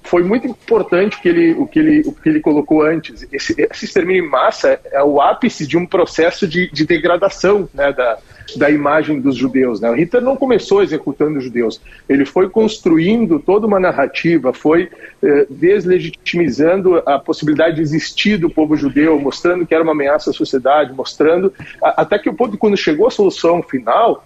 foi 0.04 0.24
muito 0.24 0.47
importante 0.47 1.18
o 1.18 1.22
que 1.22 1.30
ele, 1.30 1.54
o 1.54 1.68
que 1.68 1.80
ele, 1.80 2.02
o 2.06 2.14
que 2.14 2.30
ele 2.30 2.39
colocou 2.39 2.82
antes. 2.82 3.28
Esse, 3.32 3.56
esse 3.58 3.86
extermínio 3.86 4.26
em 4.26 4.30
massa 4.30 4.80
é 4.91 5.04
o 5.04 5.22
ápice 5.22 5.68
de 5.68 5.78
um 5.78 5.86
processo 5.86 6.47
de, 6.47 6.72
de 6.72 6.86
degradação 6.86 7.68
né, 7.74 7.91
da, 7.91 8.18
da 8.56 8.70
imagem 8.70 9.20
dos 9.20 9.36
judeus. 9.36 9.80
Né? 9.80 9.89
O 9.89 9.96
Hitler 9.96 10.24
não 10.24 10.36
começou 10.36 10.84
executando 10.84 11.39
judeus, 11.39 11.82
ele 12.08 12.26
foi 12.26 12.50
construindo 12.50 13.39
toda 13.39 13.68
uma 13.68 13.80
narrativa, 13.80 14.54
foi 14.54 14.89
eh, 15.24 15.48
deslegitimizando 15.50 17.02
a 17.06 17.18
possibilidade 17.20 17.76
de 17.76 17.82
existir 17.82 18.38
do 18.38 18.50
povo 18.50 18.76
judeu, 18.76 19.20
mostrando 19.20 19.66
que 19.66 19.74
era 19.74 19.84
uma 19.84 19.94
ameaça 19.94 20.32
à 20.32 20.34
sociedade, 20.34 20.94
mostrando 20.94 21.54
a, 21.84 22.02
até 22.02 22.20
que 22.20 22.30
o 22.30 22.34
povo, 22.34 22.58
quando 22.58 22.78
chegou 22.78 23.08
à 23.08 23.12
solução 23.12 23.62
final, 23.64 24.24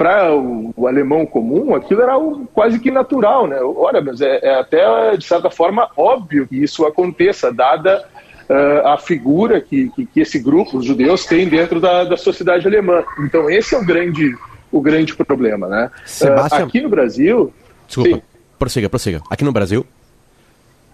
para 0.00 0.34
o, 0.34 0.72
o, 0.74 0.86
alemão 0.86 1.26
comum, 1.26 1.74
aquilo 1.74 2.00
era 2.00 2.16
um, 2.16 2.46
quase 2.46 2.78
que 2.80 2.90
natural, 2.90 3.46
né? 3.46 3.60
Olha, 3.60 4.00
mas 4.00 4.22
é, 4.22 4.40
é, 4.42 4.54
até, 4.58 5.14
de 5.14 5.24
certa 5.26 5.50
forma, 5.50 5.90
óbvio 5.94 6.48
que 6.48 6.56
isso 6.56 6.86
aconteça, 6.86 7.52
dada 7.52 8.02
uh, 8.50 8.88
a 8.88 8.98
figura 8.98 9.60
que, 9.60 9.88
que, 9.90 10.06
que, 10.06 10.20
esse 10.20 10.38
grupo, 10.38 10.78
os 10.78 10.84
judeus, 10.84 11.24
tem 11.24 11.48
dentro 11.48 11.80
da, 11.80 12.04
da 12.04 12.16
sociedade 12.16 12.66
alemã. 12.66 13.04
Então, 13.20 13.48
esse 13.48 13.74
é 13.74 13.78
o 13.78 13.84
grande, 13.84 14.36
o 14.72 14.80
grande 14.80 15.14
problema, 15.14 15.68
né? 15.68 15.90
Sebastião... 16.04 16.62
Uh, 16.62 16.66
aqui 16.66 16.80
no 16.80 16.88
Brasil... 16.88 17.52
Desculpa, 17.86 18.16
sim. 18.16 18.22
prossiga, 18.58 18.88
prossiga. 18.88 19.22
Aqui 19.30 19.44
no 19.44 19.52
Brasil... 19.52 19.86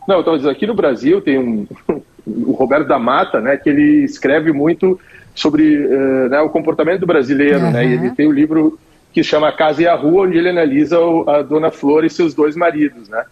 Não, 0.07 0.21
então, 0.21 0.35
aqui 0.49 0.67
no 0.67 0.75
Brasil 0.75 1.21
tem 1.21 1.39
um... 1.39 1.67
o 2.27 2.53
Roberto 2.53 2.87
da 2.87 2.99
Mata, 2.99 3.41
né, 3.41 3.57
que 3.57 3.69
ele 3.69 4.05
escreve 4.05 4.53
muito 4.53 5.01
sobre 5.35 5.87
uh, 5.87 6.29
né, 6.29 6.41
o 6.41 6.51
comportamento 6.51 7.07
brasileiro, 7.07 7.61
uhum. 7.61 7.71
né, 7.71 7.87
e 7.87 7.93
ele 7.93 8.11
tem 8.11 8.27
o 8.27 8.33
livro 8.33 8.79
que 9.13 9.23
chama 9.23 9.53
Casa 9.53 9.83
e 9.83 9.87
a 9.87 9.95
Rua, 9.95 10.27
onde 10.27 10.37
ele 10.37 10.51
analisa 10.51 10.99
a 11.27 11.41
Dona 11.41 11.71
Flor 11.71 12.05
e 12.05 12.11
seus 12.11 12.35
dois 12.35 12.55
maridos, 12.55 13.09
né? 13.09 13.25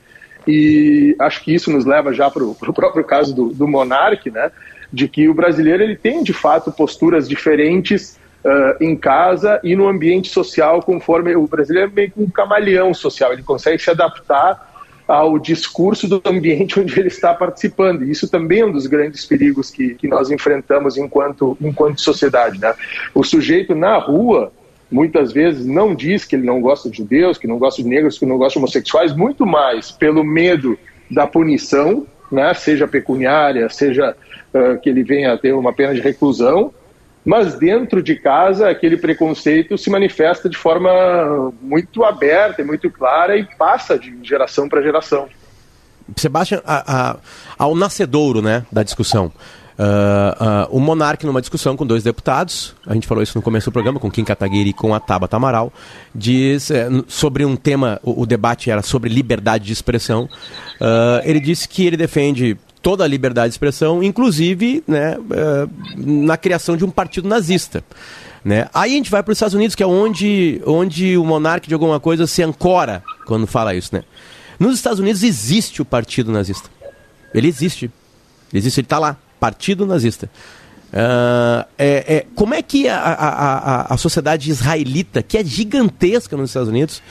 E 0.47 1.17
acho 1.19 1.43
que 1.43 1.55
isso 1.55 1.71
nos 1.71 1.85
leva 1.85 2.13
já 2.13 2.31
para 2.31 2.45
o 2.45 2.55
próprio 2.55 3.05
caso 3.05 3.35
do, 3.35 3.49
do 3.49 3.67
Monarque, 3.67 4.31
né? 4.31 4.51
De 4.93 5.09
que 5.09 5.29
o 5.29 5.35
brasileiro 5.35 5.83
ele 5.83 5.97
tem 5.97 6.23
de 6.23 6.33
fato 6.33 6.71
posturas 6.71 7.29
diferentes 7.29 8.19
uh, 8.45 8.83
em 8.83 8.95
casa 8.97 9.61
e 9.65 9.75
no 9.75 9.89
ambiente 9.89 10.29
social, 10.29 10.83
conforme 10.83 11.35
o 11.35 11.47
brasileiro 11.47 11.91
é 11.91 11.95
meio 11.95 12.11
que 12.11 12.21
um 12.21 12.31
camaleão 12.31 12.93
social, 12.93 13.33
ele 13.33 13.43
consegue 13.43 13.83
se 13.83 13.91
adaptar 13.91 14.73
ao 15.07 15.39
discurso 15.39 16.09
do 16.09 16.23
ambiente 16.25 16.79
onde 16.81 16.99
ele 16.99 17.09
está 17.09 17.35
participando. 17.35 18.05
E 18.05 18.11
isso 18.11 18.29
também 18.29 18.61
é 18.61 18.67
um 18.67 18.73
dos 18.73 18.87
grandes 18.87 19.25
perigos 19.25 19.71
que, 19.71 19.95
que 19.95 20.09
nós 20.09 20.31
enfrentamos 20.31 20.97
enquanto, 20.97 21.57
enquanto 21.61 22.01
sociedade. 22.01 22.59
Né? 22.59 22.75
O 23.15 23.23
sujeito 23.23 23.75
na 23.75 23.97
rua, 23.99 24.53
muitas 24.95 25.33
vezes 25.33 25.67
não 25.67 25.93
diz 25.93 26.25
que 26.25 26.37
ele 26.37 26.47
não 26.47 26.61
gosta 26.61 26.89
de 26.89 26.99
judeus, 26.99 27.37
que 27.37 27.49
não 27.49 27.59
gosta 27.59 27.83
de 27.83 27.89
negros, 27.89 28.17
que 28.17 28.25
não 28.25 28.39
gosta 28.39 28.53
de 28.53 28.59
homossexuais, 28.59 29.13
muito 29.15 29.45
mais 29.45 29.91
pelo 29.91 30.23
medo 30.23 30.79
da 31.11 31.27
punição, 31.27 32.07
né, 32.31 32.55
seja 32.55 32.87
pecuniária, 32.87 33.69
seja 33.69 34.17
uh, 34.55 34.81
que 34.81 34.89
ele 34.89 35.03
venha 35.03 35.33
a 35.33 35.39
ter 35.39 35.53
uma 35.53 35.73
pena 35.73 35.93
de 35.93 36.01
reclusão, 36.01 36.73
mas 37.25 37.59
dentro 37.59 38.01
de 38.01 38.15
casa 38.15 38.71
aquele 38.71 38.97
preconceito 38.97 39.77
se 39.77 39.91
manifesta 39.91 40.49
de 40.49 40.57
forma 40.57 41.53
muito 41.61 42.05
aberta 42.05 42.63
e 42.63 42.65
muito 42.65 42.89
clara 42.89 43.37
e 43.37 43.45
passa 43.59 43.99
de 43.99 44.17
geração 44.23 44.69
para 44.69 44.81
geração. 44.81 45.29
Sebastião, 46.17 46.63
ao 47.59 47.75
nascedouro 47.75 48.41
né, 48.41 48.65
da 48.71 48.85
discussão, 48.85 49.33
Uh, 49.77 50.71
uh, 50.73 50.77
o 50.77 50.79
Monarque, 50.79 51.27
numa 51.27 51.41
discussão 51.41 51.77
com 51.77 51.85
dois 51.85 52.05
deputados, 52.05 52.75
a 52.87 52.95
gente 52.95 53.07
falou 53.07 53.23
isso 53.23 53.37
no 53.37 53.43
começo 53.43 53.71
do 53.71 53.73
programa, 53.73 53.99
com 53.99 54.11
Kim 54.11 54.25
Kataguiri 54.25 54.71
e 54.71 54.73
com 54.73 54.95
a 54.95 55.01
Tabata 55.01 55.37
Amaral, 55.37 55.73
diz 56.15 56.71
é, 56.71 56.89
sobre 57.09 57.45
um 57.45 57.57
tema, 57.57 58.01
o, 58.03 58.23
o, 58.23 58.27
debate 58.27 58.71
era 58.71 58.83
sobre 58.83 59.11
liberdade 59.11 59.65
de 59.65 59.73
expressão. 59.73 60.29
Uh, 60.81 61.21
ele 61.25 61.41
disse 61.41 61.69
que 61.69 61.85
ele 61.85 61.97
defende 61.97 62.57
toda 62.81 63.03
a 63.03 63.09
liberdade 63.09 63.49
de 63.49 63.55
expressão, 63.55 64.03
inclusive 64.03 64.85
né, 64.87 65.17
na 65.97 66.37
criação 66.37 66.77
de 66.77 66.85
um 66.85 66.91
partido 66.91 67.27
nazista. 67.27 67.83
Né? 68.45 68.69
Aí 68.75 68.93
a 68.93 68.97
gente 68.97 69.11
vai 69.11 69.23
para 69.23 69.33
os 69.33 69.39
Estados 69.39 69.55
Unidos, 69.55 69.75
que 69.75 69.83
é 69.83 69.87
onde, 69.87 70.61
onde 70.67 71.17
o 71.17 71.25
monarca 71.25 71.67
de 71.67 71.73
alguma 71.73 71.99
coisa 71.99 72.27
se 72.27 72.43
ancora 72.43 73.03
quando 73.27 73.47
fala 73.47 73.75
isso. 73.75 73.95
Né? 73.95 74.05
Nos 74.59 74.75
Estados 74.75 75.01
Unidos 75.01 75.23
existe 75.23 75.81
o 75.81 75.85
partido 75.85 76.31
nazista. 76.31 76.69
Ele 77.33 77.49
existe. 77.49 77.87
Ele 78.53 78.59
existe, 78.59 78.81
ele 78.81 78.85
está 78.85 78.99
lá. 78.99 79.17
Partido 79.45 79.85
Nazista. 79.85 80.31
Uh, 80.91 81.69
é, 81.77 82.15
é, 82.17 82.27
como 82.35 82.55
é 82.55 82.63
que 82.63 82.89
a, 82.89 82.97
a, 82.97 83.93
a, 83.93 83.97
sociedade 83.99 84.49
israelita, 84.51 85.23
que 85.23 85.37
é 85.37 85.45
gigantesca 85.45 86.35
nos 86.35 86.49
Estados 86.49 86.71
Unidos, 86.71 87.03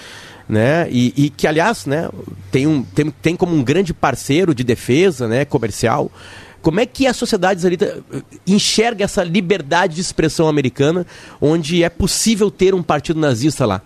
né, 0.50 0.88
e, 0.90 1.14
e, 1.16 1.30
que, 1.30 1.46
aliás, 1.46 1.86
né, 1.86 2.10
tem, 2.52 2.66
um, 2.66 2.82
tem, 2.82 3.12
tem 3.12 3.36
como 3.36 3.56
um 3.56 3.64
grande 3.64 3.94
parceiro 3.94 4.56
de 4.56 4.64
defesa 4.64 5.28
né, 5.28 5.46
comercial, 5.46 6.12
como 6.60 6.80
é 6.80 6.88
que 6.88 7.06
a 7.06 7.14
sociedade 7.14 7.60
israelita 7.60 8.04
enxerga 8.48 9.04
essa 9.04 9.24
liberdade 9.24 9.94
de 9.94 10.02
expressão 10.02 10.48
americana, 10.48 11.06
onde 11.40 11.84
é 11.84 11.90
possível 11.90 12.50
ter 12.50 12.74
um 12.74 12.82
partido 12.82 13.20
nazista 13.20 13.64
lá? 13.64 13.80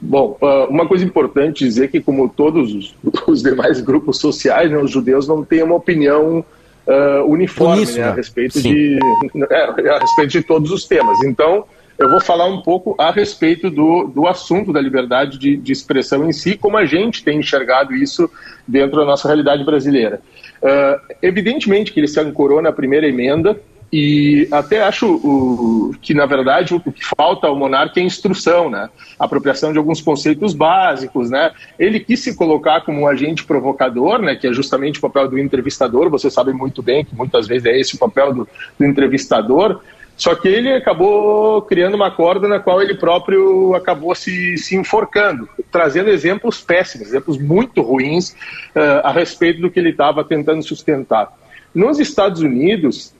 Bom, 0.00 0.38
ah, 0.40 0.66
uma 0.70 0.86
coisa 0.88 1.04
importante 1.04 1.62
dizer 1.62 1.90
que, 1.90 2.00
como 2.00 2.26
todos 2.26 2.72
os, 2.72 2.94
os 3.28 3.42
demais 3.42 3.82
grupos 3.82 4.18
sociais, 4.18 4.70
né, 4.70 4.78
os 4.78 4.90
judeus 4.90 5.28
não 5.28 5.44
têm 5.44 5.62
uma 5.62 5.74
opinião 5.74 6.42
uh, 6.86 7.24
uniforme 7.26 7.86
né, 7.86 8.02
a, 8.02 8.12
respeito 8.12 8.60
de, 8.60 8.98
é, 9.50 9.90
a 9.90 9.98
respeito 9.98 10.30
de 10.30 10.42
todos 10.42 10.70
os 10.70 10.84
temas. 10.84 11.22
Então, 11.24 11.64
eu 11.98 12.08
vou 12.08 12.20
falar 12.20 12.46
um 12.46 12.62
pouco 12.62 12.94
a 12.98 13.10
respeito 13.10 13.70
do, 13.70 14.06
do 14.06 14.26
assunto 14.26 14.72
da 14.72 14.80
liberdade 14.80 15.38
de, 15.38 15.56
de 15.56 15.72
expressão 15.72 16.26
em 16.28 16.32
si, 16.32 16.56
como 16.56 16.78
a 16.78 16.86
gente 16.86 17.22
tem 17.22 17.38
enxergado 17.38 17.94
isso 17.94 18.30
dentro 18.66 18.96
da 19.00 19.04
nossa 19.04 19.28
realidade 19.28 19.62
brasileira. 19.64 20.20
Uh, 20.62 21.14
evidentemente 21.22 21.92
que 21.92 22.00
ele 22.00 22.08
se 22.08 22.18
ancorou 22.18 22.62
na 22.62 22.72
primeira 22.72 23.06
emenda, 23.06 23.60
e 23.92 24.46
até 24.52 24.82
acho 24.82 25.06
o, 25.06 25.92
que, 26.00 26.14
na 26.14 26.24
verdade, 26.24 26.74
o 26.74 26.80
que 26.80 26.92
falta 27.16 27.48
ao 27.48 27.56
monarca 27.56 27.98
é 27.98 28.02
instrução, 28.04 28.70
né? 28.70 28.88
apropriação 29.18 29.72
de 29.72 29.78
alguns 29.78 30.00
conceitos 30.00 30.54
básicos. 30.54 31.28
Né? 31.28 31.50
Ele 31.76 31.98
quis 31.98 32.20
se 32.20 32.36
colocar 32.36 32.82
como 32.82 33.00
um 33.00 33.08
agente 33.08 33.44
provocador, 33.44 34.20
né? 34.20 34.36
que 34.36 34.46
é 34.46 34.52
justamente 34.52 34.98
o 34.98 35.02
papel 35.02 35.28
do 35.28 35.38
entrevistador. 35.38 36.08
Você 36.08 36.30
sabe 36.30 36.52
muito 36.52 36.82
bem 36.82 37.04
que 37.04 37.16
muitas 37.16 37.48
vezes 37.48 37.66
é 37.66 37.80
esse 37.80 37.96
o 37.96 37.98
papel 37.98 38.32
do, 38.32 38.48
do 38.78 38.84
entrevistador. 38.84 39.80
Só 40.16 40.36
que 40.36 40.46
ele 40.46 40.72
acabou 40.72 41.62
criando 41.62 41.94
uma 41.94 42.10
corda 42.10 42.46
na 42.46 42.60
qual 42.60 42.80
ele 42.80 42.94
próprio 42.94 43.74
acabou 43.74 44.14
se, 44.14 44.56
se 44.58 44.76
enforcando, 44.76 45.48
trazendo 45.72 46.10
exemplos 46.10 46.60
péssimos, 46.60 47.08
exemplos 47.08 47.38
muito 47.38 47.80
ruins 47.80 48.36
uh, 48.76 49.00
a 49.02 49.10
respeito 49.10 49.62
do 49.62 49.70
que 49.70 49.80
ele 49.80 49.90
estava 49.90 50.22
tentando 50.22 50.62
sustentar. 50.62 51.32
Nos 51.74 51.98
Estados 51.98 52.42
Unidos, 52.42 53.14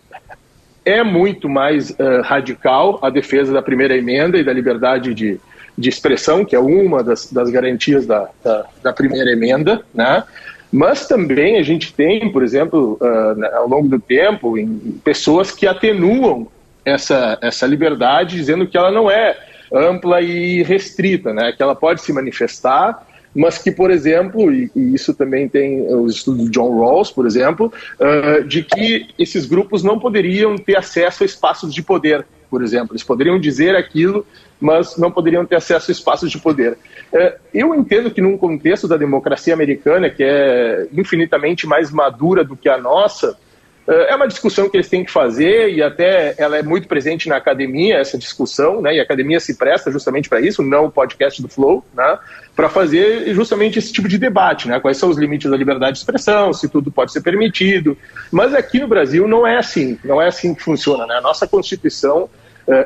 é 0.84 1.02
muito 1.02 1.48
mais 1.48 1.90
uh, 1.90 2.22
radical 2.22 2.98
a 3.02 3.10
defesa 3.10 3.52
da 3.52 3.62
primeira 3.62 3.96
emenda 3.96 4.38
e 4.38 4.44
da 4.44 4.52
liberdade 4.52 5.14
de, 5.14 5.40
de 5.76 5.88
expressão, 5.88 6.44
que 6.44 6.56
é 6.56 6.58
uma 6.58 7.02
das, 7.02 7.32
das 7.32 7.50
garantias 7.50 8.06
da, 8.06 8.28
da, 8.42 8.66
da, 8.82 8.92
primeira 8.92 9.30
emenda, 9.30 9.82
né? 9.94 10.24
Mas 10.72 11.08
também 11.08 11.58
a 11.58 11.62
gente 11.62 11.92
tem, 11.92 12.30
por 12.30 12.42
exemplo, 12.42 12.98
uh, 13.00 13.56
ao 13.56 13.68
longo 13.68 13.88
do 13.88 13.98
tempo, 13.98 14.56
em, 14.56 15.00
pessoas 15.04 15.50
que 15.50 15.66
atenuam 15.66 16.46
essa, 16.84 17.38
essa 17.42 17.66
liberdade, 17.66 18.36
dizendo 18.36 18.66
que 18.66 18.76
ela 18.76 18.90
não 18.90 19.10
é 19.10 19.36
ampla 19.72 20.20
e 20.20 20.62
restrita, 20.62 21.32
né? 21.32 21.52
que 21.52 21.62
ela 21.62 21.74
pode 21.74 22.02
se 22.02 22.12
manifestar 22.12 23.06
mas 23.34 23.58
que, 23.58 23.70
por 23.70 23.90
exemplo, 23.90 24.52
e, 24.52 24.70
e, 24.74 24.94
isso 24.94 25.14
também 25.14 25.48
tem 25.48 25.86
os 25.94 26.16
estudos 26.16 26.44
do 26.46 26.50
John 26.50 26.78
Rawls, 26.78 27.10
por 27.10 27.26
exemplo, 27.26 27.72
uh, 27.98 28.44
de 28.44 28.62
que 28.62 29.08
esses 29.18 29.46
grupos 29.46 29.82
não 29.82 29.98
poderiam 29.98 30.56
ter 30.56 30.76
acesso 30.76 31.22
a 31.22 31.26
espaços 31.26 31.72
de 31.72 31.82
poder, 31.82 32.26
por 32.50 32.62
exemplo. 32.62 32.92
Eles 32.92 33.04
poderiam 33.04 33.38
dizer 33.38 33.76
aquilo, 33.76 34.26
mas 34.60 34.96
não 34.96 35.10
poderiam 35.10 35.46
ter 35.46 35.56
acesso 35.56 35.90
a 35.90 35.92
espaços 35.92 36.30
de 36.30 36.38
poder. 36.38 36.72
Uh, 37.12 37.32
eu 37.54 37.74
entendo 37.74 38.10
que 38.10 38.20
num 38.20 38.36
contexto 38.36 38.88
da 38.88 38.96
democracia 38.96 39.54
americana, 39.54 40.10
que 40.10 40.24
é 40.24 40.88
infinitamente 40.92 41.66
mais 41.66 41.90
madura 41.90 42.42
do 42.42 42.56
que 42.56 42.68
a 42.68 42.78
nossa, 42.78 43.38
é 43.86 44.14
uma 44.14 44.28
discussão 44.28 44.68
que 44.68 44.76
eles 44.76 44.88
têm 44.88 45.04
que 45.04 45.10
fazer 45.10 45.70
e 45.70 45.82
até 45.82 46.34
ela 46.38 46.56
é 46.56 46.62
muito 46.62 46.86
presente 46.86 47.28
na 47.28 47.36
academia, 47.36 47.96
essa 47.96 48.16
discussão, 48.16 48.80
né? 48.80 48.94
E 48.94 49.00
a 49.00 49.02
academia 49.02 49.40
se 49.40 49.56
presta 49.56 49.90
justamente 49.90 50.28
para 50.28 50.40
isso, 50.40 50.62
não 50.62 50.86
o 50.86 50.90
podcast 50.90 51.40
do 51.42 51.48
Flow, 51.48 51.84
né? 51.94 52.18
Para 52.54 52.68
fazer 52.68 53.34
justamente 53.34 53.78
esse 53.78 53.92
tipo 53.92 54.06
de 54.06 54.18
debate, 54.18 54.68
né? 54.68 54.78
Quais 54.78 54.96
são 54.96 55.08
os 55.08 55.18
limites 55.18 55.50
da 55.50 55.56
liberdade 55.56 55.92
de 55.94 55.98
expressão, 55.98 56.52
se 56.52 56.68
tudo 56.68 56.90
pode 56.90 57.12
ser 57.12 57.22
permitido. 57.22 57.96
Mas 58.30 58.54
aqui 58.54 58.78
no 58.78 58.86
Brasil 58.86 59.26
não 59.26 59.46
é 59.46 59.56
assim, 59.56 59.98
não 60.04 60.20
é 60.20 60.28
assim 60.28 60.54
que 60.54 60.62
funciona, 60.62 61.06
né? 61.06 61.16
A 61.16 61.20
nossa 61.22 61.46
Constituição 61.46 62.28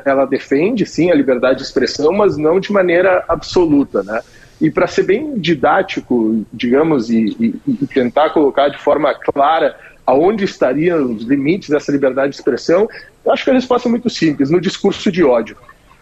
ela 0.03 0.25
defende, 0.25 0.85
sim, 0.85 1.11
a 1.11 1.15
liberdade 1.15 1.57
de 1.59 1.63
expressão, 1.65 2.11
mas 2.11 2.37
não 2.37 2.59
de 2.59 2.71
maneira 2.71 3.23
absoluta, 3.27 4.01
né? 4.01 4.21
E 4.59 4.71
para 4.71 4.87
ser 4.87 5.03
bem 5.03 5.37
didático, 5.37 6.45
digamos, 6.51 7.09
e, 7.09 7.35
e, 7.39 7.61
e, 7.67 7.87
tentar 7.87 8.29
colocar 8.29 8.69
de 8.69 8.77
forma 8.77 9.13
clara 9.13 9.77
aonde 10.05 10.43
estariam 10.43 11.11
os 11.13 11.23
limites 11.23 11.69
dessa 11.69 11.91
liberdade 11.91 12.31
de 12.31 12.35
expressão, 12.35 12.87
eu 13.25 13.31
acho 13.31 13.43
que 13.43 13.49
a 13.49 13.53
resposta 13.53 13.89
é 13.89 13.91
muito 13.91 14.09
simples, 14.09 14.49
no 14.49 14.61
discurso 14.61 15.11
de 15.11 15.23
ódio. 15.23 15.57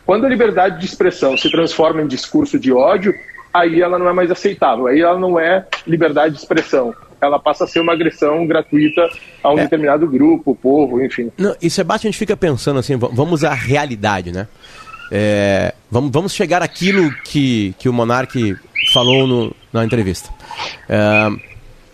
Quando 0.06 0.26
a 0.26 0.30
liberdade 0.30 0.80
de 0.80 0.86
expressão 0.86 1.38
se 1.38 1.50
transforma 1.50 2.02
em 2.02 2.08
discurso 2.08 2.60
de 2.60 2.74
ódio, 2.74 3.14
aí 3.54 3.82
ela 3.82 3.98
não 3.98 4.10
é 4.10 4.14
mais 4.14 4.30
aceitável, 4.30 4.88
aí 4.88 5.02
ela 5.02 5.18
não 5.18 5.40
é 5.40 5.66
liberdade 5.88 6.34
de 6.34 6.40
expressão. 6.40 6.94
Ela 7.22 7.40
passa 7.40 7.64
a 7.64 7.68
ser 7.68 7.80
uma 7.80 7.94
agressão 7.94 8.46
gratuita 8.46 9.08
a 9.42 9.54
um 9.54 9.60
é. 9.60 9.64
determinado 9.64 10.06
grupo, 10.08 10.54
povo, 10.54 11.02
enfim. 11.02 11.32
Não, 11.38 11.56
e 11.62 11.70
Sebastião, 11.70 12.10
a 12.10 12.12
gente 12.12 12.20
fica 12.20 12.36
pensando 12.36 12.80
assim, 12.80 12.98
vamos 12.98 13.46
à 13.46 13.54
realidade, 13.54 14.34
né? 14.34 14.48
É, 15.10 15.74
vamos, 15.90 16.12
vamos 16.12 16.34
chegar 16.34 16.62
àquilo 16.62 17.14
que, 17.24 17.74
que 17.78 17.88
o 17.88 17.94
Monarque 17.94 18.58
falou 18.92 19.26
no, 19.26 19.56
na 19.72 19.86
entrevista. 19.86 20.30
É, 20.90 21.30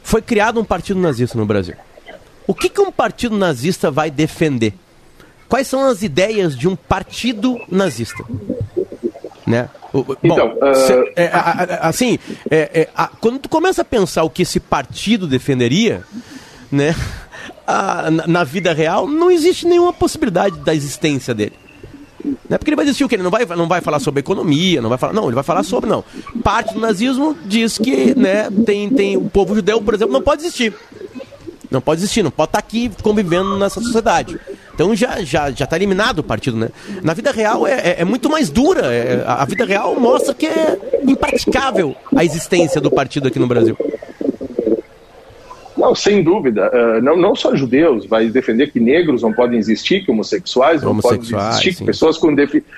foi 0.01 0.21
criado 0.21 0.59
um 0.59 0.65
partido 0.65 0.99
nazista 0.99 1.37
no 1.37 1.45
Brasil. 1.45 1.75
O 2.49 2.53
que, 2.55 2.67
que 2.67 2.81
um 2.81 2.91
partido 2.91 3.37
nazista 3.37 3.91
vai 3.91 4.09
defender? 4.09 4.73
Quais 5.47 5.67
são 5.67 5.85
as 5.85 6.01
ideias 6.01 6.57
de 6.57 6.67
um 6.67 6.75
partido 6.75 7.61
nazista? 7.69 8.23
Né? 9.45 9.69
Bom, 9.93 10.03
então, 10.23 10.57
uh... 10.57 10.73
cê, 10.73 11.13
é, 11.15 11.29
assim, 11.79 12.17
é, 12.49 12.81
é, 12.81 12.89
a, 12.95 13.05
quando 13.05 13.37
tu 13.37 13.49
começa 13.49 13.83
a 13.83 13.85
pensar 13.85 14.23
o 14.23 14.31
que 14.31 14.41
esse 14.41 14.59
partido 14.59 15.27
defenderia, 15.27 16.03
né, 16.71 16.95
a, 17.67 18.09
na, 18.09 18.25
na, 18.25 18.43
vida 18.43 18.73
real, 18.73 19.07
não 19.07 19.29
existe 19.29 19.67
nenhuma 19.67 19.93
possibilidade 19.93 20.57
da 20.57 20.73
existência 20.73 21.35
dele. 21.35 21.53
Não 22.25 22.55
é 22.55 22.57
porque 22.57 22.71
ele 22.71 22.75
vai 22.75 22.85
existir 22.85 23.03
o 23.03 23.09
que? 23.09 23.13
Ele 23.13 23.23
não 23.23 23.29
vai, 23.29 23.45
não 23.45 23.67
vai 23.67 23.79
falar 23.79 23.99
sobre 23.99 24.21
economia, 24.21 24.81
não 24.81 24.89
vai 24.89 24.97
falar. 24.97 25.13
Não, 25.13 25.25
ele 25.25 25.35
vai 25.35 25.43
falar 25.43 25.61
sobre, 25.61 25.87
não. 25.87 26.03
Parte 26.43 26.73
do 26.73 26.79
nazismo 26.79 27.37
diz 27.45 27.77
que 27.77 28.15
né, 28.15 28.49
tem, 28.65 28.89
tem 28.89 29.17
o 29.17 29.29
povo 29.29 29.53
judeu, 29.53 29.79
por 29.81 29.93
exemplo, 29.93 30.11
não 30.11 30.21
pode 30.21 30.41
existir. 30.41 30.73
Não 31.69 31.81
pode 31.81 32.01
existir, 32.01 32.23
não 32.23 32.31
pode 32.31 32.49
estar 32.49 32.59
aqui 32.59 32.91
convivendo 33.01 33.57
nessa 33.57 33.79
sociedade. 33.79 34.39
Então 34.73 34.95
já 34.95 35.21
já 35.21 35.51
já 35.51 35.65
está 35.65 35.75
eliminado 35.75 36.19
o 36.19 36.23
partido, 36.23 36.57
né? 36.57 36.69
Na 37.03 37.13
vida 37.13 37.31
real 37.31 37.67
é, 37.67 37.73
é, 37.73 37.95
é 37.99 38.05
muito 38.05 38.29
mais 38.29 38.49
dura. 38.49 38.93
É, 38.93 39.23
a 39.25 39.45
vida 39.45 39.65
real 39.65 39.99
mostra 39.99 40.33
que 40.33 40.47
é 40.47 40.79
impraticável 41.03 41.95
a 42.15 42.25
existência 42.25 42.81
do 42.81 42.89
partido 42.89 43.27
aqui 43.27 43.37
no 43.37 43.47
Brasil. 43.47 43.77
Não, 45.79 45.95
sem 45.95 46.21
dúvida. 46.21 46.69
Uh, 46.73 47.01
não, 47.01 47.15
não 47.15 47.33
só 47.33 47.55
judeus, 47.55 48.05
vai 48.05 48.27
defender 48.27 48.69
que 48.69 48.81
negros 48.81 49.21
não 49.21 49.31
podem 49.31 49.57
existir, 49.57 50.03
que 50.03 50.11
homossexuais 50.11 50.83
não 50.83 50.97
podem 50.97 51.21
existir, 51.21 51.75
que 51.75 51.85
pessoas 51.85 52.17
com, 52.17 52.35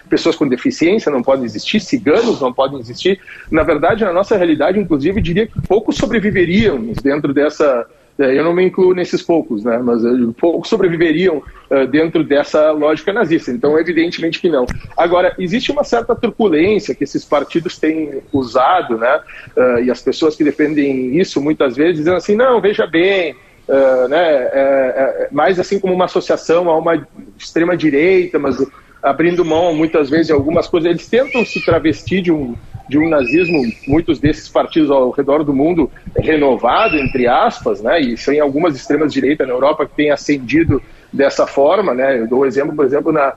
pessoas 0.08 0.36
com 0.36 0.48
deficiência 0.48 1.12
não 1.12 1.24
podem 1.24 1.44
existir, 1.44 1.80
ciganos 1.80 2.40
não 2.40 2.54
podem 2.54 2.80
existir. 2.80 3.20
Na 3.50 3.64
verdade, 3.64 4.06
na 4.06 4.14
nossa 4.14 4.38
realidade, 4.38 4.80
inclusive, 4.80 5.20
diria 5.20 5.48
que 5.48 5.60
poucos 5.68 5.98
sobreviveríamos 5.98 6.98
dentro 6.98 7.34
dessa, 7.34 7.88
eu 8.24 8.44
não 8.44 8.54
me 8.54 8.66
incluo 8.66 8.94
nesses 8.94 9.22
poucos, 9.22 9.64
né? 9.64 9.78
mas 9.78 10.02
poucos 10.38 10.70
sobreviveriam 10.70 11.38
uh, 11.70 11.88
dentro 11.88 12.24
dessa 12.24 12.72
lógica 12.72 13.14
nazista. 13.14 13.52
Então, 13.52 13.80
evidentemente 13.80 14.40
que 14.40 14.50
não. 14.50 14.66
Agora, 14.98 15.34
existe 15.40 15.72
uma 15.72 15.84
certa 15.84 16.16
turbulência 16.16 16.94
que 16.96 17.04
esses 17.04 17.26
partidos 17.26 17.78
têm 17.78 18.22
usado, 18.32 18.98
né? 18.98 19.22
Uh, 19.56 19.84
e 19.84 19.92
as 19.92 20.02
pessoas 20.02 20.36
que 20.36 20.44
defendem 20.44 21.18
isso 21.18 21.42
muitas 21.42 21.76
vezes 21.76 21.98
dizendo 21.98 22.18
assim: 22.18 22.36
não, 22.36 22.60
veja 22.62 22.86
bem. 22.86 23.36
Uh, 23.68 24.08
né, 24.10 24.18
é, 24.18 24.50
é, 24.54 25.28
mais 25.32 25.58
assim 25.58 25.80
como 25.80 25.94
uma 25.94 26.06
associação 26.06 26.70
a 26.70 26.78
uma 26.78 27.08
extrema 27.38 27.78
direita, 27.78 28.38
mas 28.38 28.58
abrindo 29.02 29.46
mão 29.46 29.74
muitas 29.74 30.10
vezes 30.10 30.28
de 30.28 30.34
algumas 30.34 30.68
coisas, 30.68 30.90
eles 30.90 31.08
tentam 31.08 31.46
se 31.46 31.64
travestir 31.64 32.22
de 32.22 32.32
um, 32.32 32.56
de 32.92 33.00
um 33.00 33.08
nazismo, 33.08 33.62
muitos 33.88 34.20
desses 34.20 34.50
partidos 34.50 34.92
ao 34.92 35.12
redor 35.12 35.46
do 35.46 35.54
mundo, 35.54 35.90
renovado, 36.18 36.98
entre 36.98 37.26
aspas, 37.26 37.82
né, 37.82 38.02
e 38.02 38.18
sem 38.18 38.42
algumas 38.42 38.76
extremas 38.76 39.14
direitas 39.14 39.48
na 39.48 39.54
Europa 39.54 39.86
que 39.86 39.96
têm 39.96 40.12
ascendido 40.12 40.84
dessa 41.12 41.48
forma, 41.48 41.94
né, 41.94 42.20
eu 42.20 42.28
dou 42.28 42.42
um 42.42 42.46
exemplo, 42.46 42.76
por 42.76 42.84
exemplo, 42.84 43.14
na, 43.14 43.34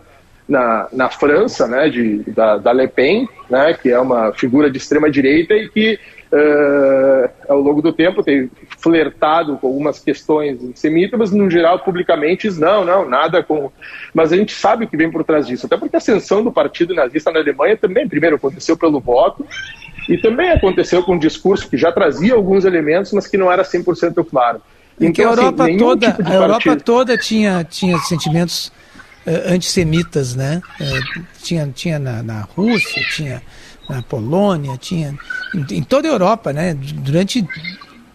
na, 0.49 0.89
na 0.93 1.09
França, 1.09 1.69
né, 1.69 1.89
de, 1.89 2.25
da, 2.33 2.57
da 2.57 2.73
Le 2.73 2.89
Pen, 2.89 3.29
né, 3.49 3.73
que 3.81 3.91
é 3.91 4.01
uma 4.01 4.33
figura 4.33 4.69
de 4.69 4.77
extrema 4.77 5.09
direita 5.09 5.55
e 5.55 5.69
que 5.69 6.01
uh, 6.35 7.31
ao 7.49 7.61
longo 7.61 7.81
do 7.81 7.93
tempo 7.93 8.23
tem 8.23 8.51
flertado 8.79 9.57
com 9.57 9.69
algumas 9.69 10.01
questões 10.01 10.63
antissemitas, 10.63 11.19
mas 11.19 11.31
no 11.31 11.49
geral 11.49 11.79
publicamente 11.79 12.51
não, 12.51 12.85
não, 12.85 13.09
nada 13.09 13.43
com. 13.43 13.71
Mas 14.13 14.33
a 14.33 14.37
gente 14.37 14.53
sabe 14.53 14.85
o 14.85 14.89
que 14.89 14.97
vem 14.97 15.11
por 15.11 15.23
trás 15.23 15.47
disso, 15.47 15.67
até 15.67 15.77
porque 15.77 15.97
a 15.97 15.99
ascensão 15.99 16.43
do 16.43 16.53
partido 16.53 16.95
nazista 16.95 17.31
na 17.31 17.39
Alemanha 17.39 17.77
também, 17.77 18.09
primeiro, 18.09 18.37
aconteceu 18.37 18.77
pelo 18.77 19.01
voto, 19.01 19.47
e 20.09 20.19
também 20.19 20.51
aconteceu 20.51 21.03
com 21.03 21.15
um 21.15 21.19
discurso 21.19 21.69
que 21.69 21.77
já 21.77 21.93
trazia 21.93 22.35
alguns 22.35 22.65
elementos, 22.65 23.13
mas 23.13 23.27
que 23.27 23.39
não 23.39 23.51
era 23.51 23.63
100% 23.63 24.27
claro. 24.29 24.61
Então, 25.01 25.31
a 25.31 25.33
assim, 25.33 25.41
Europa 25.43 25.65
assim, 25.65 25.77
toda, 25.77 26.13
tipo 26.13 26.29
a 26.29 26.35
Europa 26.35 26.77
toda 26.77 27.19
tinha, 27.19 27.65
tinha 27.65 27.99
sentimentos 27.99 28.69
uh, 29.27 29.53
antissemitas, 29.53 30.35
né? 30.35 30.61
Uh, 30.81 31.25
tinha 31.43 31.69
tinha 31.75 31.99
na, 31.99 32.23
na 32.23 32.41
Rússia, 32.43 33.03
tinha 33.11 33.43
na 33.89 34.03
Polônia, 34.03 34.77
tinha 34.77 35.15
em, 35.55 35.77
em 35.77 35.83
toda 35.83 36.09
a 36.09 36.13
Europa, 36.13 36.53
né? 36.53 36.75
Durante 36.75 37.47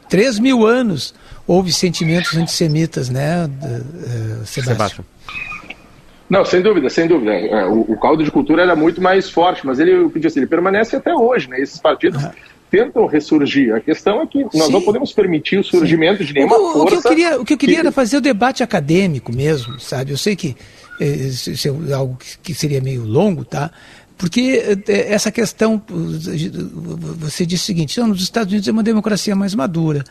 3 0.10 0.40
mil 0.40 0.66
anos 0.66 1.14
houve 1.48 1.72
sentimentos 1.72 2.36
antissemitas, 2.36 3.10
né, 3.10 3.46
uh, 3.46 4.46
Sebastião? 4.46 5.06
Não, 6.30 6.46
sem 6.46 6.62
dúvida, 6.62 6.90
sem 6.92 7.08
dúvida. 7.08 7.32
É, 7.34 7.66
o, 7.66 7.82
o, 7.82 7.98
caldo 7.98 8.24
de 8.24 8.30
cultura 8.30 8.62
era 8.62 8.76
muito 8.76 9.02
mais 9.02 9.30
forte, 9.32 9.66
mas 9.66 9.80
ele, 9.80 10.12
assim, 10.24 10.40
ele 10.40 10.46
permanece 10.46 10.96
até 10.96 11.12
hoje, 11.12 11.50
né? 11.50 11.60
Esses 11.60 11.80
partidos 11.80 12.24
ah. 12.24 12.32
tentam 12.70 13.08
ressurgir. 13.08 13.74
A 13.74 13.80
questão 13.80 14.22
é 14.22 14.28
que 14.28 14.44
nós 14.44 14.66
Sim. 14.66 14.72
não 14.72 14.82
podemos 14.84 15.12
permitir 15.12 15.58
o 15.58 15.64
surgimento 15.64 16.20
Sim. 16.20 16.26
de 16.26 16.34
nenhuma 16.36 16.56
o, 16.56 16.74
força. 16.74 16.84
O 16.84 16.86
que 16.86 16.96
eu 16.96 17.02
queria, 17.02 17.42
o 17.42 17.46
que 17.46 17.54
eu 17.54 17.58
queria 17.58 17.76
que... 17.78 17.82
era 17.82 17.92
fazer 17.92 18.18
o 18.18 18.22
debate 18.22 18.62
acadêmico 18.62 19.36
mesmo, 19.36 19.80
sabe? 19.80 20.12
Eu 20.12 20.18
sei 20.20 20.36
que 20.36 20.56
eh, 21.02 21.08
isso 21.08 21.76
é 21.90 21.94
algo 21.94 22.16
que 22.44 22.54
seria 22.54 22.80
meio 22.80 23.06
longo, 23.06 23.44
tá? 23.44 23.72
Porque 24.20 24.78
eh, 24.86 25.14
essa 25.14 25.32
questão, 25.32 25.82
você 27.18 27.46
disse 27.46 27.64
o 27.64 27.66
seguinte, 27.66 27.98
nos 28.02 28.22
Estados 28.22 28.52
Unidos 28.52 28.68
é 28.68 28.72
uma 28.74 28.84
democracia 28.84 29.34
mais 29.34 29.56
madura 29.56 30.04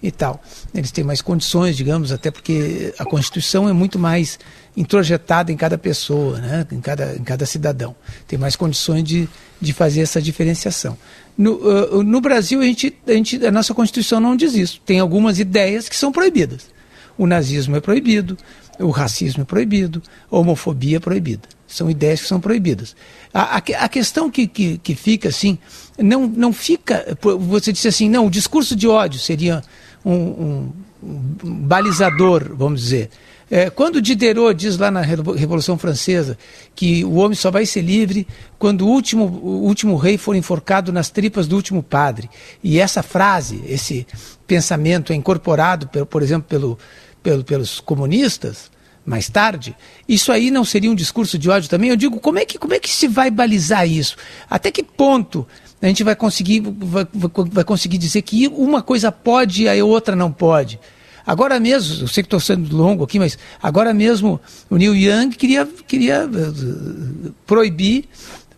e 0.00 0.08
tal. 0.12 0.40
Eles 0.72 0.92
têm 0.92 1.02
mais 1.02 1.20
condições, 1.20 1.76
digamos, 1.76 2.12
até 2.12 2.30
porque 2.30 2.94
a 2.96 3.04
Constituição 3.04 3.68
é 3.68 3.72
muito 3.72 3.98
mais 3.98 4.38
introjetada 4.76 5.50
em 5.50 5.56
cada 5.56 5.76
pessoa, 5.76 6.38
né? 6.38 6.64
em, 6.70 6.80
cada, 6.80 7.16
em 7.16 7.24
cada 7.24 7.44
cidadão. 7.44 7.96
Tem 8.28 8.38
mais 8.38 8.54
condições 8.54 9.02
de, 9.02 9.28
de 9.60 9.72
fazer 9.72 10.02
essa 10.02 10.22
diferenciação. 10.22 10.96
No, 11.36 11.54
uh, 11.54 12.04
no 12.04 12.20
Brasil, 12.20 12.60
a, 12.60 12.64
gente, 12.64 12.96
a, 13.04 13.12
gente, 13.14 13.44
a 13.44 13.50
nossa 13.50 13.74
Constituição 13.74 14.20
não 14.20 14.36
diz 14.36 14.54
isso. 14.54 14.80
Tem 14.86 15.00
algumas 15.00 15.40
ideias 15.40 15.88
que 15.88 15.96
são 15.96 16.12
proibidas. 16.12 16.70
O 17.18 17.26
nazismo 17.26 17.74
é 17.74 17.80
proibido, 17.80 18.38
o 18.78 18.90
racismo 18.90 19.42
é 19.42 19.44
proibido, 19.44 20.00
a 20.30 20.36
homofobia 20.36 20.98
é 20.98 21.00
proibida. 21.00 21.55
São 21.66 21.90
ideias 21.90 22.20
que 22.20 22.28
são 22.28 22.40
proibidas. 22.40 22.94
A, 23.32 23.56
a, 23.56 23.58
a 23.58 23.88
questão 23.88 24.30
que, 24.30 24.46
que, 24.46 24.78
que, 24.78 24.94
fica 24.94 25.28
assim, 25.28 25.58
não, 25.98 26.26
não 26.26 26.52
fica. 26.52 27.16
Você 27.20 27.72
disse 27.72 27.88
assim, 27.88 28.08
não, 28.08 28.26
o 28.26 28.30
discurso 28.30 28.76
de 28.76 28.86
ódio 28.86 29.18
seria 29.18 29.62
um, 30.04 30.12
um, 30.12 30.72
um 31.02 31.54
balizador, 31.54 32.54
vamos 32.54 32.80
dizer. 32.82 33.10
É, 33.48 33.70
quando 33.70 34.02
Diderot 34.02 34.54
diz 34.54 34.76
lá 34.76 34.90
na 34.90 35.00
Revolução 35.02 35.78
Francesa 35.78 36.36
que 36.74 37.04
o 37.04 37.14
homem 37.14 37.36
só 37.36 37.48
vai 37.48 37.64
ser 37.64 37.80
livre 37.80 38.26
quando 38.58 38.82
o 38.82 38.88
último, 38.88 39.24
o 39.24 39.62
último 39.62 39.96
rei 39.96 40.18
for 40.18 40.34
enforcado 40.34 40.92
nas 40.92 41.10
tripas 41.10 41.46
do 41.46 41.54
último 41.54 41.80
padre, 41.80 42.28
e 42.62 42.80
essa 42.80 43.04
frase, 43.04 43.62
esse 43.68 44.04
pensamento 44.48 45.12
é 45.12 45.16
incorporado, 45.16 45.86
por, 45.86 46.06
por 46.06 46.22
exemplo, 46.22 46.48
pelo, 46.48 46.78
pelo, 47.22 47.44
pelos 47.44 47.78
comunistas, 47.78 48.68
mais 49.06 49.28
tarde, 49.28 49.74
isso 50.08 50.32
aí 50.32 50.50
não 50.50 50.64
seria 50.64 50.90
um 50.90 50.94
discurso 50.94 51.38
de 51.38 51.48
ódio 51.48 51.70
também? 51.70 51.90
Eu 51.90 51.96
digo, 51.96 52.18
como 52.18 52.38
é 52.38 52.44
que, 52.44 52.58
como 52.58 52.74
é 52.74 52.80
que 52.80 52.90
se 52.90 53.06
vai 53.06 53.30
balizar 53.30 53.88
isso? 53.88 54.16
Até 54.50 54.70
que 54.70 54.82
ponto 54.82 55.46
a 55.80 55.86
gente 55.86 56.02
vai 56.02 56.16
conseguir, 56.16 56.60
vai, 56.60 57.06
vai 57.12 57.64
conseguir 57.64 57.98
dizer 57.98 58.22
que 58.22 58.48
uma 58.48 58.82
coisa 58.82 59.12
pode 59.12 59.62
e 59.62 59.68
a 59.68 59.84
outra 59.84 60.16
não 60.16 60.32
pode? 60.32 60.80
Agora 61.26 61.58
mesmo, 61.58 62.04
eu 62.04 62.08
sei 62.08 62.22
que 62.22 62.26
estou 62.26 62.40
sendo 62.40 62.76
longo 62.76 63.04
aqui, 63.04 63.18
mas 63.18 63.38
agora 63.62 63.92
mesmo 63.92 64.40
o 64.70 64.76
Neil 64.76 64.94
Young 64.94 65.30
queria, 65.30 65.66
queria 65.86 66.24
uh, 66.26 67.34
proibir, 67.46 68.04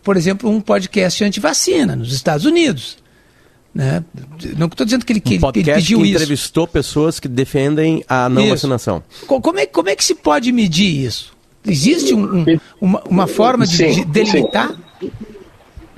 por 0.03 0.15
exemplo, 0.15 0.49
um 0.49 0.61
podcast 0.61 1.23
anti-vacina 1.23 1.95
nos 1.95 2.13
Estados 2.13 2.45
Unidos. 2.45 2.97
Né? 3.73 4.03
Não 4.57 4.67
estou 4.67 4.85
dizendo 4.85 5.05
que 5.05 5.13
ele, 5.13 5.19
que, 5.19 5.39
um 5.43 5.51
ele 5.53 5.63
pediu 5.63 5.99
que 5.99 6.05
isso. 6.05 6.15
entrevistou 6.15 6.67
pessoas 6.67 7.19
que 7.19 7.27
defendem 7.27 8.03
a 8.07 8.27
não 8.27 8.41
isso. 8.41 8.51
vacinação. 8.51 9.03
Como 9.27 9.59
é, 9.59 9.65
como 9.65 9.89
é 9.89 9.95
que 9.95 10.03
se 10.03 10.15
pode 10.15 10.51
medir 10.51 11.05
isso? 11.05 11.37
Existe 11.65 12.13
um, 12.13 12.39
um, 12.39 12.45
uma, 12.79 13.03
uma, 13.03 13.27
forma 13.27 13.65
de, 13.65 13.75
sim, 13.75 13.91
de 13.91 14.05
delimitar? 14.05 14.73
Sim. 14.99 15.11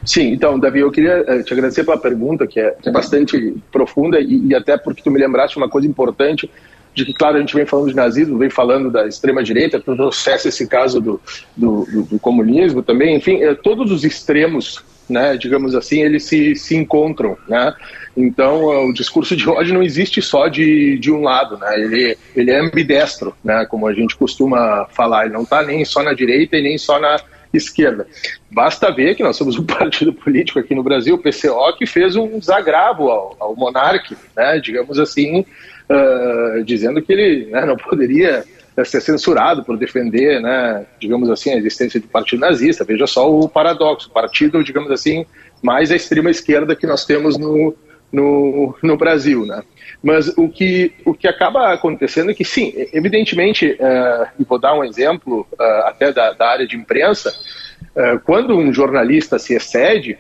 sim. 0.04 0.34
então, 0.34 0.60
Davi, 0.60 0.80
eu 0.80 0.92
queria 0.92 1.24
eh, 1.28 1.44
te 1.44 1.54
agradecer 1.54 1.84
pela 1.84 1.98
pergunta, 1.98 2.48
que 2.48 2.60
é, 2.60 2.72
que 2.72 2.90
é 2.90 2.92
bastante 2.92 3.56
profunda, 3.72 4.20
e, 4.20 4.48
e, 4.48 4.56
até 4.56 4.78
porque 4.78 5.02
tu 5.02 5.12
me 5.12 5.20
lembraste 5.20 5.58
uma 5.58 5.70
coisa 5.70 5.88
importante 5.88 6.50
de 6.94 7.06
que, 7.06 7.14
claro, 7.14 7.38
a 7.38 7.40
gente 7.40 7.56
vem 7.56 7.66
falando 7.66 7.90
de 7.90 7.96
nazismo, 7.96 8.38
vem 8.38 8.50
falando 8.50 8.92
da 8.92 9.08
extrema-direita, 9.08 9.80
trouxesse 9.80 10.50
esse 10.50 10.68
caso 10.68 11.00
do, 11.00 11.22
do, 11.56 11.86
do, 11.86 12.04
do, 12.04 12.20
comunismo 12.20 12.84
também, 12.84 13.16
enfim, 13.16 13.42
é, 13.42 13.54
todos 13.56 13.92
os 13.92 14.04
extremos, 14.04 14.84
né, 15.12 15.38
digamos 15.38 15.76
assim, 15.76 16.02
eles 16.02 16.24
se, 16.24 16.56
se 16.56 16.76
encontram, 16.76 17.38
né, 17.48 17.74
então 18.16 18.88
o 18.88 18.94
discurso 18.94 19.36
de 19.36 19.48
ódio 19.48 19.74
não 19.74 19.84
existe 19.84 20.22
só 20.22 20.48
de, 20.48 20.98
de 20.98 21.12
um 21.12 21.22
lado, 21.22 21.58
né, 21.58 21.80
ele, 21.80 22.18
ele 22.36 22.52
é 22.52 22.60
ambidestro, 22.60 23.36
né, 23.44 23.66
como 23.70 23.88
a 23.88 23.94
gente 23.94 24.16
costuma 24.16 24.86
falar, 24.92 25.26
ele 25.26 25.34
não 25.34 25.44
está 25.44 25.62
nem 25.62 25.84
só 25.86 26.02
na 26.02 26.14
direita 26.14 26.58
e 26.58 26.64
nem 26.64 26.78
só 26.78 27.00
na 27.00 27.18
esquerda. 27.54 28.08
Basta 28.50 28.92
ver 28.92 29.16
que 29.16 29.24
nós 29.24 29.36
somos 29.36 29.58
um 29.58 29.66
partido 29.68 30.14
político 30.14 30.60
aqui 30.60 30.74
no 30.74 30.84
Brasil, 30.84 31.16
o 31.16 31.18
PCO, 31.18 31.78
que 31.78 31.86
fez 31.86 32.16
um 32.16 32.40
desagravo 32.40 33.10
ao, 33.10 33.36
ao 33.40 33.56
monarca, 33.56 34.16
né, 34.36 34.60
digamos 34.60 34.98
assim, 34.98 35.42
uh, 35.42 36.64
dizendo 36.64 37.02
que 37.02 37.12
ele 37.12 37.52
né, 37.52 37.66
não 37.66 37.76
poderia 37.76 38.44
ser 38.86 39.02
censurado 39.02 39.64
por 39.64 39.78
defender, 39.78 40.42
né, 40.42 40.86
digamos 41.00 41.30
assim, 41.30 41.52
a 41.52 41.58
existência 41.58 42.00
de 42.00 42.08
partido 42.08 42.40
nazista. 42.40 42.84
Veja 42.84 43.06
só 43.06 43.30
o 43.30 43.48
paradoxo, 43.50 44.10
o 44.10 44.14
partido, 44.14 44.64
digamos 44.64 44.92
assim, 44.92 45.26
mais 45.62 45.92
a 45.92 45.96
extrema 45.96 46.30
esquerda 46.30 46.76
que 46.76 46.88
nós 46.88 47.06
temos 47.06 47.38
no, 47.38 47.76
no, 48.12 48.76
no 48.82 48.98
Brasil, 48.98 49.46
né? 49.46 49.62
Mas 50.04 50.30
o 50.36 50.50
que, 50.50 50.94
o 51.06 51.14
que 51.14 51.28
acaba 51.28 51.74
acontecendo 51.74 52.32
é 52.32 52.34
que, 52.34 52.44
sim, 52.44 52.74
evidentemente, 52.92 53.74
uh, 53.74 54.28
e 54.40 54.44
vou 54.44 54.58
dar 54.58 54.74
um 54.74 54.84
exemplo 54.84 55.48
uh, 55.54 55.64
até 55.86 56.12
da, 56.12 56.34
da, 56.34 56.50
área 56.50 56.66
de 56.66 56.76
imprensa, 56.76 57.32
uh, 57.96 58.20
quando 58.22 58.58
um 58.58 58.74
jornalista 58.74 59.38
se 59.38 59.54
excede, 59.54 60.18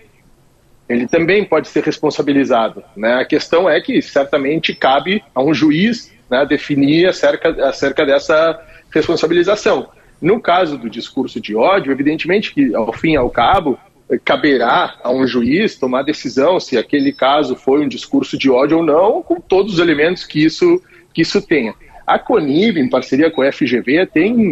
ele 0.87 1.07
também 1.07 1.43
pode 1.43 1.67
ser 1.67 1.83
responsabilizado. 1.83 2.83
Né? 2.95 3.15
A 3.15 3.25
questão 3.25 3.67
é 3.67 3.81
que 3.81 4.01
certamente 4.03 4.75
cabe 4.75 5.23
a 5.33 5.41
um 5.41 5.53
juiz 5.53 6.10
né, 6.31 6.45
definir 6.45 7.09
acerca, 7.09 7.49
acerca 7.67 8.05
dessa 8.05 8.59
responsabilização. 8.89 9.89
No 10.21 10.39
caso 10.39 10.77
do 10.77 10.89
discurso 10.89 11.41
de 11.41 11.55
ódio, 11.55 11.91
evidentemente 11.91 12.53
que, 12.53 12.73
ao 12.73 12.93
fim 12.93 13.13
e 13.13 13.17
ao 13.17 13.29
cabo, 13.29 13.77
caberá 14.23 14.95
a 15.03 15.11
um 15.11 15.27
juiz 15.27 15.77
tomar 15.77 16.03
decisão 16.03 16.59
se 16.59 16.77
aquele 16.77 17.11
caso 17.11 17.55
foi 17.55 17.83
um 17.83 17.87
discurso 17.87 18.37
de 18.37 18.49
ódio 18.49 18.77
ou 18.77 18.83
não, 18.83 19.21
com 19.21 19.39
todos 19.39 19.73
os 19.73 19.79
elementos 19.79 20.23
que 20.23 20.43
isso, 20.43 20.81
que 21.13 21.21
isso 21.21 21.41
tenha. 21.41 21.73
A 22.05 22.19
Conib, 22.19 22.77
em 22.77 22.89
parceria 22.89 23.31
com 23.31 23.41
a 23.41 23.51
FGV, 23.51 24.05
tem 24.05 24.51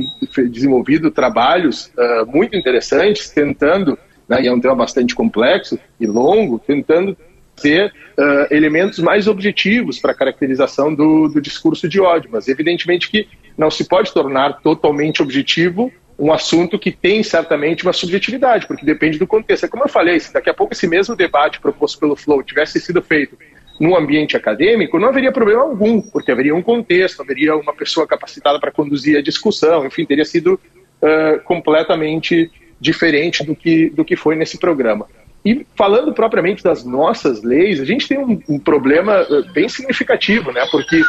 desenvolvido 0.50 1.12
trabalhos 1.12 1.92
uh, 1.98 2.26
muito 2.26 2.56
interessantes, 2.56 3.30
tentando 3.30 3.98
né, 4.28 4.44
e 4.44 4.48
é 4.48 4.54
um 4.54 4.62
tema 4.62 4.76
bastante 4.76 5.16
complexo 5.16 5.78
e 6.00 6.06
longo, 6.06 6.60
tentando 6.60 7.18
ter 7.60 7.88
uh, 8.18 8.54
elementos 8.54 9.00
mais 9.00 9.28
objetivos 9.28 10.00
para 10.00 10.12
a 10.12 10.16
caracterização 10.16 10.94
do, 10.94 11.28
do 11.28 11.42
discurso 11.42 11.88
de 11.88 12.00
ódio. 12.00 12.30
Mas, 12.32 12.48
evidentemente, 12.48 13.10
que 13.10 13.28
não 13.58 13.70
se 13.70 13.88
pode 13.88 14.14
tornar 14.14 14.62
totalmente 14.62 15.22
objetivo 15.22 15.92
um 16.20 16.34
assunto 16.34 16.78
que 16.78 16.92
tem 16.92 17.24
certamente 17.24 17.84
uma 17.84 17.94
subjetividade, 17.94 18.68
porque 18.68 18.86
depende 18.86 19.18
do 19.18 19.26
contexto. 19.26 19.66
É 19.66 19.70
como 19.70 19.86
eu 19.86 19.90
falei, 19.90 20.20
se 20.20 20.34
daqui 20.34 20.50
a 20.50 20.54
pouco 20.54 20.74
esse 20.74 20.86
mesmo 20.86 21.16
debate 21.16 21.62
proposto 21.62 21.98
pelo 21.98 22.16
Flow 22.16 22.44
tivesse 22.44 22.80
sido 22.80 23.02
feito 23.02 23.38
num 23.80 23.96
ambiente 23.96 24.36
acadêmico, 24.36 25.00
não 25.00 25.08
haveria 25.08 25.32
problema 25.32 25.62
algum, 25.62 26.02
porque 26.02 26.32
haveria 26.32 26.54
um 26.54 26.62
contexto, 26.62 27.22
haveria 27.22 27.56
uma 27.56 27.74
pessoa 27.74 28.06
capacitada 28.06 28.60
para 28.60 28.72
conduzir 28.72 29.18
a 29.18 29.22
discussão, 29.22 29.86
enfim, 29.86 30.06
teria 30.06 30.26
sido 30.26 30.60
uh, 31.02 31.42
completamente 31.46 32.52
diferente 32.78 33.46
do 33.46 33.56
que, 33.56 33.90
do 33.90 34.04
que 34.04 34.18
foi 34.18 34.36
nesse 34.36 34.58
programa. 34.58 35.08
E 35.44 35.66
falando 35.76 36.14
propriamente 36.14 36.64
das 36.64 36.84
nossas 36.84 37.42
leis, 37.44 37.80
a 37.80 37.86
gente 37.86 38.08
tem 38.08 38.20
um, 38.20 38.42
um, 38.50 38.60
problema 38.60 39.26
eh, 39.30 39.42
bem 39.54 39.70
significativo, 39.70 40.52
né? 40.52 40.66
Porque 40.70 41.02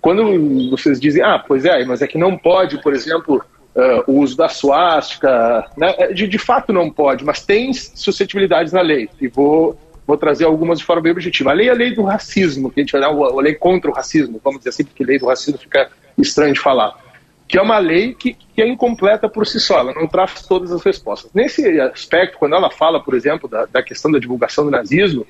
quando 0.00 0.70
vocês 0.70 0.98
dizem, 0.98 1.22
ah, 1.22 1.38
pois 1.38 1.64
é, 1.64 1.84
mas 1.84 2.00
é 2.00 2.06
que 2.06 2.16
não 2.16 2.36
pode, 2.36 2.80
por 2.82 2.94
exemplo, 2.94 3.44
uh, 3.74 4.10
o 4.10 4.20
uso 4.20 4.36
da 4.36 4.48
suástica, 4.48 5.66
né? 5.76 5.94
É, 5.98 6.12
de, 6.12 6.26
de 6.26 6.38
fato 6.38 6.72
não 6.72 6.90
pode, 6.90 7.24
mas 7.24 7.44
tem 7.44 7.72
suscetibilidades 7.74 8.72
na 8.72 8.80
lei. 8.80 9.08
E 9.20 9.28
vou, 9.28 9.78
vou 10.06 10.16
trazer 10.16 10.46
algumas 10.46 10.78
de 10.78 10.84
forma 10.84 11.02
bem 11.02 11.12
objetiva. 11.12 11.50
A 11.50 11.54
lei 11.54 11.68
é 11.68 11.72
a 11.72 11.74
lei 11.74 11.94
do 11.94 12.02
racismo, 12.02 12.70
que 12.70 12.80
a 12.80 12.82
gente 12.82 12.92
vai 12.92 13.02
dar, 13.02 13.08
a 13.08 13.40
lei 13.42 13.54
contra 13.54 13.90
o 13.90 13.94
racismo, 13.94 14.40
vamos 14.42 14.60
dizer 14.60 14.70
assim, 14.70 14.84
porque 14.84 15.04
lei 15.04 15.18
do 15.18 15.26
racismo 15.26 15.58
fica 15.58 15.90
estranho 16.16 16.54
de 16.54 16.60
falar 16.60 17.03
que 17.46 17.58
é 17.58 17.62
uma 17.62 17.78
lei 17.78 18.14
que, 18.14 18.34
que, 18.34 18.62
é 18.62 18.66
incompleta 18.66 19.28
por 19.28 19.46
si 19.46 19.60
só, 19.60 19.78
ela 19.78 19.92
não 19.94 20.06
traz 20.06 20.42
todas 20.46 20.72
as 20.72 20.82
respostas. 20.82 21.30
Nesse 21.34 21.80
aspecto, 21.80 22.38
quando 22.38 22.54
ela 22.54 22.70
fala, 22.70 23.02
por 23.02 23.14
exemplo, 23.14 23.48
da, 23.48 23.66
da 23.66 23.82
questão 23.82 24.10
da 24.10 24.18
divulgação 24.18 24.64
do 24.64 24.70
nazismo, 24.70 25.22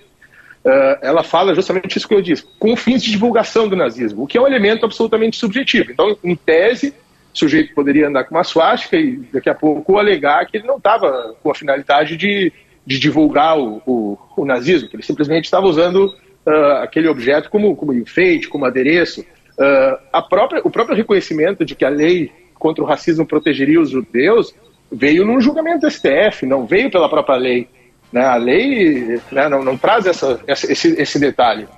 uh, 0.65 0.99
ela 1.03 1.23
fala 1.23 1.55
justamente 1.55 1.99
isso 1.99 2.09
que 2.09 2.15
eu 2.15 2.23
disse, 2.23 2.45
com 2.59 2.77
fins 2.77 3.03
de 3.03 3.11
divulgação 3.11 3.69
do 3.69 3.77
nazismo, 3.77 4.23
o 4.23 4.27
que 4.27 4.39
é 4.39 4.41
um 4.41 4.47
elemento 4.47 4.85
absolutamente 4.85 5.37
subjetivo. 5.37 5.91
Então, 5.91 6.17
em 6.23 6.37
tese, 6.37 6.95
o 7.35 7.39
sujeito 7.39 7.75
poderia 7.75 8.09
andar 8.09 8.25
com 8.25 8.35
uma 8.35 8.45
suástica 8.45 8.97
e 8.97 9.17
daqui 9.33 9.51
a 9.51 9.55
pouco 9.55 9.99
alegar 9.99 10.47
que 10.47 10.57
ele 10.57 10.67
não 10.67 10.77
estava 10.77 11.35
com 11.43 11.51
a 11.51 11.55
finalidade 11.55 12.17
de, 12.17 12.53
de 12.87 12.99
divulgar 12.99 13.59
o, 13.59 13.83
o, 13.85 14.19
o, 14.37 14.45
nazismo, 14.45 14.89
que 14.89 14.97
ele 14.97 15.03
simplesmente 15.03 15.47
estava 15.47 15.67
usando 15.67 16.15
uh, 16.47 16.83
aquele 16.83 17.09
objeto 17.09 17.51
como, 17.51 17.75
como 17.75 17.93
enfeite, 17.93 18.49
como 18.49 18.65
adereço. 18.65 19.25
Uh, 19.59 20.29
própria, 20.29 20.61
o 20.65 20.71
próprio 20.71 20.97
reconhecimento 20.97 21.65
de 21.65 21.75
que 21.75 21.85
a 21.85 21.89
lei 21.89 22.33
contra 22.55 22.83
o 22.83 22.87
racismo 22.87 23.27
protegeria 23.27 23.81
os 23.81 23.91
judeus 23.91 24.55
veio 24.91 25.25
num 25.25 25.41
julgamento 25.41 25.81
do 25.81 25.91
STF, 25.91 26.47
não 26.47 26.67
veio 26.67 26.91
pela 26.91 27.09
própria 27.09 27.37
lei. 27.37 27.69
Né? 28.13 28.25
A 28.25 28.37
lei 28.37 29.21
né, 29.31 29.49
não, 29.49 29.65
não, 29.65 29.77
traz 29.77 30.07
essa, 30.07 30.41
esse, 30.47 31.01
esse 31.01 31.19
detalhe. 31.19 31.69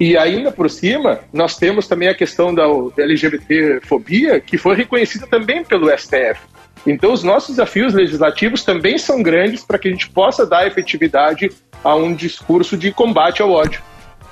E 0.00 0.16
ainda 0.16 0.50
por 0.50 0.68
cima, 0.70 1.20
nós 1.32 1.56
temos 1.56 1.86
também 1.86 2.08
a 2.08 2.14
questão 2.14 2.54
da, 2.54 2.64
da 2.96 3.02
LGBT-fobia, 3.02 4.40
que 4.40 4.58
foi 4.58 4.74
reconhecida 4.74 5.26
também 5.26 5.64
pelo 5.64 5.90
STF. 5.96 6.40
Então, 6.86 7.12
os 7.12 7.22
nossos 7.22 7.50
desafios 7.50 7.94
legislativos 7.94 8.64
também 8.64 8.98
são 8.98 9.22
grandes 9.22 9.64
para 9.64 9.78
que 9.78 9.88
a 9.88 9.90
gente 9.90 10.08
possa 10.08 10.44
dar 10.44 10.66
efetividade 10.66 11.50
a 11.84 11.94
um 11.94 12.14
discurso 12.14 12.76
de 12.76 12.90
combate 12.90 13.40
ao 13.40 13.50
ódio. 13.50 13.80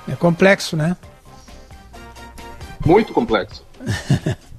É 0.09 0.15
complexo, 0.15 0.75
né? 0.75 0.97
Muito 2.85 3.13
complexo. 3.13 3.63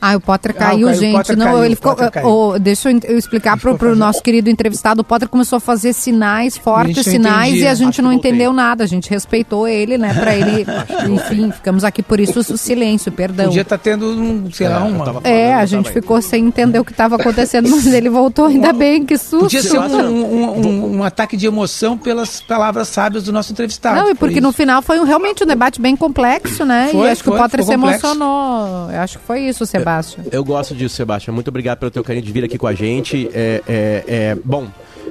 Ah, 0.00 0.16
o 0.16 0.20
Potter 0.20 0.54
caiu, 0.54 0.88
ah, 0.88 0.92
o 0.92 0.94
gente. 0.94 1.14
Potter 1.14 1.36
não, 1.36 1.46
caiu, 1.46 1.64
ele 1.64 1.76
ficou. 1.76 1.94
Oh, 2.24 2.58
deixa 2.58 2.90
eu 2.90 3.18
explicar 3.18 3.58
para 3.58 3.92
o 3.92 3.94
nosso 3.94 4.22
querido 4.22 4.48
entrevistado. 4.48 5.02
O 5.02 5.04
Potter 5.04 5.28
começou 5.28 5.58
a 5.58 5.60
fazer 5.60 5.92
sinais, 5.92 6.56
fortes 6.56 7.04
sinais, 7.04 7.50
entendi. 7.50 7.64
e 7.64 7.68
a 7.68 7.74
gente 7.74 8.00
não 8.00 8.10
entendeu 8.10 8.50
nada. 8.52 8.84
A 8.84 8.86
gente 8.86 9.10
respeitou 9.10 9.68
ele, 9.68 9.98
né? 9.98 10.14
Para 10.14 10.34
ele. 10.34 10.64
enfim, 11.12 11.50
ficamos 11.50 11.84
aqui 11.84 12.02
por 12.02 12.18
isso 12.18 12.40
o 12.40 12.56
silêncio, 12.56 13.12
perdão. 13.12 13.46
Podia 13.46 13.60
estar 13.60 13.76
tá 13.76 13.82
tendo 13.82 14.06
um, 14.06 14.50
sei 14.50 14.68
lá, 14.68 14.86
é, 14.86 14.88
uma. 14.88 15.20
É, 15.24 15.54
a 15.54 15.66
gente 15.66 15.90
ficou 15.90 16.22
sem 16.22 16.46
entender 16.46 16.78
o 16.78 16.84
que 16.84 16.92
estava 16.92 17.16
acontecendo, 17.16 17.68
mas 17.68 17.86
ele 17.86 18.08
voltou, 18.08 18.46
ainda 18.46 18.72
bem, 18.72 19.04
que 19.04 19.18
susto. 19.18 19.40
Podia 19.40 19.62
ser 19.62 19.78
um, 19.78 19.84
um, 19.84 20.66
um, 20.66 20.96
um, 20.98 21.04
ataque 21.04 21.36
de 21.36 21.46
emoção 21.46 21.98
pelas 21.98 22.40
palavras 22.40 22.88
sábias 22.88 23.24
do 23.24 23.32
nosso 23.32 23.52
entrevistado. 23.52 24.00
Não, 24.00 24.10
e 24.10 24.14
porque 24.14 24.40
no 24.40 24.52
final 24.52 24.80
foi 24.80 25.04
realmente 25.04 25.44
um 25.44 25.46
debate 25.46 25.78
bem 25.78 25.94
complexo, 25.94 26.64
né? 26.64 26.88
Foi, 26.90 27.06
e 27.06 27.10
acho 27.10 27.22
foi, 27.22 27.32
que 27.32 27.38
o 27.38 27.42
Potter 27.42 27.64
se 27.64 27.74
complexo. 27.74 28.06
emocionou. 28.06 28.90
Eu 28.90 29.00
acho 29.00 29.18
que 29.18 29.24
foi 29.24 29.40
isso, 29.42 29.66
Sebastião. 29.66 29.89
Sebastião. 30.02 30.26
Eu 30.32 30.44
gosto 30.44 30.74
disso, 30.74 30.94
Sebastião. 30.94 31.34
Muito 31.34 31.48
obrigado 31.48 31.78
pelo 31.78 31.90
teu 31.90 32.04
carinho 32.04 32.24
de 32.24 32.32
vir 32.32 32.44
aqui 32.44 32.56
com 32.56 32.66
a 32.66 32.74
gente. 32.74 33.28
É, 33.32 33.62
é, 33.66 34.04
é, 34.06 34.34
bom, 34.44 34.68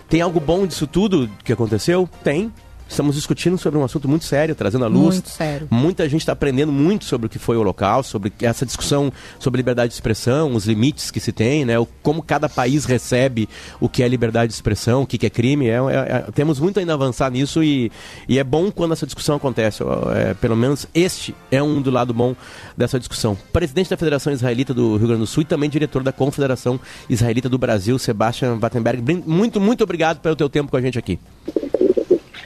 tem 0.10 0.22
algo 0.22 0.40
bom 0.40 0.66
disso 0.66 0.88
tudo 0.88 1.30
que 1.44 1.54
aconteceu? 1.54 2.10
Tem. 2.24 2.52
Estamos 2.90 3.16
discutindo 3.16 3.56
sobre 3.56 3.80
um 3.80 3.84
assunto 3.84 4.10
muito 4.10 4.26
sério, 4.26 4.56
trazendo 4.56 4.84
à 4.84 4.88
luz. 4.88 5.16
Muito 5.16 5.30
sério. 5.30 5.68
Muita 5.70 6.10
gente 6.10 6.22
está 6.22 6.34
aprendendo 6.34 6.72
muito 6.72 7.06
sobre 7.06 7.28
o 7.28 7.30
que 7.30 7.38
foi 7.38 7.56
o 7.56 7.62
local, 7.62 8.02
sobre 8.02 8.34
essa 8.42 8.66
discussão 8.66 9.14
sobre 9.38 9.60
liberdade 9.60 9.90
de 9.90 9.94
expressão, 9.94 10.54
os 10.56 10.66
limites 10.66 11.12
que 11.12 11.20
se 11.20 11.32
tem, 11.32 11.64
né? 11.64 11.78
O, 11.78 11.86
como 12.02 12.24
cada 12.24 12.50
país 12.50 12.86
recebe 12.86 13.48
o 13.80 13.88
que 13.88 14.02
é 14.02 14.08
liberdade 14.08 14.48
de 14.48 14.56
expressão, 14.56 15.04
o 15.04 15.08
que, 15.08 15.20
que 15.20 15.28
é 15.28 15.30
crime. 15.30 15.68
É, 15.68 15.76
é, 15.76 15.78
é, 15.78 16.32
temos 16.34 16.60
muito 16.60 16.80
ainda 16.80 16.94
a 16.94 16.96
avançar 16.96 17.30
nisso 17.30 17.64
e, 17.64 17.92
e 18.28 18.40
é 18.40 18.44
bom 18.44 18.72
quando 18.72 18.94
essa 18.94 19.06
discussão 19.06 19.36
acontece. 19.36 19.84
É, 20.16 20.34
pelo 20.34 20.56
menos 20.56 20.88
este 20.94 21.36
é 21.52 21.62
um 21.62 21.80
do 21.82 21.92
lado 21.92 22.12
bom 22.12 22.36
dessa 22.76 22.98
discussão. 22.98 23.38
Presidente 23.54 23.92
da 23.92 23.98
Federação 23.98 24.34
Israelita 24.34 24.74
do 24.74 24.98
Rio 24.98 25.08
Grande 25.08 25.22
do 25.22 25.28
Sul 25.28 25.44
e 25.44 25.46
também 25.46 25.70
diretor 25.70 26.02
da 26.02 26.12
Confederação 26.12 26.80
Israelita 27.08 27.48
do 27.48 27.60
Brasil, 27.60 28.00
Sebastian 28.00 28.58
Wattenberg. 28.60 29.24
Muito, 29.28 29.62
muito 29.62 29.84
obrigado 29.84 30.20
pelo 30.22 30.36
teu 30.36 30.50
tempo 30.50 30.72
com 30.72 30.78
a 30.78 30.82
gente 30.82 30.98
aqui. 30.98 31.20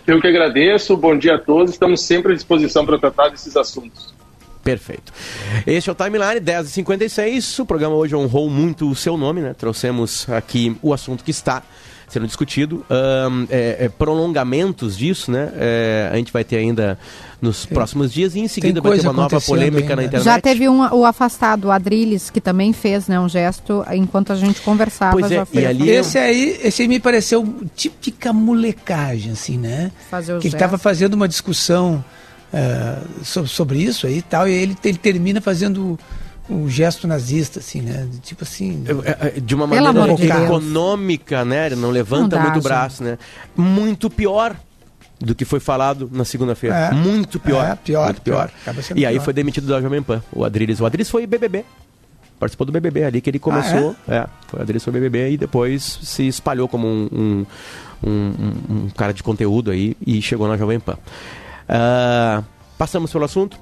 Eu 0.06 0.20
que 0.20 0.28
agradeço, 0.28 0.98
bom 0.98 1.18
dia 1.18 1.36
a 1.36 1.40
todos, 1.40 1.72
estamos 1.72 2.02
sempre 2.02 2.34
à 2.34 2.36
disposição 2.36 2.86
para 2.86 2.98
tratar 2.98 3.30
desses 3.30 3.56
assuntos. 3.56 4.14
Perfeito. 4.64 5.12
Este 5.68 5.90
é 5.90 5.94
o 5.94 5.96
Timeline 5.96 6.40
10h56. 6.40 7.60
O 7.60 7.66
programa 7.66 7.96
hoje 7.96 8.16
honrou 8.16 8.50
muito 8.50 8.90
o 8.90 8.96
seu 8.96 9.18
nome, 9.18 9.42
né? 9.42 9.54
Trouxemos 9.54 10.30
aqui 10.30 10.76
o 10.82 10.94
assunto 10.94 11.24
que 11.24 11.32
está 11.32 11.64
sendo 12.08 12.28
discutido. 12.28 12.86
Um, 12.90 13.48
é, 13.50 13.86
é, 13.86 13.90
prolongamentos 13.90 14.98
disso, 14.98 15.32
né? 15.32 15.52
É, 15.56 16.10
a 16.12 16.16
gente 16.16 16.32
vai 16.32 16.44
ter 16.44 16.58
ainda 16.58 16.98
nos 17.42 17.66
próximos 17.66 18.14
dias 18.14 18.36
e 18.36 18.40
em 18.40 18.48
seguida 18.48 18.80
vai 18.80 18.98
ter 18.98 19.06
uma 19.06 19.14
nova 19.14 19.42
polêmica 19.42 19.82
ainda. 19.82 19.96
na 19.98 20.04
internet. 20.04 20.24
Já 20.24 20.40
teve 20.40 20.70
um, 20.70 20.80
o 20.94 21.06
afastado, 21.06 21.66
o 21.66 21.72
Adriles, 21.72 22.30
que 22.30 22.40
também 22.40 22.72
fez 22.72 23.08
né, 23.08 23.20
um 23.20 23.28
gesto 23.28 23.84
enquanto 23.92 24.32
a 24.32 24.36
gente 24.36 24.62
conversava. 24.62 25.18
Pois 25.20 25.32
é, 25.32 25.46
e 25.54 25.66
ali 25.66 25.90
esse 25.90 26.18
aí, 26.18 26.60
esse 26.64 26.82
aí 26.84 26.88
me 26.88 27.00
pareceu 27.00 27.46
típica 27.76 28.32
molecagem, 28.32 29.34
assim, 29.34 29.58
né? 29.58 29.92
Fazer 30.10 30.36
o 30.36 30.40
que 30.40 30.48
estava 30.48 30.78
fazendo 30.78 31.16
uma 31.16 31.28
discussão 31.28 32.04
uh, 32.54 33.26
sobre, 33.26 33.50
sobre, 33.50 33.84
isso 33.84 34.08
aí 34.08 34.20
e 34.20 34.22
tal, 34.22 34.48
e 34.48 34.54
ele, 34.54 34.78
ele 34.84 34.98
termina 34.98 35.42
fazendo 35.42 36.00
um 36.50 36.70
gesto 36.70 37.08
nazista, 37.08 37.60
assim, 37.60 37.82
né? 37.82 38.08
Tipo 38.22 38.44
assim. 38.44 38.84
É, 39.06 39.28
é, 39.28 39.40
de 39.40 39.56
uma 39.56 39.66
maneira 39.66 40.16
de 40.16 40.28
econômica, 40.30 41.46
né? 41.46 41.68
Ele 41.68 41.76
não 41.76 41.90
levanta 41.90 42.36
não 42.36 42.44
dá, 42.44 42.52
muito 42.52 42.60
o 42.60 42.62
braço, 42.62 43.04
né? 43.04 43.18
Muito 43.56 44.10
pior 44.10 44.56
do 45.20 45.34
que 45.34 45.46
foi 45.46 45.60
falado 45.60 46.10
na 46.12 46.26
segunda-feira. 46.26 46.76
É, 46.76 46.92
muito 46.92 47.40
pior. 47.40 47.66
É, 47.66 47.76
pior. 47.76 48.06
Muito 48.06 48.22
pior. 48.22 48.52
pior. 48.64 48.76
E 48.96 49.06
aí 49.06 49.20
foi 49.20 49.34
demitido 49.34 49.68
da 49.68 49.82
Jovem 49.82 50.04
Pan, 50.04 50.22
o 50.34 50.44
Adriles. 50.44 50.82
O 50.82 50.86
Adriles 50.86 51.10
foi 51.10 51.26
BBB. 51.26 51.64
Participou 52.40 52.66
do 52.66 52.74
BBB 52.74 53.06
ali 53.06 53.22
que 53.22 53.30
ele 53.30 53.40
começou. 53.40 53.96
Ah, 54.06 54.14
é? 54.14 54.18
é, 54.18 54.28
foi 54.48 54.60
o 54.60 54.62
Adriles 54.64 54.84
foi 54.84 54.92
BBB 54.92 55.32
e 55.32 55.38
depois 55.38 56.00
se 56.04 56.28
espalhou 56.28 56.68
como 56.68 56.88
um, 56.88 57.08
um, 57.14 57.46
um, 58.06 58.54
um 58.70 58.90
cara 58.90 59.14
de 59.14 59.24
conteúdo 59.24 59.72
aí 59.72 59.96
e 60.06 60.22
chegou 60.22 60.46
na 60.48 60.58
Jovem 60.58 60.80
Pan. 60.80 60.98
Uh, 61.70 62.44
passamos 62.78 63.14
pelo 63.14 63.24
assunto. 63.24 63.58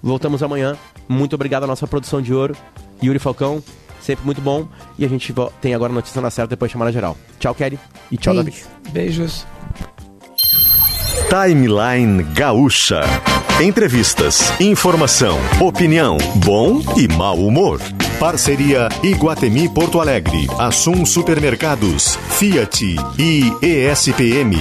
Voltamos 0.00 0.44
amanhã. 0.44 0.76
Muito 1.10 1.34
obrigado 1.34 1.64
à 1.64 1.66
nossa 1.66 1.88
produção 1.88 2.22
de 2.22 2.32
ouro. 2.32 2.56
Yuri 3.02 3.18
Falcão, 3.18 3.60
sempre 4.00 4.24
muito 4.24 4.40
bom. 4.40 4.68
E 4.96 5.04
a 5.04 5.08
gente 5.08 5.34
tem 5.60 5.74
agora 5.74 5.92
a 5.92 5.94
notícia 5.96 6.20
na 6.20 6.30
certa 6.30 6.50
depois 6.50 6.70
chamada 6.70 6.92
geral. 6.92 7.16
Tchau, 7.40 7.52
Kelly. 7.52 7.80
E 8.12 8.16
tchau, 8.16 8.32
Beijo. 8.32 8.44
Davi. 8.44 8.92
Beijos. 8.92 9.46
Timeline 11.28 12.22
Gaúcha. 12.32 13.00
Entrevistas, 13.60 14.52
informação, 14.60 15.36
opinião, 15.60 16.16
bom 16.36 16.80
e 16.96 17.08
mau 17.08 17.36
humor. 17.36 17.80
Parceria 18.20 18.88
Iguatemi 19.02 19.68
Porto 19.68 20.00
Alegre, 20.00 20.46
Assum 20.58 21.04
Supermercados, 21.04 22.16
Fiat 22.38 22.96
e 23.18 23.52
ESPM. 23.60 24.56